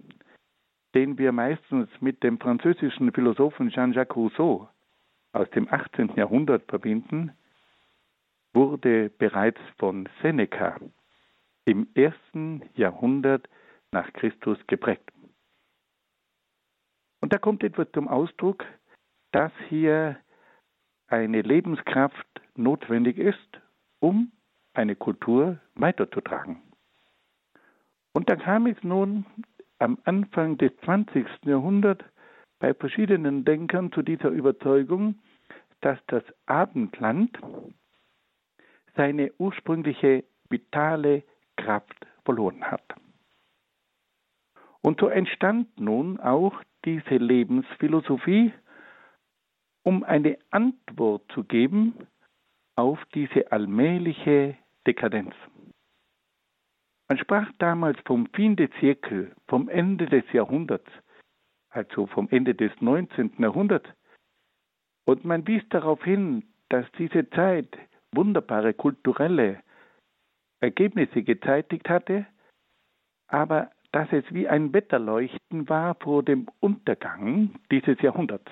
den 0.94 1.18
wir 1.18 1.32
meistens 1.32 1.88
mit 1.98 2.22
dem 2.22 2.38
französischen 2.38 3.10
Philosophen 3.10 3.70
Jean-Jacques 3.70 4.14
Rousseau 4.14 4.68
aus 5.32 5.50
dem 5.50 5.66
18. 5.68 6.12
Jahrhundert 6.14 6.62
verbinden, 6.68 7.32
wurde 8.52 9.10
bereits 9.10 9.60
von 9.76 10.08
Seneca 10.22 10.78
im 11.64 11.88
ersten 11.94 12.62
Jahrhundert 12.74 13.48
nach 13.90 14.12
Christus 14.12 14.58
geprägt. 14.66 15.10
Und 17.20 17.32
da 17.32 17.38
kommt 17.38 17.64
etwas 17.64 17.90
zum 17.92 18.08
Ausdruck, 18.08 18.64
dass 19.32 19.52
hier 19.68 20.18
eine 21.06 21.42
Lebenskraft 21.42 22.26
notwendig 22.54 23.18
ist, 23.18 23.60
um 24.00 24.32
eine 24.74 24.96
Kultur 24.96 25.58
weiterzutragen. 25.74 26.60
Und 28.12 28.28
da 28.28 28.36
kam 28.36 28.66
es 28.66 28.76
nun 28.82 29.24
am 29.78 29.98
Anfang 30.04 30.58
des 30.58 30.72
20. 30.84 31.26
Jahrhunderts 31.44 32.04
bei 32.58 32.74
verschiedenen 32.74 33.44
Denkern 33.44 33.92
zu 33.92 34.02
dieser 34.02 34.28
Überzeugung, 34.28 35.18
dass 35.80 35.98
das 36.06 36.22
Abendland 36.46 37.38
seine 38.96 39.32
ursprüngliche 39.38 40.24
vitale 40.48 41.24
Kraft 41.56 42.06
verloren 42.24 42.64
hat. 42.64 42.82
Und 44.82 45.00
so 45.00 45.08
entstand 45.08 45.80
nun 45.80 46.20
auch 46.20 46.62
diese 46.84 47.16
Lebensphilosophie, 47.16 48.52
um 49.82 50.04
eine 50.04 50.38
Antwort 50.50 51.22
zu 51.32 51.44
geben 51.44 51.94
auf 52.76 52.98
diese 53.14 53.50
allmähliche 53.50 54.56
Dekadenz. 54.86 55.34
Man 57.08 57.18
sprach 57.18 57.50
damals 57.58 57.98
vom 58.06 58.26
Fin 58.34 58.56
des 58.56 58.70
Zirkel, 58.80 59.34
vom 59.48 59.68
Ende 59.68 60.06
des 60.06 60.24
Jahrhunderts, 60.32 60.90
also 61.70 62.06
vom 62.06 62.28
Ende 62.30 62.54
des 62.54 62.72
19. 62.80 63.34
Jahrhunderts. 63.38 63.88
Und 65.06 65.24
man 65.24 65.46
wies 65.46 65.62
darauf 65.70 66.02
hin, 66.04 66.44
dass 66.68 66.86
diese 66.98 67.28
Zeit 67.30 67.76
wunderbare 68.12 68.74
kulturelle 68.74 69.62
Ergebnisse 70.64 71.22
gezeitigt 71.22 71.88
hatte, 71.88 72.26
aber 73.28 73.70
dass 73.92 74.08
es 74.12 74.24
wie 74.30 74.48
ein 74.48 74.72
Wetterleuchten 74.72 75.68
war 75.68 75.94
vor 75.96 76.22
dem 76.22 76.48
Untergang 76.60 77.54
dieses 77.70 78.00
Jahrhunderts. 78.00 78.50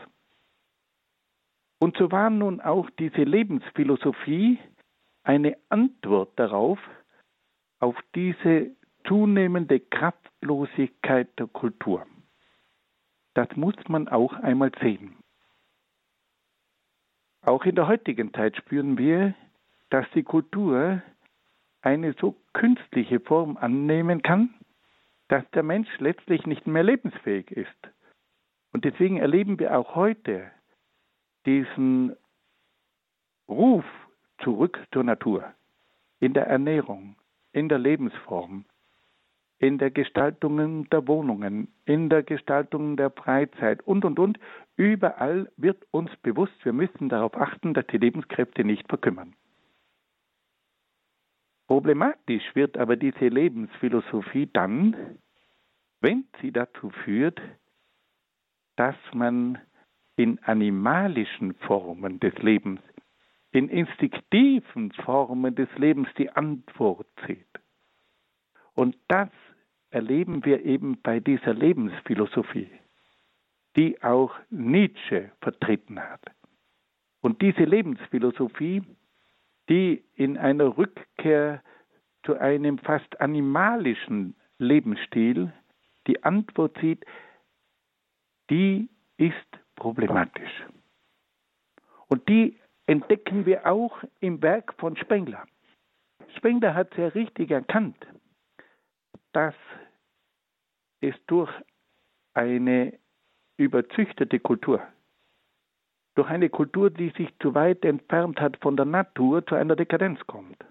Und 1.81 1.97
so 1.97 2.13
war 2.13 2.31
nun 2.31 2.61
auch 2.61 2.89
diese 2.91 3.25
Lebensphilosophie 3.25 4.61
eine 5.25 5.57
Antwort 5.69 6.39
darauf, 6.39 6.79
auf 7.81 7.97
diese 8.15 8.71
zunehmende 9.05 9.81
Kraftlosigkeit 9.81 11.37
der 11.39 11.49
Kultur. 11.49 12.07
Das 13.35 13.49
muss 13.57 13.75
man 13.89 14.07
auch 14.07 14.35
einmal 14.35 14.71
sehen. 14.81 15.17
Auch 17.45 17.65
in 17.65 17.75
der 17.75 17.89
heutigen 17.89 18.33
Zeit 18.33 18.57
spüren 18.57 18.97
wir, 18.97 19.35
dass 19.91 20.07
die 20.15 20.23
Kultur 20.23 21.03
eine 21.83 22.15
so 22.21 22.37
künstliche 22.55 23.21
Form 23.21 23.57
annehmen 23.57 24.23
kann, 24.23 24.55
dass 25.29 25.49
der 25.51 25.63
Mensch 25.63 25.89
letztlich 25.99 26.47
nicht 26.47 26.67
mehr 26.67 26.83
lebensfähig 26.83 27.51
ist. 27.51 27.69
Und 28.73 28.85
deswegen 28.85 29.19
erleben 29.19 29.59
wir 29.59 29.77
auch 29.77 29.95
heute 29.95 30.51
diesen 31.45 32.17
Ruf 33.49 33.85
zurück 34.39 34.79
zur 34.93 35.05
Natur 35.05 35.53
in 36.21 36.35
der 36.35 36.47
Ernährung, 36.47 37.17
in 37.53 37.69
der 37.69 37.79
Lebensform, 37.79 38.65
in 39.59 39.79
der 39.79 39.91
Gestaltung 39.91 40.89
der 40.91 41.07
Wohnungen, 41.07 41.69
in 41.85 42.09
der 42.09 42.23
Gestaltung 42.23 42.97
der 42.97 43.11
Freizeit 43.11 43.83
und, 43.83 44.05
und, 44.05 44.19
und. 44.19 44.39
Überall 44.77 45.51
wird 45.57 45.85
uns 45.91 46.11
bewusst, 46.23 46.65
wir 46.65 46.73
müssen 46.73 47.09
darauf 47.09 47.37
achten, 47.37 47.75
dass 47.75 47.87
die 47.89 47.99
Lebenskräfte 47.99 48.65
nicht 48.65 48.89
verkümmern. 48.89 49.35
Problematisch 51.73 52.55
wird 52.55 52.77
aber 52.77 52.97
diese 52.97 53.29
Lebensphilosophie 53.29 54.47
dann, 54.53 55.17
wenn 56.03 56.27
sie 56.39 56.53
dazu 56.53 56.91
führt, 56.91 57.41
dass 58.77 58.95
man 59.15 59.57
in 60.17 60.39
animalischen 60.41 61.55
Formen 61.55 62.21
des 62.21 62.35
Lebens 62.43 62.79
in 63.53 63.71
instinktiven 63.71 64.93
Formen 64.93 65.55
des 65.55 65.71
Lebens 65.79 66.09
die 66.19 66.29
Antwort 66.29 67.09
sieht. 67.27 67.49
Und 68.75 68.95
das 69.09 69.31
erleben 69.89 70.45
wir 70.45 70.67
eben 70.67 71.01
bei 71.01 71.21
dieser 71.21 71.55
Lebensphilosophie, 71.55 72.69
die 73.77 74.03
auch 74.03 74.35
Nietzsche 74.51 75.33
vertreten 75.41 75.99
hat. 75.99 76.21
Und 77.23 77.41
diese 77.41 77.65
Lebensphilosophie, 77.65 78.83
die 79.69 80.05
in 80.15 80.39
einer 80.39 80.77
Rückkehr 80.77 81.63
zu 82.25 82.39
einem 82.39 82.79
fast 82.79 83.21
animalischen 83.21 84.35
Lebensstil 84.59 85.53
die 86.07 86.23
Antwort 86.25 86.77
sieht, 86.81 87.05
die 88.51 88.89
ist 89.17 89.35
problematisch. 89.77 90.65
Und 92.09 92.29
die 92.29 92.59
entdecken 92.87 93.47
wir 93.47 93.67
auch 93.67 94.03
im 94.21 94.43
Werk 94.43 94.75
von 94.79 94.97
Spengler. 94.97 95.47
Spengler 96.37 96.75
hat 96.75 96.93
sehr 96.95 97.15
richtig 97.15 97.51
erkannt, 97.51 98.07
dass 99.33 99.55
es 101.01 101.15
durch 101.27 101.51
eine 102.35 102.99
überzüchtete 103.57 104.41
Kultur, 104.41 104.83
durch 106.15 106.29
eine 106.29 106.51
Kultur, 106.51 106.91
die 106.91 107.11
sich 107.11 107.29
zu 107.39 107.55
weit 107.55 107.85
entfernt 107.85 108.41
hat 108.41 108.57
von 108.59 108.77
der 108.77 108.87
Natur, 108.87 109.47
zu 109.47 109.55
einer 109.55 109.77
Dekadenz 109.77 110.21
kommt. 110.27 110.65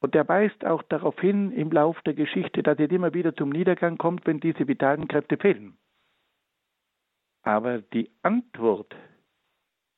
Und 0.00 0.14
er 0.14 0.28
weist 0.28 0.64
auch 0.64 0.82
darauf 0.84 1.18
hin 1.20 1.50
im 1.52 1.70
Lauf 1.72 2.00
der 2.02 2.14
Geschichte, 2.14 2.62
dass 2.62 2.78
es 2.78 2.90
immer 2.90 3.14
wieder 3.14 3.34
zum 3.34 3.50
Niedergang 3.50 3.98
kommt, 3.98 4.26
wenn 4.26 4.40
diese 4.40 4.68
vitalen 4.68 5.08
Kräfte 5.08 5.36
fehlen. 5.36 5.76
Aber 7.42 7.78
die 7.80 8.10
Antwort 8.22 8.94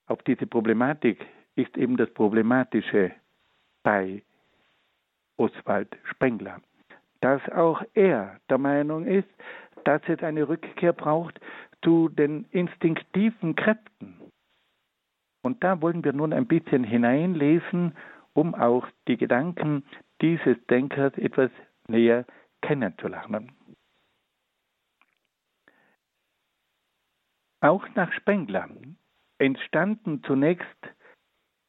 auf 0.06 0.22
diese 0.22 0.46
Problematik 0.46 1.26
ist 1.56 1.76
eben 1.76 1.96
das 1.96 2.10
Problematische 2.14 3.12
bei 3.82 4.22
Oswald 5.36 5.96
Spengler, 6.04 6.60
dass 7.20 7.46
auch 7.50 7.82
er 7.94 8.40
der 8.48 8.58
Meinung 8.58 9.06
ist, 9.06 9.28
dass 9.84 10.02
es 10.08 10.22
eine 10.22 10.48
Rückkehr 10.48 10.92
braucht 10.92 11.40
zu 11.82 12.08
den 12.08 12.44
instinktiven 12.50 13.54
Kräften. 13.54 14.20
Und 15.42 15.62
da 15.62 15.80
wollen 15.80 16.04
wir 16.04 16.12
nun 16.12 16.32
ein 16.32 16.46
bisschen 16.46 16.84
hineinlesen, 16.84 17.96
um 18.32 18.54
auch 18.54 18.86
die 19.06 19.16
Gedanken 19.16 19.84
dieses 20.20 20.56
Denkers 20.66 21.16
etwas 21.16 21.50
näher 21.86 22.24
kennenzulernen. 22.62 23.52
Auch 27.60 27.88
nach 27.94 28.12
Spengler 28.12 28.68
entstanden 29.38 30.22
zunächst 30.24 30.66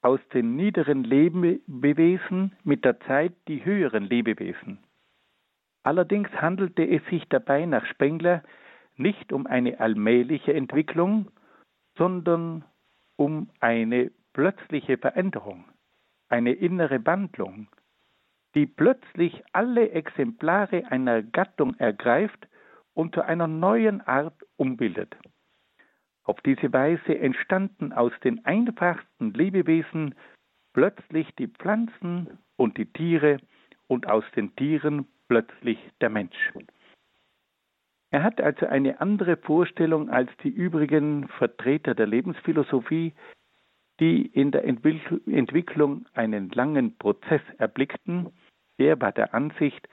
aus 0.01 0.19
den 0.33 0.55
niederen 0.55 1.03
Lebewesen 1.03 2.55
mit 2.63 2.85
der 2.85 2.99
Zeit 3.01 3.33
die 3.47 3.65
höheren 3.65 4.03
Lebewesen. 4.03 4.79
Allerdings 5.83 6.29
handelte 6.29 6.87
es 6.87 7.03
sich 7.05 7.27
dabei 7.29 7.65
nach 7.65 7.85
Spengler 7.85 8.43
nicht 8.99 9.31
um 9.33 9.47
eine 9.47 9.79
allmähliche 9.79 10.53
Entwicklung, 10.53 11.31
sondern 11.97 12.65
um 13.15 13.49
eine 13.59 14.11
plötzliche 14.33 14.97
Veränderung, 14.97 15.65
eine 16.29 16.53
innere 16.53 17.05
Wandlung, 17.05 17.67
die 18.55 18.65
plötzlich 18.65 19.43
alle 19.53 19.91
Exemplare 19.91 20.85
einer 20.91 21.23
Gattung 21.23 21.75
ergreift 21.75 22.47
und 22.93 23.15
zu 23.15 23.21
einer 23.21 23.47
neuen 23.47 24.01
Art 24.01 24.35
umbildet. 24.57 25.15
Auf 26.23 26.41
diese 26.41 26.71
Weise 26.73 27.17
entstanden 27.17 27.91
aus 27.91 28.11
den 28.23 28.45
einfachsten 28.45 29.33
Lebewesen 29.33 30.15
plötzlich 30.73 31.27
die 31.35 31.47
Pflanzen 31.47 32.39
und 32.55 32.77
die 32.77 32.85
Tiere 32.85 33.37
und 33.87 34.07
aus 34.07 34.23
den 34.35 34.55
Tieren 34.55 35.07
plötzlich 35.27 35.79
der 36.01 36.09
Mensch. 36.09 36.53
Er 38.11 38.23
hat 38.23 38.41
also 38.41 38.65
eine 38.65 38.99
andere 39.01 39.37
Vorstellung 39.37 40.09
als 40.09 40.31
die 40.43 40.49
übrigen 40.49 41.27
Vertreter 41.27 41.93
der 41.93 42.07
Lebensphilosophie, 42.07 43.13
die 43.99 44.25
in 44.25 44.51
der 44.51 44.63
Entwicklung 44.65 46.05
einen 46.13 46.49
langen 46.49 46.97
Prozess 46.97 47.41
erblickten. 47.57 48.29
Er 48.77 48.99
war 48.99 49.11
der 49.11 49.33
Ansicht, 49.33 49.87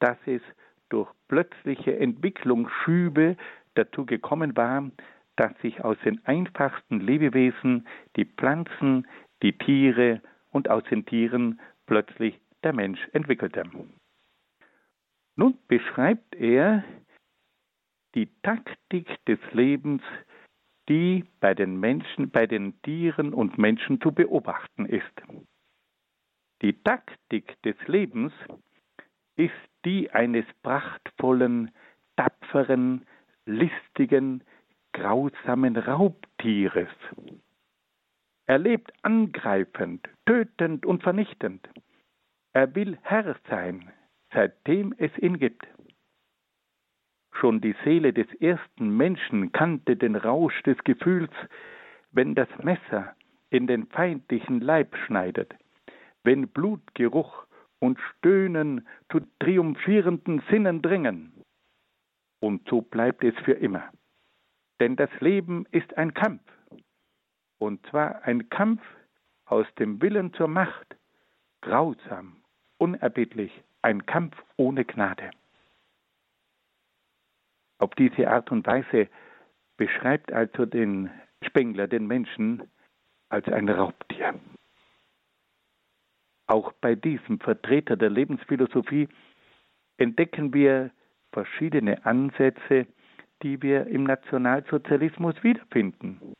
dass 0.00 0.18
es 0.26 0.42
durch 0.88 1.08
plötzliche 1.28 1.98
Entwicklungsschübe 1.98 3.36
dazu 3.74 4.04
gekommen 4.04 4.56
war, 4.56 4.90
dass 5.36 5.56
sich 5.62 5.82
aus 5.82 5.96
den 6.04 6.24
einfachsten 6.26 7.00
Lebewesen 7.00 7.86
die 8.16 8.26
Pflanzen, 8.26 9.06
die 9.42 9.56
Tiere 9.56 10.20
und 10.50 10.68
aus 10.68 10.82
den 10.90 11.06
Tieren 11.06 11.60
plötzlich 11.86 12.38
der 12.62 12.74
Mensch 12.74 13.00
entwickelte. 13.12 13.62
Nun 15.36 15.56
beschreibt 15.68 16.34
er 16.34 16.84
die 18.14 18.28
Taktik 18.42 19.24
des 19.26 19.38
Lebens, 19.52 20.02
die 20.88 21.24
bei 21.40 21.54
den 21.54 21.78
Menschen, 21.78 22.30
bei 22.30 22.46
den 22.46 22.80
Tieren 22.82 23.32
und 23.32 23.58
Menschen 23.58 24.00
zu 24.00 24.12
beobachten 24.12 24.86
ist. 24.86 25.22
Die 26.62 26.74
Taktik 26.82 27.60
des 27.62 27.76
Lebens 27.86 28.32
ist 29.36 29.52
die 29.84 30.10
eines 30.10 30.44
prachtvollen, 30.62 31.70
tapferen, 32.16 33.06
listigen, 33.46 34.44
grausamen 34.92 35.76
Raubtieres. 35.76 36.90
Er 38.46 38.58
lebt 38.58 38.92
angreifend, 39.02 40.08
tötend 40.26 40.84
und 40.84 41.02
vernichtend. 41.02 41.68
Er 42.52 42.74
will 42.74 42.98
Herr 43.02 43.36
sein, 43.48 43.90
seitdem 44.32 44.94
es 44.98 45.16
ihn 45.18 45.38
gibt. 45.38 45.66
Schon 47.32 47.60
die 47.60 47.74
Seele 47.84 48.12
des 48.12 48.32
ersten 48.40 48.96
Menschen 48.96 49.52
kannte 49.52 49.96
den 49.96 50.16
Rausch 50.16 50.62
des 50.62 50.78
Gefühls, 50.84 51.32
wenn 52.12 52.34
das 52.34 52.48
Messer 52.62 53.14
in 53.50 53.66
den 53.66 53.86
feindlichen 53.86 54.60
Leib 54.60 54.96
schneidet, 55.06 55.54
wenn 56.24 56.48
Blutgeruch 56.48 57.46
und 57.80 57.98
Stöhnen 58.00 58.86
zu 59.10 59.20
triumphierenden 59.40 60.42
Sinnen 60.50 60.82
dringen. 60.82 61.32
Und 62.40 62.68
so 62.68 62.80
bleibt 62.80 63.24
es 63.24 63.34
für 63.44 63.52
immer. 63.52 63.90
Denn 64.80 64.96
das 64.96 65.10
Leben 65.20 65.66
ist 65.70 65.96
ein 65.96 66.14
Kampf. 66.14 66.42
Und 67.58 67.84
zwar 67.86 68.22
ein 68.22 68.48
Kampf 68.50 68.82
aus 69.46 69.66
dem 69.78 70.00
Willen 70.00 70.32
zur 70.34 70.48
Macht, 70.48 70.96
grausam, 71.60 72.42
unerbittlich, 72.78 73.52
ein 73.82 74.06
Kampf 74.06 74.36
ohne 74.56 74.84
Gnade. 74.84 75.30
Auf 77.82 77.96
diese 77.96 78.30
Art 78.30 78.52
und 78.52 78.64
Weise 78.64 79.08
beschreibt 79.76 80.32
also 80.32 80.66
den 80.66 81.10
Spengler 81.44 81.88
den 81.88 82.06
Menschen 82.06 82.70
als 83.28 83.48
ein 83.48 83.68
Raubtier. 83.68 84.38
Auch 86.46 86.70
bei 86.74 86.94
diesem 86.94 87.40
Vertreter 87.40 87.96
der 87.96 88.10
Lebensphilosophie 88.10 89.08
entdecken 89.96 90.54
wir 90.54 90.92
verschiedene 91.32 92.06
Ansätze, 92.06 92.86
die 93.42 93.60
wir 93.62 93.88
im 93.88 94.04
Nationalsozialismus 94.04 95.34
wiederfinden. 95.42 96.34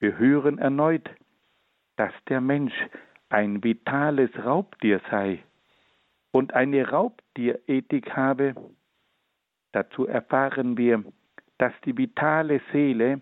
Wir 0.00 0.18
hören 0.18 0.58
erneut, 0.58 1.08
dass 1.94 2.12
der 2.28 2.40
Mensch 2.40 2.74
ein 3.28 3.62
vitales 3.62 4.30
Raubtier 4.44 5.00
sei 5.12 5.44
und 6.32 6.54
eine 6.54 6.88
Raubtierethik 6.88 8.16
habe. 8.16 8.56
Dazu 9.76 10.06
erfahren 10.06 10.78
wir, 10.78 11.04
dass 11.58 11.74
die 11.84 11.98
vitale 11.98 12.62
Seele 12.72 13.20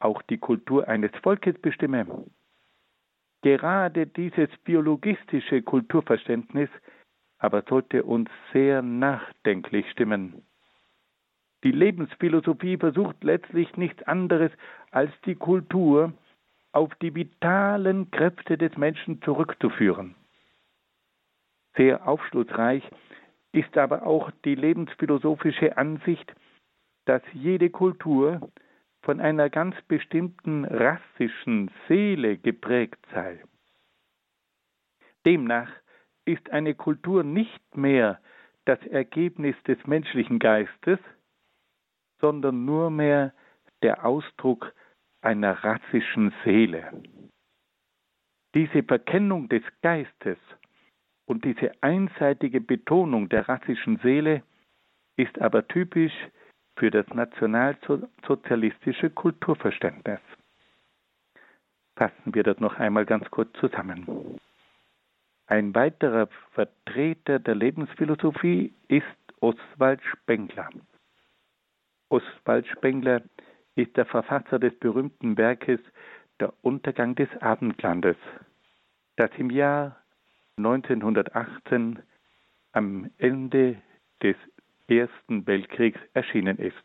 auch 0.00 0.20
die 0.22 0.38
Kultur 0.38 0.88
eines 0.88 1.12
Volkes 1.22 1.56
bestimme. 1.60 2.26
Gerade 3.42 4.08
dieses 4.08 4.48
biologistische 4.64 5.62
Kulturverständnis 5.62 6.70
aber 7.38 7.62
sollte 7.68 8.02
uns 8.02 8.28
sehr 8.52 8.82
nachdenklich 8.82 9.88
stimmen. 9.92 10.42
Die 11.62 11.70
Lebensphilosophie 11.70 12.78
versucht 12.78 13.22
letztlich 13.22 13.76
nichts 13.76 14.02
anderes 14.02 14.50
als 14.90 15.12
die 15.24 15.36
Kultur 15.36 16.12
auf 16.72 16.92
die 16.96 17.14
vitalen 17.14 18.10
Kräfte 18.10 18.58
des 18.58 18.76
Menschen 18.76 19.22
zurückzuführen. 19.22 20.16
Sehr 21.76 22.08
aufschlussreich 22.08 22.82
ist 23.52 23.76
aber 23.76 24.06
auch 24.06 24.30
die 24.44 24.54
lebensphilosophische 24.54 25.76
Ansicht, 25.76 26.34
dass 27.04 27.22
jede 27.32 27.70
Kultur 27.70 28.50
von 29.02 29.20
einer 29.20 29.50
ganz 29.50 29.74
bestimmten 29.88 30.64
rassischen 30.64 31.70
Seele 31.88 32.38
geprägt 32.38 33.04
sei. 33.12 33.42
Demnach 35.26 35.70
ist 36.24 36.50
eine 36.50 36.74
Kultur 36.74 37.24
nicht 37.24 37.76
mehr 37.76 38.20
das 38.64 38.80
Ergebnis 38.86 39.56
des 39.64 39.84
menschlichen 39.86 40.38
Geistes, 40.38 40.98
sondern 42.20 42.64
nur 42.64 42.90
mehr 42.90 43.34
der 43.82 44.04
Ausdruck 44.04 44.72
einer 45.20 45.64
rassischen 45.64 46.32
Seele. 46.44 47.02
Diese 48.54 48.82
Verkennung 48.82 49.48
des 49.48 49.62
Geistes 49.80 50.38
und 51.32 51.44
diese 51.46 51.72
einseitige 51.80 52.60
Betonung 52.60 53.30
der 53.30 53.48
rassischen 53.48 53.96
Seele 54.02 54.42
ist 55.16 55.40
aber 55.40 55.66
typisch 55.66 56.12
für 56.76 56.90
das 56.90 57.08
nationalsozialistische 57.08 59.08
Kulturverständnis. 59.08 60.20
Fassen 61.96 62.34
wir 62.34 62.42
das 62.42 62.60
noch 62.60 62.78
einmal 62.78 63.06
ganz 63.06 63.30
kurz 63.30 63.50
zusammen. 63.58 64.38
Ein 65.46 65.74
weiterer 65.74 66.28
Vertreter 66.50 67.38
der 67.38 67.54
Lebensphilosophie 67.54 68.74
ist 68.88 69.06
Oswald 69.40 70.02
Spengler. 70.04 70.68
Oswald 72.10 72.66
Spengler 72.66 73.22
ist 73.74 73.96
der 73.96 74.04
Verfasser 74.04 74.58
des 74.58 74.78
berühmten 74.78 75.38
Werkes 75.38 75.80
Der 76.40 76.52
Untergang 76.60 77.14
des 77.14 77.30
Abendlandes, 77.40 78.18
das 79.16 79.30
im 79.38 79.48
Jahr 79.48 80.01
1918 80.56 82.02
am 82.72 83.10
Ende 83.18 83.80
des 84.22 84.36
Ersten 84.88 85.46
Weltkriegs 85.46 86.00
erschienen 86.12 86.58
ist. 86.58 86.84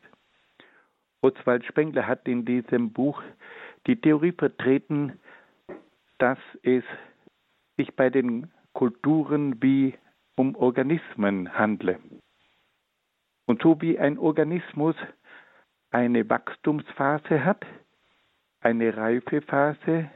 Oswald 1.22 1.66
Spengler 1.66 2.08
hat 2.08 2.28
in 2.28 2.46
diesem 2.46 2.94
Buch 2.94 3.22
die 3.86 4.00
Theorie 4.00 4.32
vertreten, 4.32 5.20
dass 6.20 6.40
es 6.64 6.84
sich 7.78 7.96
bei 7.96 8.10
den 8.10 8.52
Kulturen 8.74 9.62
wie 9.62 9.96
um 10.36 10.56
Organismen 10.56 11.54
handle. 11.58 12.00
Und 13.46 13.62
so 13.62 13.82
wie 13.82 13.98
ein 13.98 14.18
Organismus 14.18 14.96
eine 15.90 16.30
Wachstumsphase 16.30 17.44
hat, 17.44 17.66
eine 18.60 18.96
Reifephase 18.96 20.10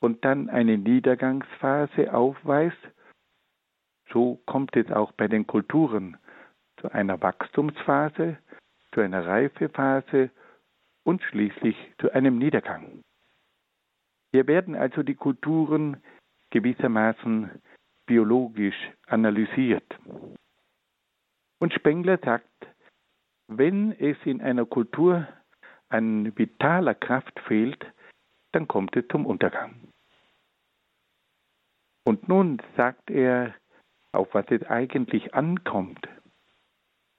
und 0.00 0.24
dann 0.24 0.48
eine 0.48 0.78
Niedergangsphase 0.78 2.12
aufweist, 2.12 2.76
so 4.12 4.40
kommt 4.46 4.76
es 4.76 4.90
auch 4.90 5.12
bei 5.12 5.28
den 5.28 5.46
Kulturen 5.46 6.16
zu 6.80 6.90
einer 6.92 7.20
Wachstumsphase, 7.20 8.38
zu 8.92 9.00
einer 9.00 9.26
Reifephase 9.26 10.30
und 11.04 11.22
schließlich 11.22 11.76
zu 12.00 12.10
einem 12.12 12.38
Niedergang. 12.38 13.02
Hier 14.32 14.46
werden 14.46 14.74
also 14.74 15.02
die 15.02 15.14
Kulturen 15.14 16.02
gewissermaßen 16.50 17.50
biologisch 18.06 18.76
analysiert. 19.06 19.98
Und 21.58 21.72
Spengler 21.74 22.18
sagt, 22.18 22.48
wenn 23.48 23.92
es 23.92 24.16
in 24.24 24.40
einer 24.40 24.66
Kultur 24.66 25.26
an 25.88 26.36
vitaler 26.36 26.94
Kraft 26.94 27.38
fehlt, 27.40 27.84
dann 28.58 28.66
kommt 28.66 28.96
es 28.96 29.06
zum 29.06 29.24
Untergang. 29.24 29.72
Und 32.04 32.28
nun 32.28 32.60
sagt 32.76 33.08
er, 33.08 33.54
auf 34.10 34.34
was 34.34 34.46
es 34.50 34.64
eigentlich 34.64 35.32
ankommt. 35.32 36.08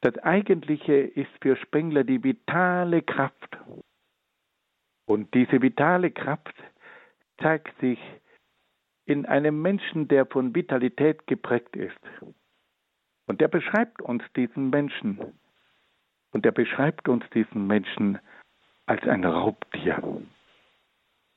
Das 0.01 0.17
Eigentliche 0.17 0.95
ist 0.95 1.31
für 1.41 1.55
Spengler 1.55 2.03
die 2.03 2.21
vitale 2.21 3.01
Kraft. 3.03 3.57
Und 5.05 5.33
diese 5.33 5.61
vitale 5.61 6.11
Kraft 6.11 6.55
zeigt 7.41 7.79
sich 7.79 7.99
in 9.05 9.25
einem 9.25 9.61
Menschen, 9.61 10.09
der 10.09 10.25
von 10.25 10.53
Vitalität 10.53 11.25
geprägt 11.25 11.77
ist. 11.77 12.01
Und 13.27 13.39
der 13.39 13.47
beschreibt 13.47 14.01
uns 14.01 14.23
diesen 14.35 14.71
Menschen. 14.71 15.39
Und 16.31 16.45
er 16.45 16.51
beschreibt 16.51 17.07
uns 17.07 17.23
diesen 17.29 17.65
Menschen 17.65 18.19
als 18.87 19.07
ein 19.07 19.23
Raubtier. 19.23 20.03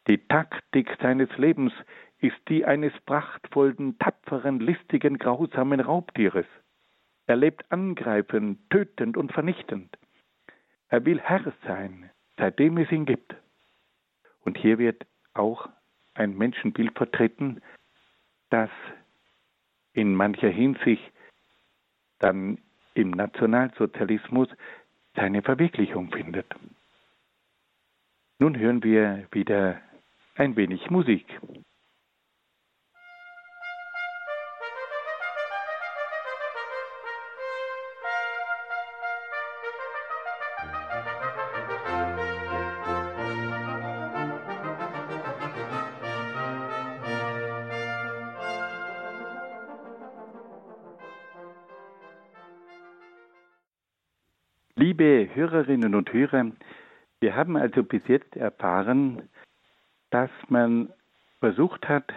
Die 0.08 0.18
Taktik 0.26 0.96
seines 1.00 1.30
Lebens 1.38 1.72
ist 2.20 2.36
die 2.48 2.64
eines 2.64 2.92
prachtvollen, 3.06 3.98
tapferen, 3.98 4.60
listigen, 4.60 5.18
grausamen 5.18 5.80
Raubtieres. 5.80 6.46
Er 7.26 7.36
lebt 7.36 7.70
angreifend, 7.70 8.58
tötend 8.70 9.16
und 9.16 9.32
vernichtend. 9.32 9.96
Er 10.88 11.04
will 11.04 11.20
Herr 11.20 11.52
sein, 11.66 12.10
seitdem 12.36 12.78
es 12.78 12.90
ihn 12.90 13.06
gibt. 13.06 13.34
Und 14.44 14.58
hier 14.58 14.78
wird 14.78 15.06
auch 15.34 15.68
ein 16.14 16.36
Menschenbild 16.36 16.96
vertreten, 16.96 17.62
das 18.50 18.70
in 19.92 20.14
mancher 20.14 20.48
Hinsicht 20.48 21.12
dann 22.18 22.58
im 22.94 23.10
Nationalsozialismus 23.10 24.48
seine 25.14 25.42
Verwirklichung 25.42 26.10
findet. 26.10 26.46
Nun 28.38 28.58
hören 28.58 28.82
wir 28.82 29.26
wieder 29.30 29.80
ein 30.34 30.56
wenig 30.56 30.90
Musik. 30.90 31.26
Liebe 54.74 55.28
Hörerinnen 55.32 55.94
und 55.94 56.12
Hörer, 56.12 56.50
wir 57.20 57.36
haben 57.36 57.56
also 57.56 57.84
bis 57.84 58.02
jetzt 58.08 58.34
erfahren, 58.36 59.28
dass 60.12 60.30
man 60.48 60.92
versucht 61.40 61.88
hat, 61.88 62.12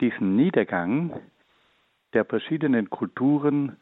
diesen 0.00 0.36
Niedergang 0.36 1.20
der 2.14 2.24
verschiedenen 2.24 2.90
Kulturen 2.90 3.76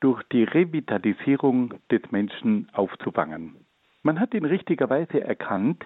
durch 0.00 0.22
die 0.32 0.44
Revitalisierung 0.44 1.74
des 1.90 2.02
Menschen 2.10 2.68
aufzufangen. 2.72 3.56
Man 4.02 4.20
hat 4.20 4.32
in 4.32 4.44
richtiger 4.44 4.88
Weise 4.90 5.20
erkannt, 5.20 5.84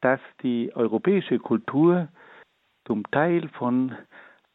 dass 0.00 0.20
die 0.42 0.72
europäische 0.74 1.38
Kultur 1.38 2.08
zum 2.84 3.10
Teil 3.10 3.48
von 3.50 3.96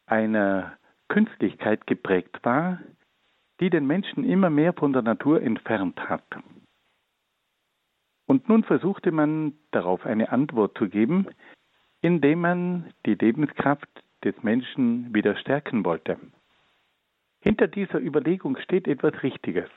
einer 0.06 0.76
Künstlichkeit 1.08 1.86
geprägt 1.86 2.38
war, 2.42 2.78
die 3.60 3.70
den 3.70 3.86
Menschen 3.86 4.24
immer 4.24 4.50
mehr 4.50 4.72
von 4.72 4.92
der 4.92 5.02
Natur 5.02 5.42
entfernt 5.42 5.98
hat. 6.08 6.24
Und 8.26 8.48
nun 8.48 8.62
versuchte 8.62 9.10
man 9.10 9.54
darauf 9.70 10.04
eine 10.04 10.30
Antwort 10.30 10.76
zu 10.76 10.88
geben, 10.88 11.26
indem 12.00 12.40
man 12.40 12.92
die 13.06 13.14
Lebenskraft 13.14 13.88
des 14.24 14.34
Menschen 14.42 15.14
wieder 15.14 15.36
stärken 15.36 15.84
wollte. 15.84 16.18
Hinter 17.40 17.68
dieser 17.68 18.00
Überlegung 18.00 18.56
steht 18.58 18.88
etwas 18.88 19.22
Richtiges. 19.22 19.70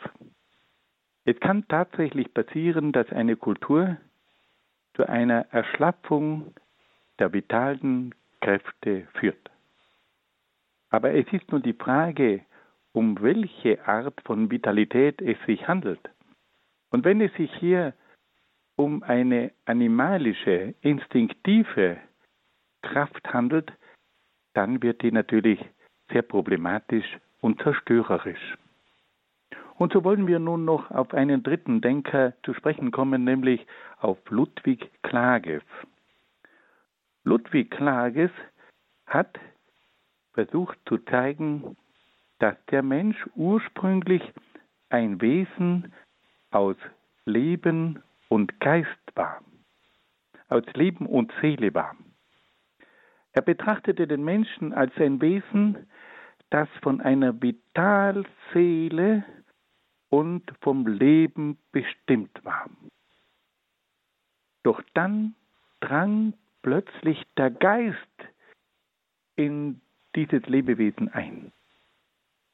Es 1.26 1.40
kann 1.40 1.68
tatsächlich 1.68 2.34
passieren, 2.34 2.92
dass 2.92 3.10
eine 3.12 3.36
Kultur 3.36 3.98
zu 4.96 5.08
einer 5.08 5.46
Erschlaffung 5.52 6.54
der 7.20 7.32
vitalen 7.34 8.16
Kräfte 8.42 9.08
führt. 9.14 9.52
Aber 10.90 11.14
es 11.14 11.32
ist 11.32 11.52
nun 11.52 11.62
die 11.62 11.74
Frage, 11.74 12.44
um 12.92 13.22
welche 13.22 13.88
Art 13.88 14.20
von 14.26 14.50
Vitalität 14.52 15.22
es 15.22 15.38
sich 15.46 15.68
handelt. 15.68 16.10
Und 16.90 17.06
wenn 17.06 17.22
es 17.22 17.34
sich 17.36 17.54
hier 17.56 17.94
um 18.76 19.04
eine 19.04 19.52
animalische, 19.66 20.74
instinktive 20.82 21.98
Kraft 22.82 23.34
handelt, 23.34 23.72
dann 24.54 24.82
wird 24.82 25.02
die 25.02 25.12
natürlich 25.12 25.60
sehr 26.12 26.22
problematisch 26.22 27.06
und 27.40 27.62
zerstörerisch. 27.62 28.58
Und 29.78 29.94
so 29.94 30.04
wollen 30.04 30.28
wir 30.28 30.40
nun 30.40 30.66
noch 30.66 30.92
auf 30.92 31.14
einen 31.14 31.42
dritten 31.42 31.82
Denker 31.82 32.34
zu 32.44 32.54
sprechen 32.54 32.92
kommen, 32.92 33.24
nämlich 33.24 33.66
auf 34.00 34.18
Ludwig 34.30 34.92
Klages. 35.02 35.64
Ludwig 37.24 37.72
Klages 37.72 38.32
hat 39.08 39.40
versucht 40.34 40.78
zu 40.88 40.98
zeigen, 41.00 41.76
dass 42.40 42.56
der 42.70 42.84
Mensch 42.84 43.18
ursprünglich 43.36 44.22
ein 44.90 45.22
Wesen 45.22 45.94
aus 46.52 46.76
Leben 47.26 48.02
und 48.30 48.60
Geist 48.60 48.88
war, 49.16 49.42
aus 50.50 50.64
Leben 50.74 51.06
und 51.06 51.32
Seele 51.42 51.74
war. 51.74 51.96
Er 53.34 53.42
betrachtete 53.42 54.08
den 54.08 54.24
Menschen 54.24 54.74
als 54.74 54.92
ein 54.98 55.22
Wesen, 55.22 55.88
das 56.50 56.68
von 56.82 57.00
einer 57.00 57.42
Vitalseele 57.42 59.24
und 60.10 60.44
vom 60.62 60.86
Leben 60.86 61.58
bestimmt 61.72 62.44
war. 62.44 62.70
Doch 64.64 64.82
dann 64.94 65.36
drang 65.80 66.34
plötzlich 66.62 67.24
der 67.38 67.50
Geist 67.52 67.98
in 69.36 69.82
dieses 70.16 70.46
Lebewesen 70.48 71.08
ein. 71.14 71.52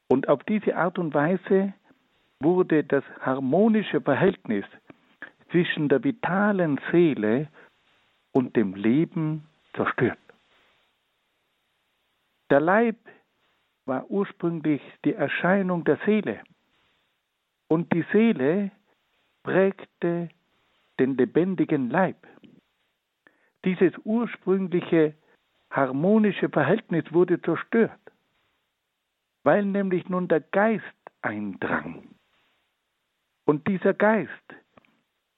Und 0.08 0.28
auf 0.28 0.42
diese 0.44 0.76
Art 0.76 0.98
und 0.98 1.12
Weise 1.12 1.74
wurde 2.40 2.84
das 2.84 3.04
harmonische 3.20 4.00
Verhältnis 4.00 4.64
zwischen 5.50 5.88
der 5.88 6.02
vitalen 6.04 6.80
Seele 6.90 7.48
und 8.32 8.54
dem 8.56 8.74
Leben 8.74 9.44
zerstört. 9.74 10.18
Der 12.50 12.60
Leib 12.60 12.96
war 13.84 14.10
ursprünglich 14.10 14.80
die 15.04 15.14
Erscheinung 15.14 15.84
der 15.84 15.98
Seele 16.04 16.40
und 17.68 17.92
die 17.92 18.04
Seele 18.12 18.70
prägte 19.42 20.30
den 20.98 21.16
lebendigen 21.16 21.90
Leib. 21.90 22.26
Dieses 23.64 23.92
ursprüngliche 24.04 25.14
harmonische 25.70 26.48
Verhältnis 26.48 27.04
wurde 27.12 27.40
zerstört, 27.42 28.00
weil 29.42 29.64
nämlich 29.64 30.08
nun 30.08 30.28
der 30.28 30.40
Geist 30.40 30.84
eindrang. 31.22 32.08
Und 33.44 33.66
dieser 33.68 33.94
Geist, 33.94 34.30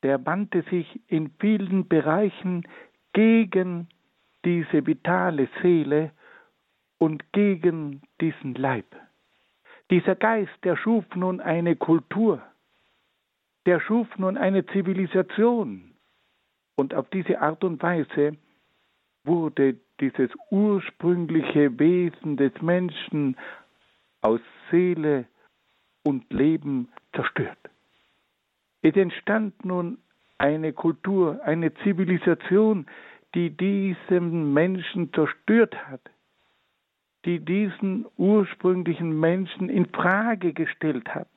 der 0.03 0.25
wandte 0.27 0.63
sich 0.71 1.01
in 1.09 1.31
vielen 1.39 1.89
Bereichen 1.89 2.67
gegen 3.13 3.89
diese 4.45 4.87
vitale 4.87 5.49
Seele 5.63 6.13
und 7.01 7.33
gegen 7.33 8.03
diesen 8.21 8.55
Leib. 8.55 8.85
Dieser 9.91 10.15
Geist, 10.15 10.53
der 10.63 10.77
schuf 10.77 11.05
nun 11.17 11.41
eine 11.41 11.75
Kultur, 11.75 12.41
der 13.67 13.81
schuf 13.81 14.07
nun 14.19 14.37
eine 14.37 14.65
Zivilisation. 14.67 15.95
Und 16.77 16.95
auf 16.95 17.09
diese 17.11 17.41
Art 17.41 17.65
und 17.65 17.83
Weise 17.83 18.37
wurde 19.25 19.77
dieses 19.99 20.31
ursprüngliche 20.51 21.79
Wesen 21.79 22.37
des 22.37 22.53
Menschen 22.63 23.37
aus 24.21 24.41
Seele 24.71 25.25
und 26.05 26.31
Leben 26.33 26.89
zerstört. 27.15 27.59
Es 28.83 28.95
entstand 28.95 29.65
nun 29.65 29.99
eine 30.39 30.73
Kultur, 30.73 31.41
eine 31.45 31.75
Zivilisation, 31.75 32.87
die 33.35 33.51
diesen 33.51 34.53
Menschen 34.55 35.13
zerstört 35.13 35.77
hat, 35.89 36.01
die 37.25 37.45
diesen 37.45 38.07
ursprünglichen 38.17 39.19
Menschen 39.19 39.69
in 39.69 39.87
Frage 39.87 40.53
gestellt 40.53 41.15
hat. 41.15 41.29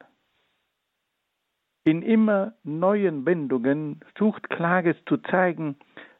In 1.84 2.01
immer 2.01 2.53
neuen 2.63 3.25
Wendungen 3.25 3.99
sucht 4.17 4.49
Klages 4.49 4.95
zu 5.05 5.17
zeigen, 5.17 5.75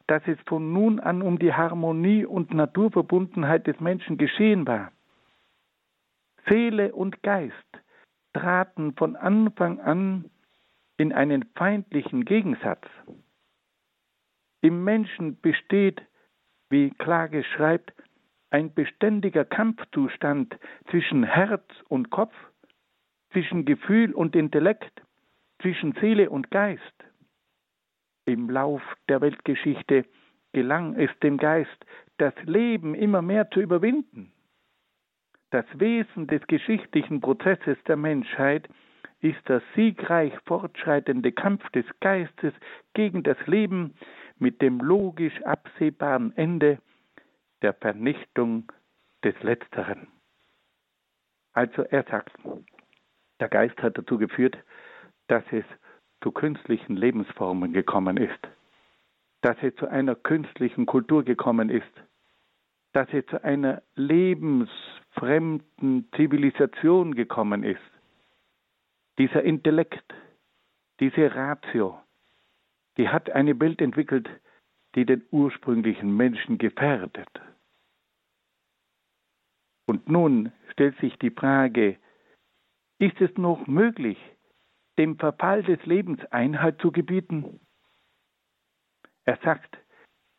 dass 0.06 0.22
es 0.26 0.38
von 0.46 0.72
nun 0.72 1.00
an 1.00 1.22
um 1.22 1.38
die 1.38 1.54
Harmonie 1.54 2.26
und 2.26 2.52
Naturverbundenheit 2.52 3.66
des 3.66 3.80
Menschen 3.80 4.18
geschehen 4.18 4.66
war. 4.66 4.92
Seele 6.46 6.92
und 6.92 7.22
Geist 7.22 7.54
traten 8.34 8.92
von 8.94 9.16
Anfang 9.16 9.80
an 9.80 10.30
in 10.98 11.12
einen 11.12 11.46
feindlichen 11.56 12.26
Gegensatz. 12.26 12.86
Im 14.60 14.84
Menschen 14.84 15.40
besteht, 15.40 16.02
wie 16.68 16.90
Klage 16.90 17.44
schreibt, 17.44 17.92
ein 18.54 18.72
beständiger 18.72 19.44
Kampfzustand 19.44 20.56
zwischen 20.88 21.24
Herz 21.24 21.64
und 21.88 22.10
Kopf, 22.10 22.36
zwischen 23.32 23.64
Gefühl 23.64 24.14
und 24.14 24.36
Intellekt, 24.36 25.02
zwischen 25.60 25.92
Seele 26.00 26.30
und 26.30 26.52
Geist. 26.52 26.80
Im 28.26 28.48
Lauf 28.48 28.80
der 29.08 29.20
Weltgeschichte 29.20 30.04
gelang 30.52 30.94
es 30.94 31.10
dem 31.20 31.36
Geist, 31.36 31.84
das 32.18 32.32
Leben 32.44 32.94
immer 32.94 33.22
mehr 33.22 33.50
zu 33.50 33.60
überwinden. 33.60 34.30
Das 35.50 35.66
Wesen 35.74 36.28
des 36.28 36.46
geschichtlichen 36.46 37.20
Prozesses 37.20 37.76
der 37.88 37.96
Menschheit 37.96 38.68
ist 39.20 39.48
der 39.48 39.62
siegreich 39.74 40.32
fortschreitende 40.46 41.32
Kampf 41.32 41.68
des 41.70 41.86
Geistes 41.98 42.54
gegen 42.92 43.24
das 43.24 43.38
Leben 43.48 43.94
mit 44.38 44.62
dem 44.62 44.78
logisch 44.78 45.42
absehbaren 45.42 46.32
Ende 46.36 46.78
der 47.64 47.74
Vernichtung 47.74 48.70
des 49.24 49.34
Letzteren. 49.42 50.06
Also 51.54 51.82
er 51.82 52.04
sagt, 52.04 52.36
der 53.40 53.48
Geist 53.48 53.82
hat 53.82 53.96
dazu 53.96 54.18
geführt, 54.18 54.58
dass 55.28 55.44
es 55.50 55.64
zu 56.22 56.30
künstlichen 56.30 56.94
Lebensformen 56.94 57.72
gekommen 57.72 58.18
ist, 58.18 58.38
dass 59.40 59.56
es 59.62 59.74
zu 59.76 59.88
einer 59.88 60.14
künstlichen 60.14 60.84
Kultur 60.84 61.24
gekommen 61.24 61.70
ist, 61.70 61.90
dass 62.92 63.08
es 63.14 63.24
zu 63.26 63.42
einer 63.42 63.82
lebensfremden 63.94 66.10
Zivilisation 66.14 67.14
gekommen 67.14 67.64
ist. 67.64 67.80
Dieser 69.16 69.42
Intellekt, 69.42 70.12
diese 71.00 71.34
Ratio, 71.34 71.98
die 72.98 73.08
hat 73.08 73.30
eine 73.30 73.58
Welt 73.58 73.80
entwickelt, 73.80 74.28
die 74.96 75.06
den 75.06 75.24
ursprünglichen 75.30 76.14
Menschen 76.14 76.58
gefährdet. 76.58 77.30
Und 79.86 80.08
nun 80.08 80.52
stellt 80.72 80.98
sich 80.98 81.18
die 81.18 81.30
Frage, 81.30 81.98
ist 82.98 83.20
es 83.20 83.36
noch 83.36 83.66
möglich, 83.66 84.18
dem 84.98 85.18
Verfall 85.18 85.62
des 85.62 85.84
Lebens 85.84 86.24
Einhalt 86.26 86.80
zu 86.80 86.92
gebieten? 86.92 87.60
Er 89.24 89.38
sagt, 89.42 89.78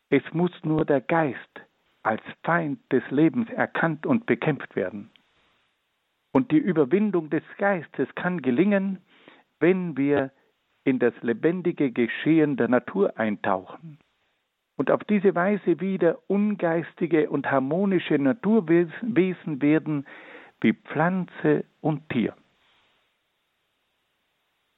es 0.09 0.23
muss 0.33 0.51
nur 0.63 0.85
der 0.85 1.01
Geist 1.01 1.61
als 2.03 2.21
Feind 2.43 2.79
des 2.91 3.03
Lebens 3.09 3.49
erkannt 3.49 4.05
und 4.05 4.25
bekämpft 4.25 4.75
werden. 4.75 5.11
Und 6.31 6.51
die 6.51 6.57
Überwindung 6.57 7.29
des 7.29 7.43
Geistes 7.57 8.07
kann 8.15 8.41
gelingen, 8.41 9.01
wenn 9.59 9.97
wir 9.97 10.31
in 10.83 10.99
das 10.99 11.13
lebendige 11.21 11.91
Geschehen 11.91 12.57
der 12.57 12.67
Natur 12.67 13.17
eintauchen. 13.17 13.97
Und 14.77 14.91
auf 14.91 15.03
diese 15.05 15.35
Weise 15.35 15.79
wieder 15.79 16.19
ungeistige 16.27 17.29
und 17.29 17.49
harmonische 17.49 18.17
Naturwesen 18.19 19.61
werden 19.61 20.05
wie 20.61 20.73
Pflanze 20.73 21.65
und 21.81 22.09
Tier. 22.09 22.35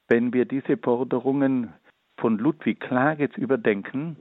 Wenn 0.08 0.32
wir 0.32 0.44
diese 0.44 0.76
Forderungen 0.76 1.72
von 2.16 2.38
Ludwig 2.38 2.80
Klages 2.80 3.30
überdenken, 3.36 4.16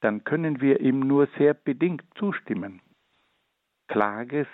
dann 0.00 0.24
können 0.24 0.60
wir 0.60 0.80
ihm 0.80 1.00
nur 1.00 1.28
sehr 1.38 1.54
bedingt 1.54 2.04
zustimmen. 2.16 2.80
Klages 3.88 4.46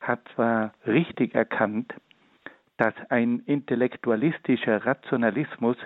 hat 0.00 0.20
zwar 0.34 0.74
richtig 0.86 1.34
erkannt, 1.34 1.94
dass 2.76 2.94
ein 3.10 3.40
intellektualistischer 3.40 4.84
Rationalismus 4.84 5.76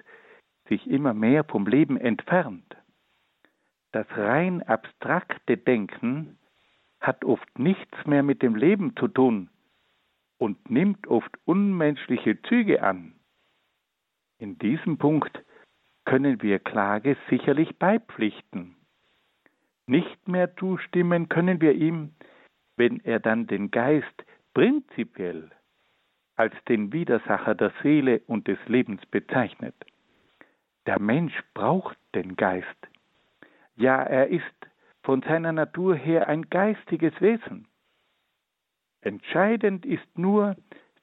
sich 0.69 0.89
immer 0.89 1.13
mehr 1.13 1.45
vom 1.45 1.67
Leben 1.67 1.97
entfernt. 1.97 2.77
Das 3.95 4.09
rein 4.17 4.61
abstrakte 4.65 5.57
Denken 5.57 6.37
hat 7.01 7.25
oft 7.25 7.61
nichts 7.61 8.05
mehr 8.07 8.25
mit 8.25 8.43
dem 8.43 8.57
Leben 8.57 8.97
zu 8.97 9.07
tun 9.07 9.51
und 10.37 10.69
nimmt 10.69 11.07
oft 11.07 11.31
unmenschliche 11.45 12.43
Züge 12.43 12.83
an. 12.83 13.15
In 14.39 14.59
diesem 14.59 14.99
Punkt 14.99 15.45
können 16.05 16.43
wir 16.43 16.59
Klage 16.59 17.17
sicherlich 17.31 17.79
beipflichten. 17.79 18.75
Nicht 19.87 20.27
mehr 20.27 20.57
zustimmen 20.57 21.29
können 21.29 21.61
wir 21.61 21.75
ihm, 21.75 22.17
wenn 22.77 22.99
er 22.99 23.21
dann 23.21 23.47
den 23.47 23.71
Geist 23.71 24.25
prinzipiell 24.55 25.53
als 26.35 26.53
den 26.69 26.93
Widersacher 26.93 27.55
der 27.55 27.73
Seele 27.81 28.23
und 28.27 28.49
des 28.49 28.59
Lebens 28.67 29.07
bezeichnet. 29.07 29.77
Der 30.85 30.99
Mensch 30.99 31.41
braucht 31.55 31.97
den 32.13 32.35
Geist. 32.35 32.89
Ja, 33.77 34.03
er 34.03 34.29
ist 34.29 34.45
von 35.03 35.23
seiner 35.23 35.53
Natur 35.53 35.95
her 35.97 36.29
ein 36.29 36.49
geistiges 36.49 37.13
Wesen. 37.21 37.69
Entscheidend 39.03 39.85
ist 39.85 40.19
nur, 40.19 40.57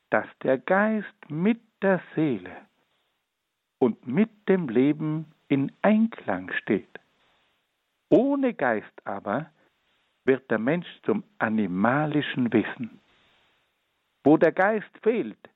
dass 0.09 0.25
der 0.43 0.57
Geist 0.57 1.29
mit 1.29 1.61
der 1.81 2.01
Seele 2.15 2.55
und 3.79 4.07
mit 4.07 4.29
dem 4.47 4.69
Leben 4.69 5.33
in 5.47 5.71
Einklang 5.81 6.51
steht. 6.53 6.99
Ohne 8.09 8.53
Geist 8.53 8.91
aber 9.05 9.51
wird 10.25 10.49
der 10.51 10.59
Mensch 10.59 10.87
zum 11.03 11.23
animalischen 11.39 12.51
Wesen. 12.53 12.99
Wo 14.23 14.37
der 14.37 14.51
Geist 14.51 14.91
fehlt, 15.01 15.49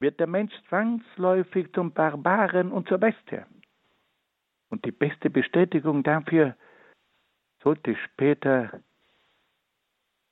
wird 0.00 0.18
der 0.18 0.26
Mensch 0.26 0.54
zwangsläufig 0.68 1.72
zum 1.72 1.92
Barbaren 1.92 2.72
und 2.72 2.88
zur 2.88 2.98
Bestie. 2.98 3.44
Und 4.72 4.86
die 4.86 4.90
beste 4.90 5.28
Bestätigung 5.28 6.02
dafür 6.02 6.56
sollte 7.62 7.94
später 7.94 8.80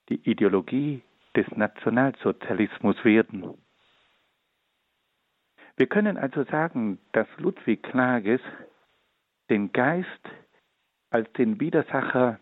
die 0.09 0.19
Ideologie 0.29 1.03
des 1.37 1.47
Nationalsozialismus 1.55 3.05
werden. 3.05 3.55
Wir 5.77 5.87
können 5.89 6.17
also 6.17 6.45
sagen, 6.45 6.99
dass 7.13 7.29
Ludwig 7.37 7.83
Klages 7.83 8.41
den 9.51 9.73
Geist 9.73 10.31
als 11.11 11.31
den 11.35 11.61
Widersacher 11.61 12.41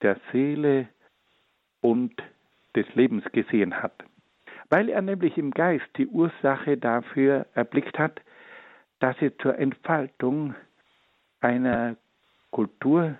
der 0.00 0.18
Seele 0.32 0.88
und 1.82 2.22
des 2.74 2.86
Lebens 2.94 3.24
gesehen 3.32 3.82
hat, 3.82 4.02
weil 4.70 4.88
er 4.88 5.02
nämlich 5.02 5.36
im 5.36 5.50
Geist 5.50 5.88
die 5.98 6.06
Ursache 6.06 6.78
dafür 6.78 7.46
erblickt 7.52 7.98
hat, 7.98 8.22
dass 8.98 9.20
er 9.20 9.36
zur 9.36 9.58
Entfaltung 9.58 10.54
einer 11.42 11.96
Kultur, 12.50 13.18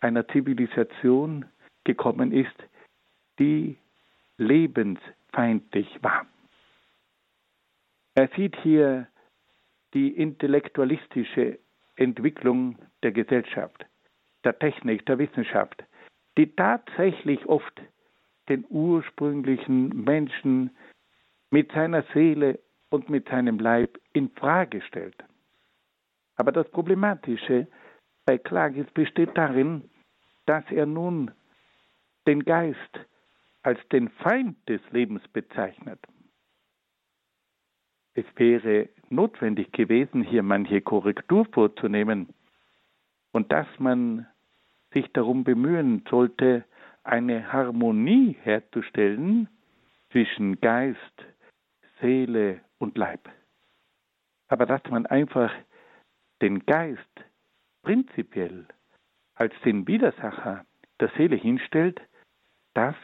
einer 0.00 0.26
Zivilisation 0.28 1.46
gekommen 1.84 2.32
ist, 2.32 2.56
die 3.38 3.76
lebensfeindlich 4.38 6.02
war. 6.02 6.26
Er 8.14 8.28
sieht 8.36 8.56
hier 8.62 9.06
die 9.94 10.08
intellektualistische 10.08 11.58
Entwicklung 11.96 12.76
der 13.02 13.12
Gesellschaft 13.12 13.86
der 14.44 14.58
Technik, 14.58 15.06
der 15.06 15.18
Wissenschaft, 15.18 15.84
die 16.36 16.54
tatsächlich 16.54 17.46
oft 17.46 17.80
den 18.48 18.64
ursprünglichen 18.68 20.04
Menschen 20.04 20.70
mit 21.50 21.70
seiner 21.72 22.02
Seele 22.12 22.58
und 22.90 23.08
mit 23.08 23.28
seinem 23.28 23.58
Leib 23.58 23.98
in 24.12 24.30
Frage 24.30 24.82
stellt. 24.82 25.16
Aber 26.36 26.52
das 26.52 26.70
Problematische 26.70 27.66
bei 28.24 28.38
Klages 28.38 28.90
besteht 28.92 29.36
darin, 29.36 29.90
dass 30.46 30.64
er 30.70 30.86
nun 30.86 31.30
den 32.26 32.44
Geist 32.44 33.00
als 33.62 33.78
den 33.88 34.08
Feind 34.08 34.56
des 34.68 34.80
Lebens 34.90 35.26
bezeichnet. 35.28 36.00
Es 38.14 38.24
wäre 38.36 38.88
notwendig 39.08 39.72
gewesen, 39.72 40.22
hier 40.22 40.42
manche 40.42 40.80
Korrektur 40.80 41.46
vorzunehmen 41.46 42.34
und 43.32 43.50
dass 43.52 43.66
man 43.78 44.26
sich 44.92 45.10
darum 45.12 45.44
bemühen 45.44 46.04
sollte, 46.10 46.64
eine 47.04 47.52
Harmonie 47.52 48.36
herzustellen 48.42 49.48
zwischen 50.10 50.60
Geist, 50.60 50.98
Seele 52.00 52.60
und 52.78 52.98
Leib. 52.98 53.28
Aber 54.48 54.66
dass 54.66 54.82
man 54.90 55.06
einfach 55.06 55.52
den 56.42 56.66
Geist 56.66 57.24
prinzipiell 57.82 58.66
als 59.34 59.54
den 59.64 59.86
Widersacher 59.86 60.66
der 61.00 61.08
Seele 61.16 61.36
hinstellt, 61.36 62.00
das 62.74 62.96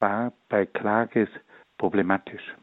war 0.00 0.32
bei 0.48 0.66
Klages 0.66 1.28
problematisch. 1.78 2.56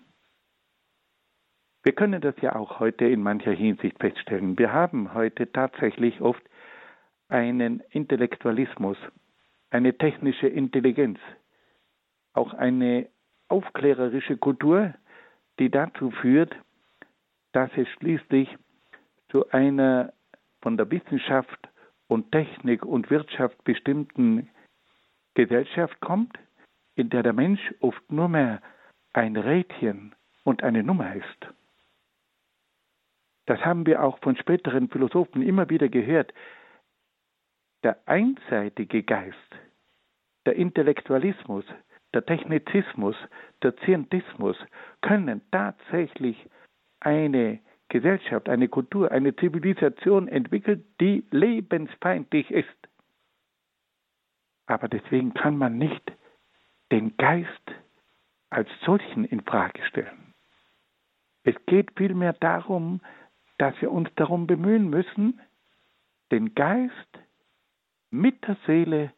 Wir 1.84 1.94
können 1.94 2.20
das 2.20 2.36
ja 2.42 2.56
auch 2.56 2.80
heute 2.80 3.06
in 3.06 3.22
mancher 3.22 3.52
Hinsicht 3.52 3.98
feststellen. 4.00 4.58
Wir 4.58 4.74
haben 4.74 5.14
heute 5.14 5.52
tatsächlich 5.52 6.20
oft 6.20 6.44
einen 7.30 7.80
Intellektualismus, 7.92 8.98
eine 9.70 9.98
technische 9.98 10.48
Intelligenz, 10.48 11.20
auch 12.34 12.54
eine 12.54 13.08
aufklärerische 13.48 14.38
Kultur, 14.38 14.94
die 15.60 15.70
dazu 15.70 16.12
führt, 16.12 16.56
dass 17.54 17.70
es 17.78 17.88
schließlich 17.90 18.50
zu 19.36 19.50
einer 19.50 20.14
von 20.62 20.78
der 20.78 20.90
Wissenschaft 20.90 21.68
und 22.08 22.32
Technik 22.32 22.86
und 22.86 23.10
Wirtschaft 23.10 23.62
bestimmten 23.66 24.50
Gesellschaft 25.34 26.00
kommt, 26.00 26.40
in 26.96 27.10
der 27.10 27.22
der 27.22 27.34
Mensch 27.34 27.60
oft 27.82 28.10
nur 28.10 28.30
mehr 28.30 28.62
ein 29.12 29.36
Rädchen 29.36 30.16
und 30.46 30.64
eine 30.64 30.84
Nummer 30.84 31.14
ist. 31.14 31.48
Das 33.46 33.60
haben 33.60 33.86
wir 33.86 34.02
auch 34.02 34.20
von 34.20 34.38
späteren 34.38 34.88
Philosophen 34.88 35.42
immer 35.42 35.70
wieder 35.70 35.90
gehört, 35.90 36.34
der 37.84 38.08
einseitige 38.08 39.04
Geist, 39.04 39.36
der 40.46 40.56
Intellektualismus, 40.56 41.66
der 42.14 42.26
Technizismus, 42.26 43.18
der 43.62 43.76
Zientismus 43.80 44.56
können 45.02 45.42
tatsächlich 45.52 46.38
eine 47.02 47.60
Gesellschaft, 47.96 48.50
eine 48.50 48.68
Kultur, 48.68 49.10
eine 49.10 49.34
Zivilisation 49.38 50.28
entwickeln, 50.28 50.84
die 51.00 51.24
lebensfeindlich 51.32 52.52
ist. 52.52 52.68
Aber 54.66 54.90
deswegen 54.90 55.34
kann 55.34 55.58
man 55.58 55.78
nicht 55.78 56.12
den 56.92 57.16
Geist 57.16 57.72
als 58.50 58.68
solchen 58.84 59.24
in 59.24 59.40
Frage 59.44 59.82
stellen. 59.86 60.34
Es 61.44 61.56
geht 61.68 61.90
vielmehr 61.96 62.34
darum, 62.34 63.00
dass 63.60 63.80
wir 63.80 63.94
uns 63.94 64.10
darum 64.16 64.46
bemühen 64.46 64.90
müssen, 64.90 65.40
den 66.34 66.54
Geist 66.54 67.12
mit 68.10 68.46
der 68.46 68.58
Seele 68.68 69.14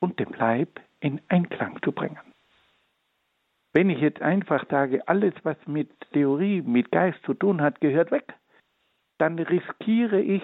und 0.00 0.18
dem 0.18 0.32
Leib 0.32 0.80
in 1.00 1.20
Einklang 1.28 1.78
zu 1.82 1.92
bringen. 1.92 2.33
Wenn 3.74 3.90
ich 3.90 3.98
jetzt 3.98 4.22
einfach 4.22 4.64
sage, 4.70 5.06
alles, 5.08 5.34
was 5.42 5.56
mit 5.66 5.90
Theorie, 6.12 6.62
mit 6.62 6.92
Geist 6.92 7.18
zu 7.24 7.34
tun 7.34 7.60
hat, 7.60 7.80
gehört 7.80 8.12
weg, 8.12 8.32
dann 9.18 9.36
riskiere 9.38 10.20
ich, 10.20 10.42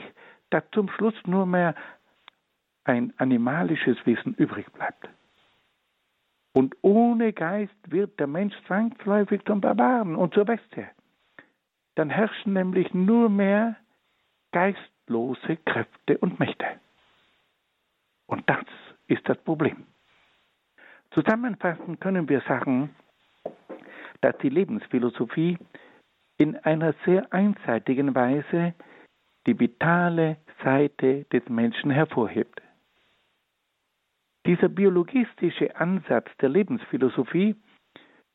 dass 0.51 0.65
zum 0.73 0.89
Schluss 0.91 1.15
nur 1.27 1.47
mehr 1.47 1.77
ein 2.83 3.13
animalisches 3.19 3.97
Wissen 4.05 4.35
übrig 4.35 4.71
bleibt. 4.73 5.09
Und 6.53 6.77
ohne 6.83 7.33
Geist 7.33 7.77
wird 7.87 8.19
der 8.19 8.27
Mensch 8.27 8.55
zwangsläufig 8.67 9.45
zum 9.45 9.61
Barbaren 9.61 10.17
und 10.17 10.35
zur 10.35 10.45
Bestie. 10.45 10.89
Dann 11.95 12.11
herrschen 12.11 12.55
nämlich 12.55 12.93
nur 12.93 13.29
mehr 13.29 13.77
geistlose 14.51 15.57
Kräfte 15.65 16.19
und 16.19 16.41
Mächte. 16.41 16.67
Und 18.27 18.49
das 18.51 18.65
ist 19.07 19.29
das 19.29 19.39
Problem. 19.39 19.87
Zusammenfassend 21.13 22.01
können 22.01 22.29
wir 22.29 22.41
sagen, 22.43 22.91
dass 24.21 24.37
die 24.39 24.49
Lebensphilosophie 24.49 25.59
in 26.39 26.57
einer 26.57 26.95
sehr 27.05 27.33
einseitigen 27.33 28.15
Weise 28.15 28.75
die 29.47 29.59
vitale 29.59 30.37
Seite 30.63 31.25
des 31.33 31.49
Menschen 31.49 31.91
hervorhebt. 31.91 32.61
Dieser 34.47 34.69
biologistische 34.69 35.77
Ansatz 35.77 36.29
der 36.41 36.49
Lebensphilosophie 36.49 37.57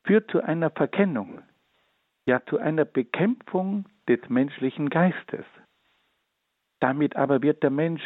führt 0.04 0.30
zu 0.30 0.42
einer 0.42 0.70
Verkennung, 0.70 1.42
ja 2.26 2.44
zu 2.46 2.60
einer 2.60 2.86
Bekämpfung 2.86 3.86
des 4.08 4.20
menschlichen 4.30 4.90
Geistes. 4.90 5.46
Damit 6.80 7.16
aber 7.16 7.42
wird 7.42 7.64
der 7.64 7.72
Mensch 7.72 8.04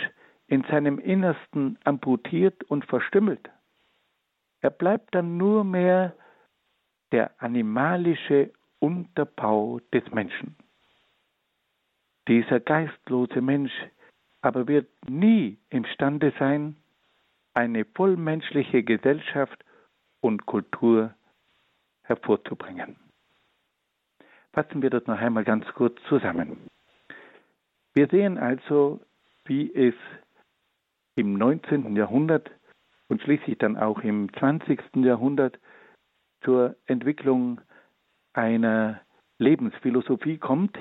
in 0.47 0.63
seinem 0.63 0.97
Innersten 0.99 1.77
amputiert 1.83 2.63
und 2.65 2.85
verstümmelt. 2.85 3.49
Er 4.61 4.69
bleibt 4.69 5.13
dann 5.13 5.37
nur 5.37 5.63
mehr 5.63 6.15
der 7.11 7.31
animalische 7.41 8.51
Unterbau 8.79 9.79
des 9.93 10.09
Menschen. 10.11 10.55
Dieser 12.27 12.59
geistlose 12.59 13.41
Mensch 13.41 13.73
aber 14.41 14.67
wird 14.67 14.87
nie 15.09 15.57
imstande 15.69 16.33
sein, 16.39 16.77
eine 17.53 17.83
vollmenschliche 17.83 18.83
Gesellschaft 18.83 19.65
und 20.21 20.45
Kultur 20.45 21.13
hervorzubringen. 22.03 22.95
Fassen 24.53 24.81
wir 24.81 24.89
das 24.89 25.05
noch 25.07 25.19
einmal 25.19 25.43
ganz 25.43 25.65
kurz 25.73 25.97
zusammen. 26.07 26.57
Wir 27.93 28.07
sehen 28.07 28.37
also, 28.37 29.01
wie 29.45 29.73
es 29.73 29.95
im 31.15 31.33
19. 31.33 31.95
Jahrhundert 31.95 32.49
und 33.09 33.21
schließlich 33.21 33.57
dann 33.57 33.77
auch 33.77 33.99
im 34.01 34.31
20. 34.33 34.79
Jahrhundert 34.97 35.59
zur 36.41 36.75
Entwicklung 36.85 37.61
einer 38.33 39.01
Lebensphilosophie 39.37 40.37
kommt, 40.37 40.77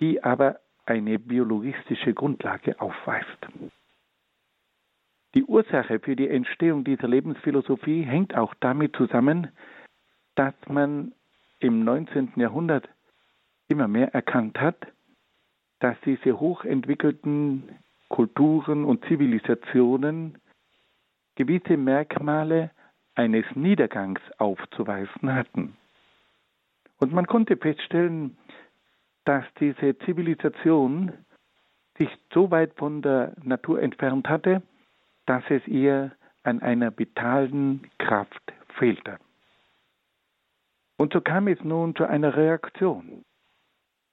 die 0.00 0.22
aber 0.22 0.60
eine 0.86 1.18
biologistische 1.18 2.14
Grundlage 2.14 2.80
aufweist. 2.80 3.46
Die 5.34 5.44
Ursache 5.44 6.00
für 6.00 6.16
die 6.16 6.28
Entstehung 6.28 6.82
dieser 6.82 7.06
Lebensphilosophie 7.06 8.02
hängt 8.02 8.34
auch 8.34 8.54
damit 8.58 8.96
zusammen, 8.96 9.48
dass 10.34 10.54
man 10.68 11.12
im 11.60 11.84
19. 11.84 12.32
Jahrhundert 12.36 12.88
immer 13.68 13.86
mehr 13.86 14.12
erkannt 14.12 14.58
hat, 14.60 14.76
dass 15.78 15.96
diese 16.04 16.40
hochentwickelten 16.40 17.78
Kulturen 18.08 18.84
und 18.84 19.04
Zivilisationen 19.04 20.38
gewisse 21.36 21.76
Merkmale 21.76 22.70
eines 23.20 23.44
Niedergangs 23.54 24.22
aufzuweisen 24.38 25.34
hatten. 25.34 25.76
Und 26.98 27.12
man 27.12 27.26
konnte 27.26 27.58
feststellen, 27.58 28.38
dass 29.26 29.44
diese 29.60 29.98
Zivilisation 29.98 31.12
sich 31.98 32.08
so 32.32 32.50
weit 32.50 32.72
von 32.76 33.02
der 33.02 33.34
Natur 33.42 33.82
entfernt 33.82 34.26
hatte, 34.26 34.62
dass 35.26 35.44
es 35.50 35.66
ihr 35.66 36.12
an 36.44 36.62
einer 36.62 36.98
vitalen 36.98 37.90
Kraft 37.98 38.54
fehlte. 38.78 39.18
Und 40.96 41.12
so 41.12 41.20
kam 41.20 41.46
es 41.46 41.62
nun 41.62 41.94
zu 41.94 42.04
einer 42.04 42.34
Reaktion. 42.34 43.22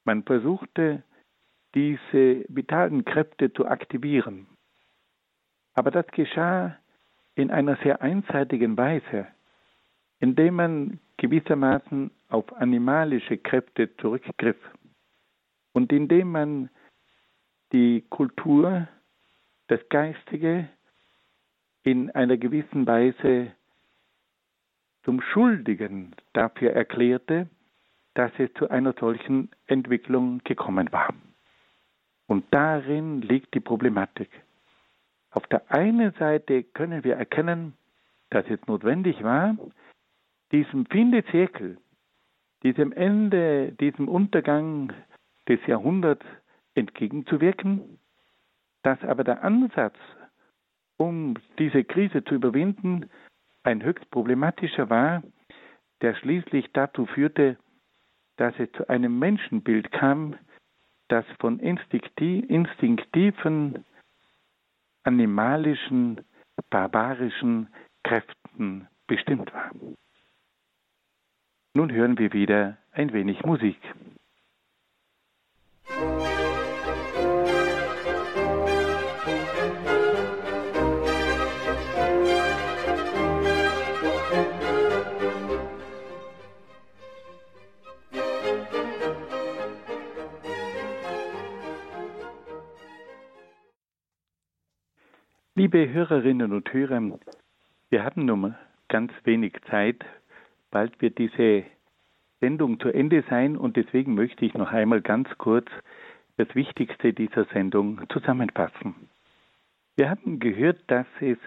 Man 0.03 0.23
versuchte, 0.23 1.03
diese 1.75 2.43
vitalen 2.49 3.05
Kräfte 3.05 3.53
zu 3.53 3.67
aktivieren. 3.67 4.47
Aber 5.75 5.91
das 5.91 6.07
geschah 6.07 6.77
in 7.37 7.51
einer 7.51 7.77
sehr 7.83 8.01
einseitigen 8.01 8.77
Weise, 8.77 9.27
indem 10.19 10.55
man 10.55 10.99
gewissermaßen 11.17 12.09
auf 12.29 12.51
animalische 12.55 13.37
Kräfte 13.37 13.95
zurückgriff 13.97 14.57
und 15.73 15.93
indem 15.93 16.31
man 16.31 16.69
die 17.71 18.03
Kultur, 18.09 18.87
das 19.67 19.79
Geistige 19.89 20.67
in 21.83 22.09
einer 22.11 22.37
gewissen 22.37 22.87
Weise 22.87 23.51
zum 25.03 25.21
Schuldigen 25.21 26.15
dafür 26.33 26.71
erklärte, 26.71 27.47
dass 28.15 28.31
es 28.39 28.51
zu 28.55 28.69
einer 28.69 28.93
solchen 28.93 29.51
Entwicklung 29.67 30.41
gekommen 30.43 30.91
war. 30.91 31.13
Und 32.25 32.45
darin 32.51 33.21
liegt 33.21 33.53
die 33.53 33.59
Problematik. 33.59 34.29
Auf 35.31 35.45
der 35.47 35.69
einen 35.71 36.11
Seite 36.13 36.63
können 36.63 37.03
wir 37.03 37.15
erkennen, 37.15 37.73
dass 38.29 38.45
es 38.49 38.59
notwendig 38.67 39.23
war, 39.23 39.57
diesem 40.51 40.85
Finde 40.85 41.25
Zirkel, 41.25 41.77
diesem 42.63 42.91
Ende, 42.91 43.73
diesem 43.73 44.07
Untergang 44.07 44.93
des 45.47 45.59
Jahrhunderts 45.67 46.25
entgegenzuwirken, 46.75 47.99
dass 48.83 49.01
aber 49.03 49.23
der 49.23 49.43
Ansatz, 49.43 49.95
um 50.97 51.35
diese 51.59 51.83
Krise 51.83 52.23
zu 52.23 52.35
überwinden, 52.35 53.09
ein 53.63 53.83
höchst 53.83 54.09
problematischer 54.11 54.89
war, 54.89 55.23
der 56.01 56.15
schließlich 56.15 56.71
dazu 56.73 57.05
führte, 57.05 57.57
dass 58.37 58.53
es 58.59 58.71
zu 58.73 58.89
einem 58.89 59.19
Menschenbild 59.19 59.91
kam, 59.91 60.35
das 61.09 61.25
von 61.39 61.59
instinktiven, 61.59 63.85
animalischen, 65.07 66.21
barbarischen 66.69 67.69
Kräften 68.03 68.87
bestimmt 69.07 69.53
war. 69.53 69.71
Nun 71.73 71.91
hören 71.91 72.17
wir 72.17 72.33
wieder 72.33 72.77
ein 72.91 73.13
wenig 73.13 73.43
Musik. 73.45 73.79
Liebe 95.57 95.91
Hörerinnen 95.91 96.53
und 96.53 96.71
Hörer, 96.71 97.17
wir 97.89 98.03
haben 98.03 98.25
nun 98.25 98.53
ganz 98.89 99.11
wenig 99.23 99.55
Zeit. 99.71 100.05
Bald 100.69 101.01
wird 101.01 101.17
diese 101.17 101.63
Sendung 102.39 102.79
zu 102.79 102.89
Ende 102.89 103.23
sein 103.27 103.57
und 103.57 103.75
deswegen 103.75 104.13
möchte 104.13 104.45
ich 104.45 104.53
noch 104.53 104.71
einmal 104.71 105.01
ganz 105.01 105.27
kurz 105.39 105.65
das 106.37 106.53
Wichtigste 106.53 107.11
dieser 107.11 107.45
Sendung 107.45 108.07
zusammenfassen. 108.09 109.09
Wir 109.95 110.11
haben 110.11 110.39
gehört, 110.39 110.79
dass 110.85 111.07
es 111.21 111.39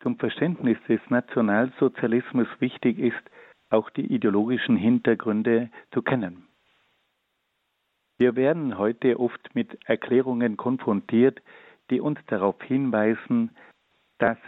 zum 0.00 0.16
Verständnis 0.18 0.78
des 0.88 1.00
Nationalsozialismus 1.10 2.48
wichtig 2.60 2.98
ist, 2.98 3.30
auch 3.68 3.90
die 3.90 4.06
ideologischen 4.06 4.78
Hintergründe 4.78 5.68
zu 5.92 6.00
kennen. 6.00 6.46
Wir 8.16 8.36
werden 8.36 8.78
heute 8.78 9.20
oft 9.20 9.54
mit 9.54 9.76
Erklärungen 9.84 10.56
konfrontiert, 10.56 11.42
die 11.90 12.00
uns 12.00 12.18
darauf 12.26 12.60
hinweisen, 12.62 13.50
dass 14.18 14.38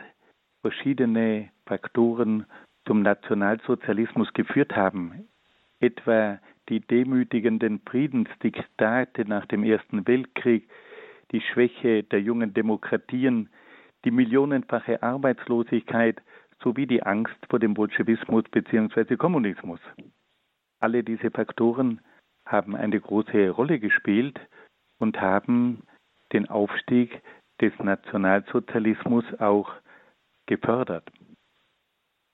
verschiedene 0.63 1.51
Faktoren 1.67 2.47
zum 2.87 3.03
Nationalsozialismus 3.03 4.33
geführt 4.33 4.75
haben, 4.75 5.29
etwa 5.81 6.39
die 6.69 6.81
demütigenden 6.81 7.81
Friedensdiktate 7.81 9.25
nach 9.27 9.47
dem 9.47 9.65
Ersten 9.65 10.07
Weltkrieg, 10.07 10.69
die 11.33 11.41
Schwäche 11.41 12.03
der 12.05 12.21
jungen 12.21 12.55
Demokratien, 12.55 13.49
die 14.05 14.11
millionenfache 14.11 15.03
Arbeitslosigkeit 15.03 16.23
sowie 16.63 16.87
die 16.87 17.03
Angst 17.03 17.37
vor 17.51 17.59
dem 17.59 17.75
Bolschewismus 17.75 18.45
bzw. 18.51 19.17
Kommunismus. 19.17 19.81
Alle 20.81 21.03
diese 21.03 21.31
Faktoren 21.31 22.01
haben 22.45 22.77
eine 22.77 23.01
große 23.01 23.51
Rolle 23.51 23.81
gespielt 23.81 24.41
und 24.99 25.21
haben 25.21 25.83
den 26.33 26.49
Aufstieg 26.49 27.23
des 27.61 27.73
Nationalsozialismus 27.79 29.25
auch 29.39 29.73
gefördert. 30.47 31.11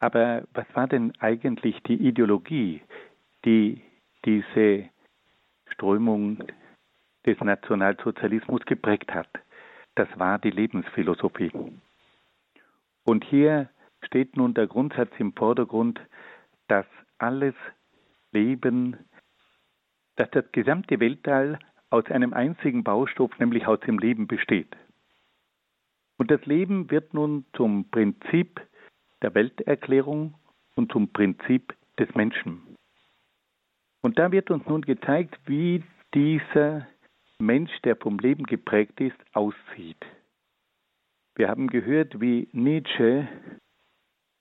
Aber 0.00 0.42
was 0.52 0.66
war 0.74 0.88
denn 0.88 1.12
eigentlich 1.20 1.80
die 1.84 1.94
Ideologie, 1.94 2.82
die 3.44 3.80
diese 4.24 4.88
Strömung 5.70 6.44
des 7.24 7.38
Nationalsozialismus 7.40 8.62
geprägt 8.64 9.14
hat? 9.14 9.28
Das 9.94 10.08
war 10.18 10.38
die 10.38 10.50
Lebensphilosophie. 10.50 11.52
Und 13.04 13.24
hier 13.24 13.68
steht 14.04 14.36
nun 14.36 14.54
der 14.54 14.66
Grundsatz 14.66 15.12
im 15.18 15.32
Vordergrund, 15.34 16.00
dass 16.68 16.86
alles 17.18 17.54
Leben, 18.32 18.96
dass 20.16 20.30
das 20.30 20.50
gesamte 20.52 20.98
Weltall 20.98 21.58
aus 21.92 22.06
einem 22.06 22.32
einzigen 22.32 22.82
Baustoff, 22.82 23.38
nämlich 23.38 23.66
aus 23.66 23.80
dem 23.80 23.98
Leben 23.98 24.26
besteht. 24.26 24.74
Und 26.16 26.30
das 26.30 26.44
Leben 26.46 26.90
wird 26.90 27.14
nun 27.14 27.44
zum 27.54 27.90
Prinzip 27.90 28.60
der 29.22 29.34
Welterklärung 29.34 30.34
und 30.74 30.90
zum 30.90 31.12
Prinzip 31.12 31.74
des 31.98 32.12
Menschen. 32.14 32.62
Und 34.00 34.18
da 34.18 34.32
wird 34.32 34.50
uns 34.50 34.66
nun 34.66 34.82
gezeigt, 34.82 35.38
wie 35.46 35.82
dieser 36.14 36.86
Mensch, 37.38 37.70
der 37.84 37.96
vom 37.96 38.18
Leben 38.18 38.44
geprägt 38.44 39.00
ist, 39.00 39.16
aussieht. 39.32 40.04
Wir 41.34 41.48
haben 41.48 41.68
gehört, 41.68 42.20
wie 42.20 42.48
Nietzsche 42.52 43.28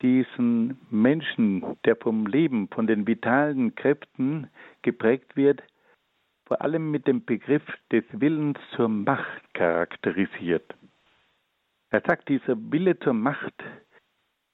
diesen 0.01 0.79
Menschen, 0.89 1.77
der 1.85 1.95
vom 1.95 2.25
Leben, 2.25 2.69
von 2.69 2.87
den 2.87 3.05
vitalen 3.07 3.75
Kräften 3.75 4.49
geprägt 4.81 5.35
wird, 5.35 5.61
vor 6.51 6.61
allem 6.61 6.91
mit 6.91 7.07
dem 7.07 7.23
Begriff 7.23 7.63
des 7.93 8.03
Willens 8.11 8.59
zur 8.75 8.89
Macht 8.89 9.53
charakterisiert. 9.53 10.75
Er 11.91 12.01
sagt, 12.01 12.27
dieser 12.27 12.57
Wille 12.57 12.99
zur 12.99 13.13
Macht 13.13 13.53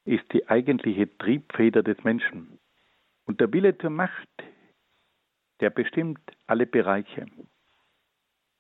ist 0.06 0.32
die 0.32 0.48
eigentliche 0.48 1.18
Triebfeder 1.18 1.82
des 1.82 1.98
Menschen. 2.04 2.60
Und 3.26 3.42
der 3.42 3.52
Wille 3.52 3.76
zur 3.80 3.90
Macht, 3.90 4.30
der 5.60 5.72
bestimmt 5.72 6.20
alle 6.46 6.68
Bereiche. 6.68 7.26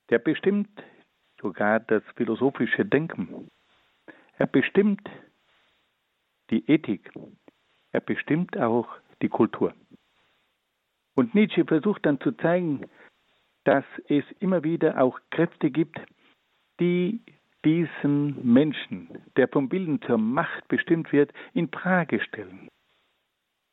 Der 0.09 0.17
bestimmt 0.17 0.71
sogar 1.39 1.79
das 1.79 2.01
philosophische 2.15 2.85
Denken. 2.85 3.51
Er 4.39 4.47
bestimmt 4.47 5.07
die 6.49 6.67
Ethik. 6.67 7.11
Er 7.91 8.01
bestimmt 8.01 8.57
auch 8.57 8.87
die 9.21 9.29
Kultur. 9.29 9.75
Und 11.13 11.35
Nietzsche 11.35 11.65
versucht 11.65 12.03
dann 12.03 12.19
zu 12.19 12.31
zeigen, 12.31 12.89
dass 13.67 13.83
es 14.07 14.23
immer 14.39 14.63
wieder 14.63 15.01
auch 15.03 15.19
Kräfte 15.29 15.69
gibt, 15.69 15.99
die 16.79 17.19
diesen 17.65 18.53
Menschen, 18.53 19.09
der 19.35 19.49
vom 19.49 19.69
Willen 19.73 20.01
zur 20.03 20.17
Macht 20.17 20.65
bestimmt 20.69 21.11
wird, 21.11 21.33
in 21.53 21.67
Frage 21.67 22.21
stellen. 22.21 22.69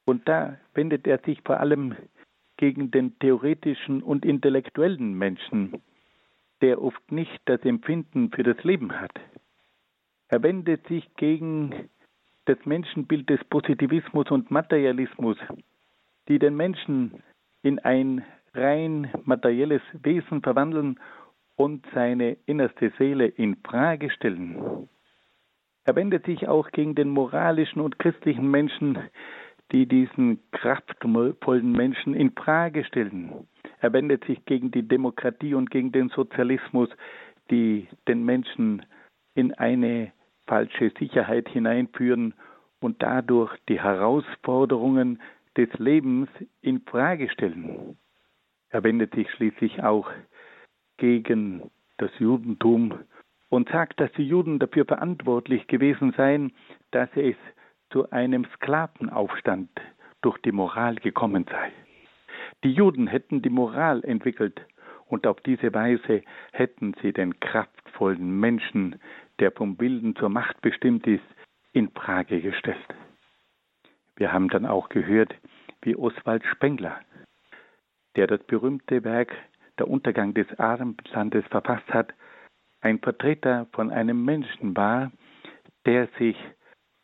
Und 0.05 0.28
da 0.28 0.59
wendet 0.74 1.07
er 1.07 1.18
sich 1.18 1.40
vor 1.42 1.61
allem 1.61 1.95
gegen 2.57 2.90
den 2.90 3.16
theoretischen 3.20 4.03
und 4.03 4.24
intellektuellen 4.24 5.16
Menschen, 5.16 5.80
der 6.61 6.82
oft 6.82 7.12
nicht 7.12 7.40
das 7.45 7.61
Empfinden 7.62 8.32
für 8.32 8.42
das 8.42 8.62
Leben 8.64 9.01
hat. 9.01 9.12
Er 10.26 10.42
wendet 10.42 10.88
sich 10.88 11.09
gegen 11.14 11.88
das 12.47 12.59
Menschenbild 12.64 13.30
des 13.30 13.45
Positivismus 13.45 14.28
und 14.32 14.51
Materialismus, 14.51 15.38
die 16.26 16.40
den 16.40 16.57
Menschen 16.57 17.22
in 17.62 17.78
ein 17.78 18.24
rein 18.55 19.11
materielles 19.24 19.82
Wesen 20.02 20.42
verwandeln 20.42 20.98
und 21.57 21.86
seine 21.94 22.36
innerste 22.46 22.92
Seele 22.98 23.26
in 23.26 23.57
Frage 23.57 24.11
stellen. 24.11 24.88
Er 25.84 25.96
wendet 25.96 26.24
sich 26.24 26.48
auch 26.48 26.70
gegen 26.70 26.94
den 26.94 27.11
moralischen 27.11 27.80
und 27.80 27.98
christlichen 27.98 28.50
Menschen, 28.50 28.98
die 29.72 29.86
diesen 29.86 30.40
kraftvollen 30.52 31.72
Menschen 31.72 32.14
in 32.14 32.32
Frage 32.32 32.84
stellen. 32.84 33.46
Er 33.80 33.92
wendet 33.92 34.24
sich 34.24 34.44
gegen 34.46 34.70
die 34.70 34.86
Demokratie 34.86 35.55
und 35.55 35.70
gegen 35.70 35.92
den 35.92 36.09
Sozialismus, 36.09 36.88
die 37.50 37.88
den 38.09 38.24
Menschen 38.24 38.84
in 39.34 39.52
eine 39.55 40.12
falsche 40.46 40.92
Sicherheit 40.98 41.48
hineinführen 41.48 42.34
und 42.80 43.02
dadurch 43.02 43.55
die 43.68 43.80
Herausforderungen 43.80 45.20
des 45.57 45.68
Lebens 45.78 46.28
in 46.61 46.80
Frage 46.80 47.28
stellen. 47.30 47.96
Er 48.74 48.82
wendet 48.82 49.14
sich 49.14 49.30
schließlich 49.30 49.84
auch 49.84 50.10
gegen 50.96 51.70
das 51.98 52.10
Judentum 52.18 52.98
und 53.48 53.68
sagt, 53.68 54.00
dass 54.00 54.10
die 54.14 54.26
Juden 54.26 54.58
dafür 54.58 54.84
verantwortlich 54.84 55.68
gewesen 55.68 56.12
seien, 56.16 56.52
dass 56.90 57.08
es 57.14 57.36
zu 57.90 58.10
einem 58.10 58.44
Sklavenaufstand 58.56 59.70
durch 60.22 60.38
die 60.38 60.50
Moral 60.50 60.96
gekommen 60.96 61.46
sei. 61.48 61.70
Die 62.64 62.72
Juden 62.72 63.06
hätten 63.06 63.42
die 63.42 63.48
Moral 63.48 64.02
entwickelt 64.02 64.60
und 65.06 65.28
auf 65.28 65.40
diese 65.42 65.72
Weise 65.72 66.22
hätten 66.50 66.96
sie 67.00 67.12
den 67.12 67.38
kraftvollen 67.38 68.40
Menschen, 68.40 68.96
der 69.38 69.52
vom 69.52 69.78
Wilden 69.78 70.16
zur 70.16 70.30
Macht 70.30 70.60
bestimmt 70.62 71.06
ist, 71.06 71.22
in 71.72 71.90
Frage 71.92 72.40
gestellt. 72.40 72.92
Wir 74.16 74.32
haben 74.32 74.48
dann 74.48 74.66
auch 74.66 74.88
gehört, 74.88 75.32
wie 75.82 75.94
Oswald 75.94 76.44
Spengler, 76.46 76.98
der 78.16 78.26
das 78.26 78.42
berühmte 78.44 79.04
Werk 79.04 79.32
Der 79.78 79.88
Untergang 79.88 80.34
des 80.34 80.46
Abendlandes 80.58 81.44
verfasst 81.46 81.88
hat, 81.92 82.14
ein 82.80 83.00
Vertreter 83.00 83.66
von 83.72 83.90
einem 83.90 84.24
Menschen 84.24 84.76
war, 84.76 85.10
der 85.86 86.08
sich 86.18 86.36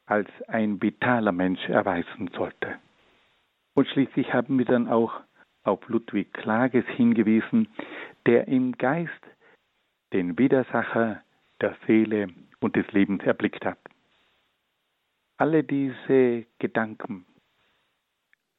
als 0.06 0.28
ein 0.48 0.80
vitaler 0.82 1.32
Mensch 1.32 1.68
erweisen 1.68 2.28
sollte. 2.36 2.78
Und 3.74 3.88
schließlich 3.88 4.32
haben 4.32 4.58
wir 4.58 4.66
dann 4.66 4.88
auch 4.88 5.20
auf 5.62 5.88
Ludwig 5.88 6.32
Klages 6.32 6.84
hingewiesen, 6.86 7.68
der 8.26 8.48
im 8.48 8.72
Geist 8.72 9.11
den 10.12 10.38
Widersacher 10.38 11.22
der 11.61 11.76
Seele 11.86 12.28
und 12.61 12.76
des 12.76 12.90
Lebens 12.92 13.22
erblickt 13.22 13.64
hat. 13.64 13.78
Alle 15.36 15.64
diese 15.64 16.44
Gedanken 16.58 17.24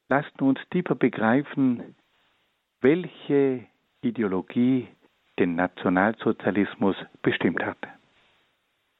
lassen 0.08 0.40
uns 0.40 0.58
tiefer 0.70 0.94
begreifen, 0.94 1.94
welche 2.82 3.64
Ideologie 4.02 4.88
den 5.38 5.54
Nationalsozialismus 5.54 6.96
bestimmt 7.22 7.64
hat. 7.64 7.78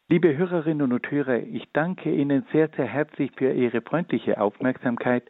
Liebe 0.09 0.37
Hörerinnen 0.37 0.93
und 0.93 1.11
Hörer, 1.11 1.41
ich 1.41 1.69
danke 1.73 2.15
Ihnen 2.15 2.47
sehr, 2.53 2.69
sehr 2.77 2.87
herzlich 2.87 3.33
für 3.37 3.53
Ihre 3.53 3.83
freundliche 3.83 4.41
Aufmerksamkeit 4.41 5.25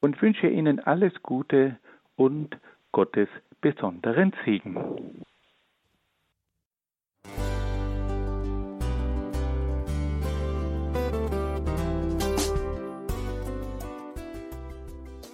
und 0.00 0.20
wünsche 0.20 0.48
Ihnen 0.48 0.80
alles 0.80 1.12
Gute 1.22 1.78
und 2.16 2.56
Gottes 2.92 3.28
besonderen 3.60 4.32
Segen. 4.44 5.24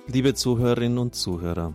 Liebe 0.09 0.34
Zuhörerinnen 0.34 0.99
und 0.99 1.14
Zuhörer, 1.14 1.74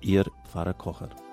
Ihr 0.00 0.24
Pfarrer 0.44 0.74
Kocher. 0.74 1.25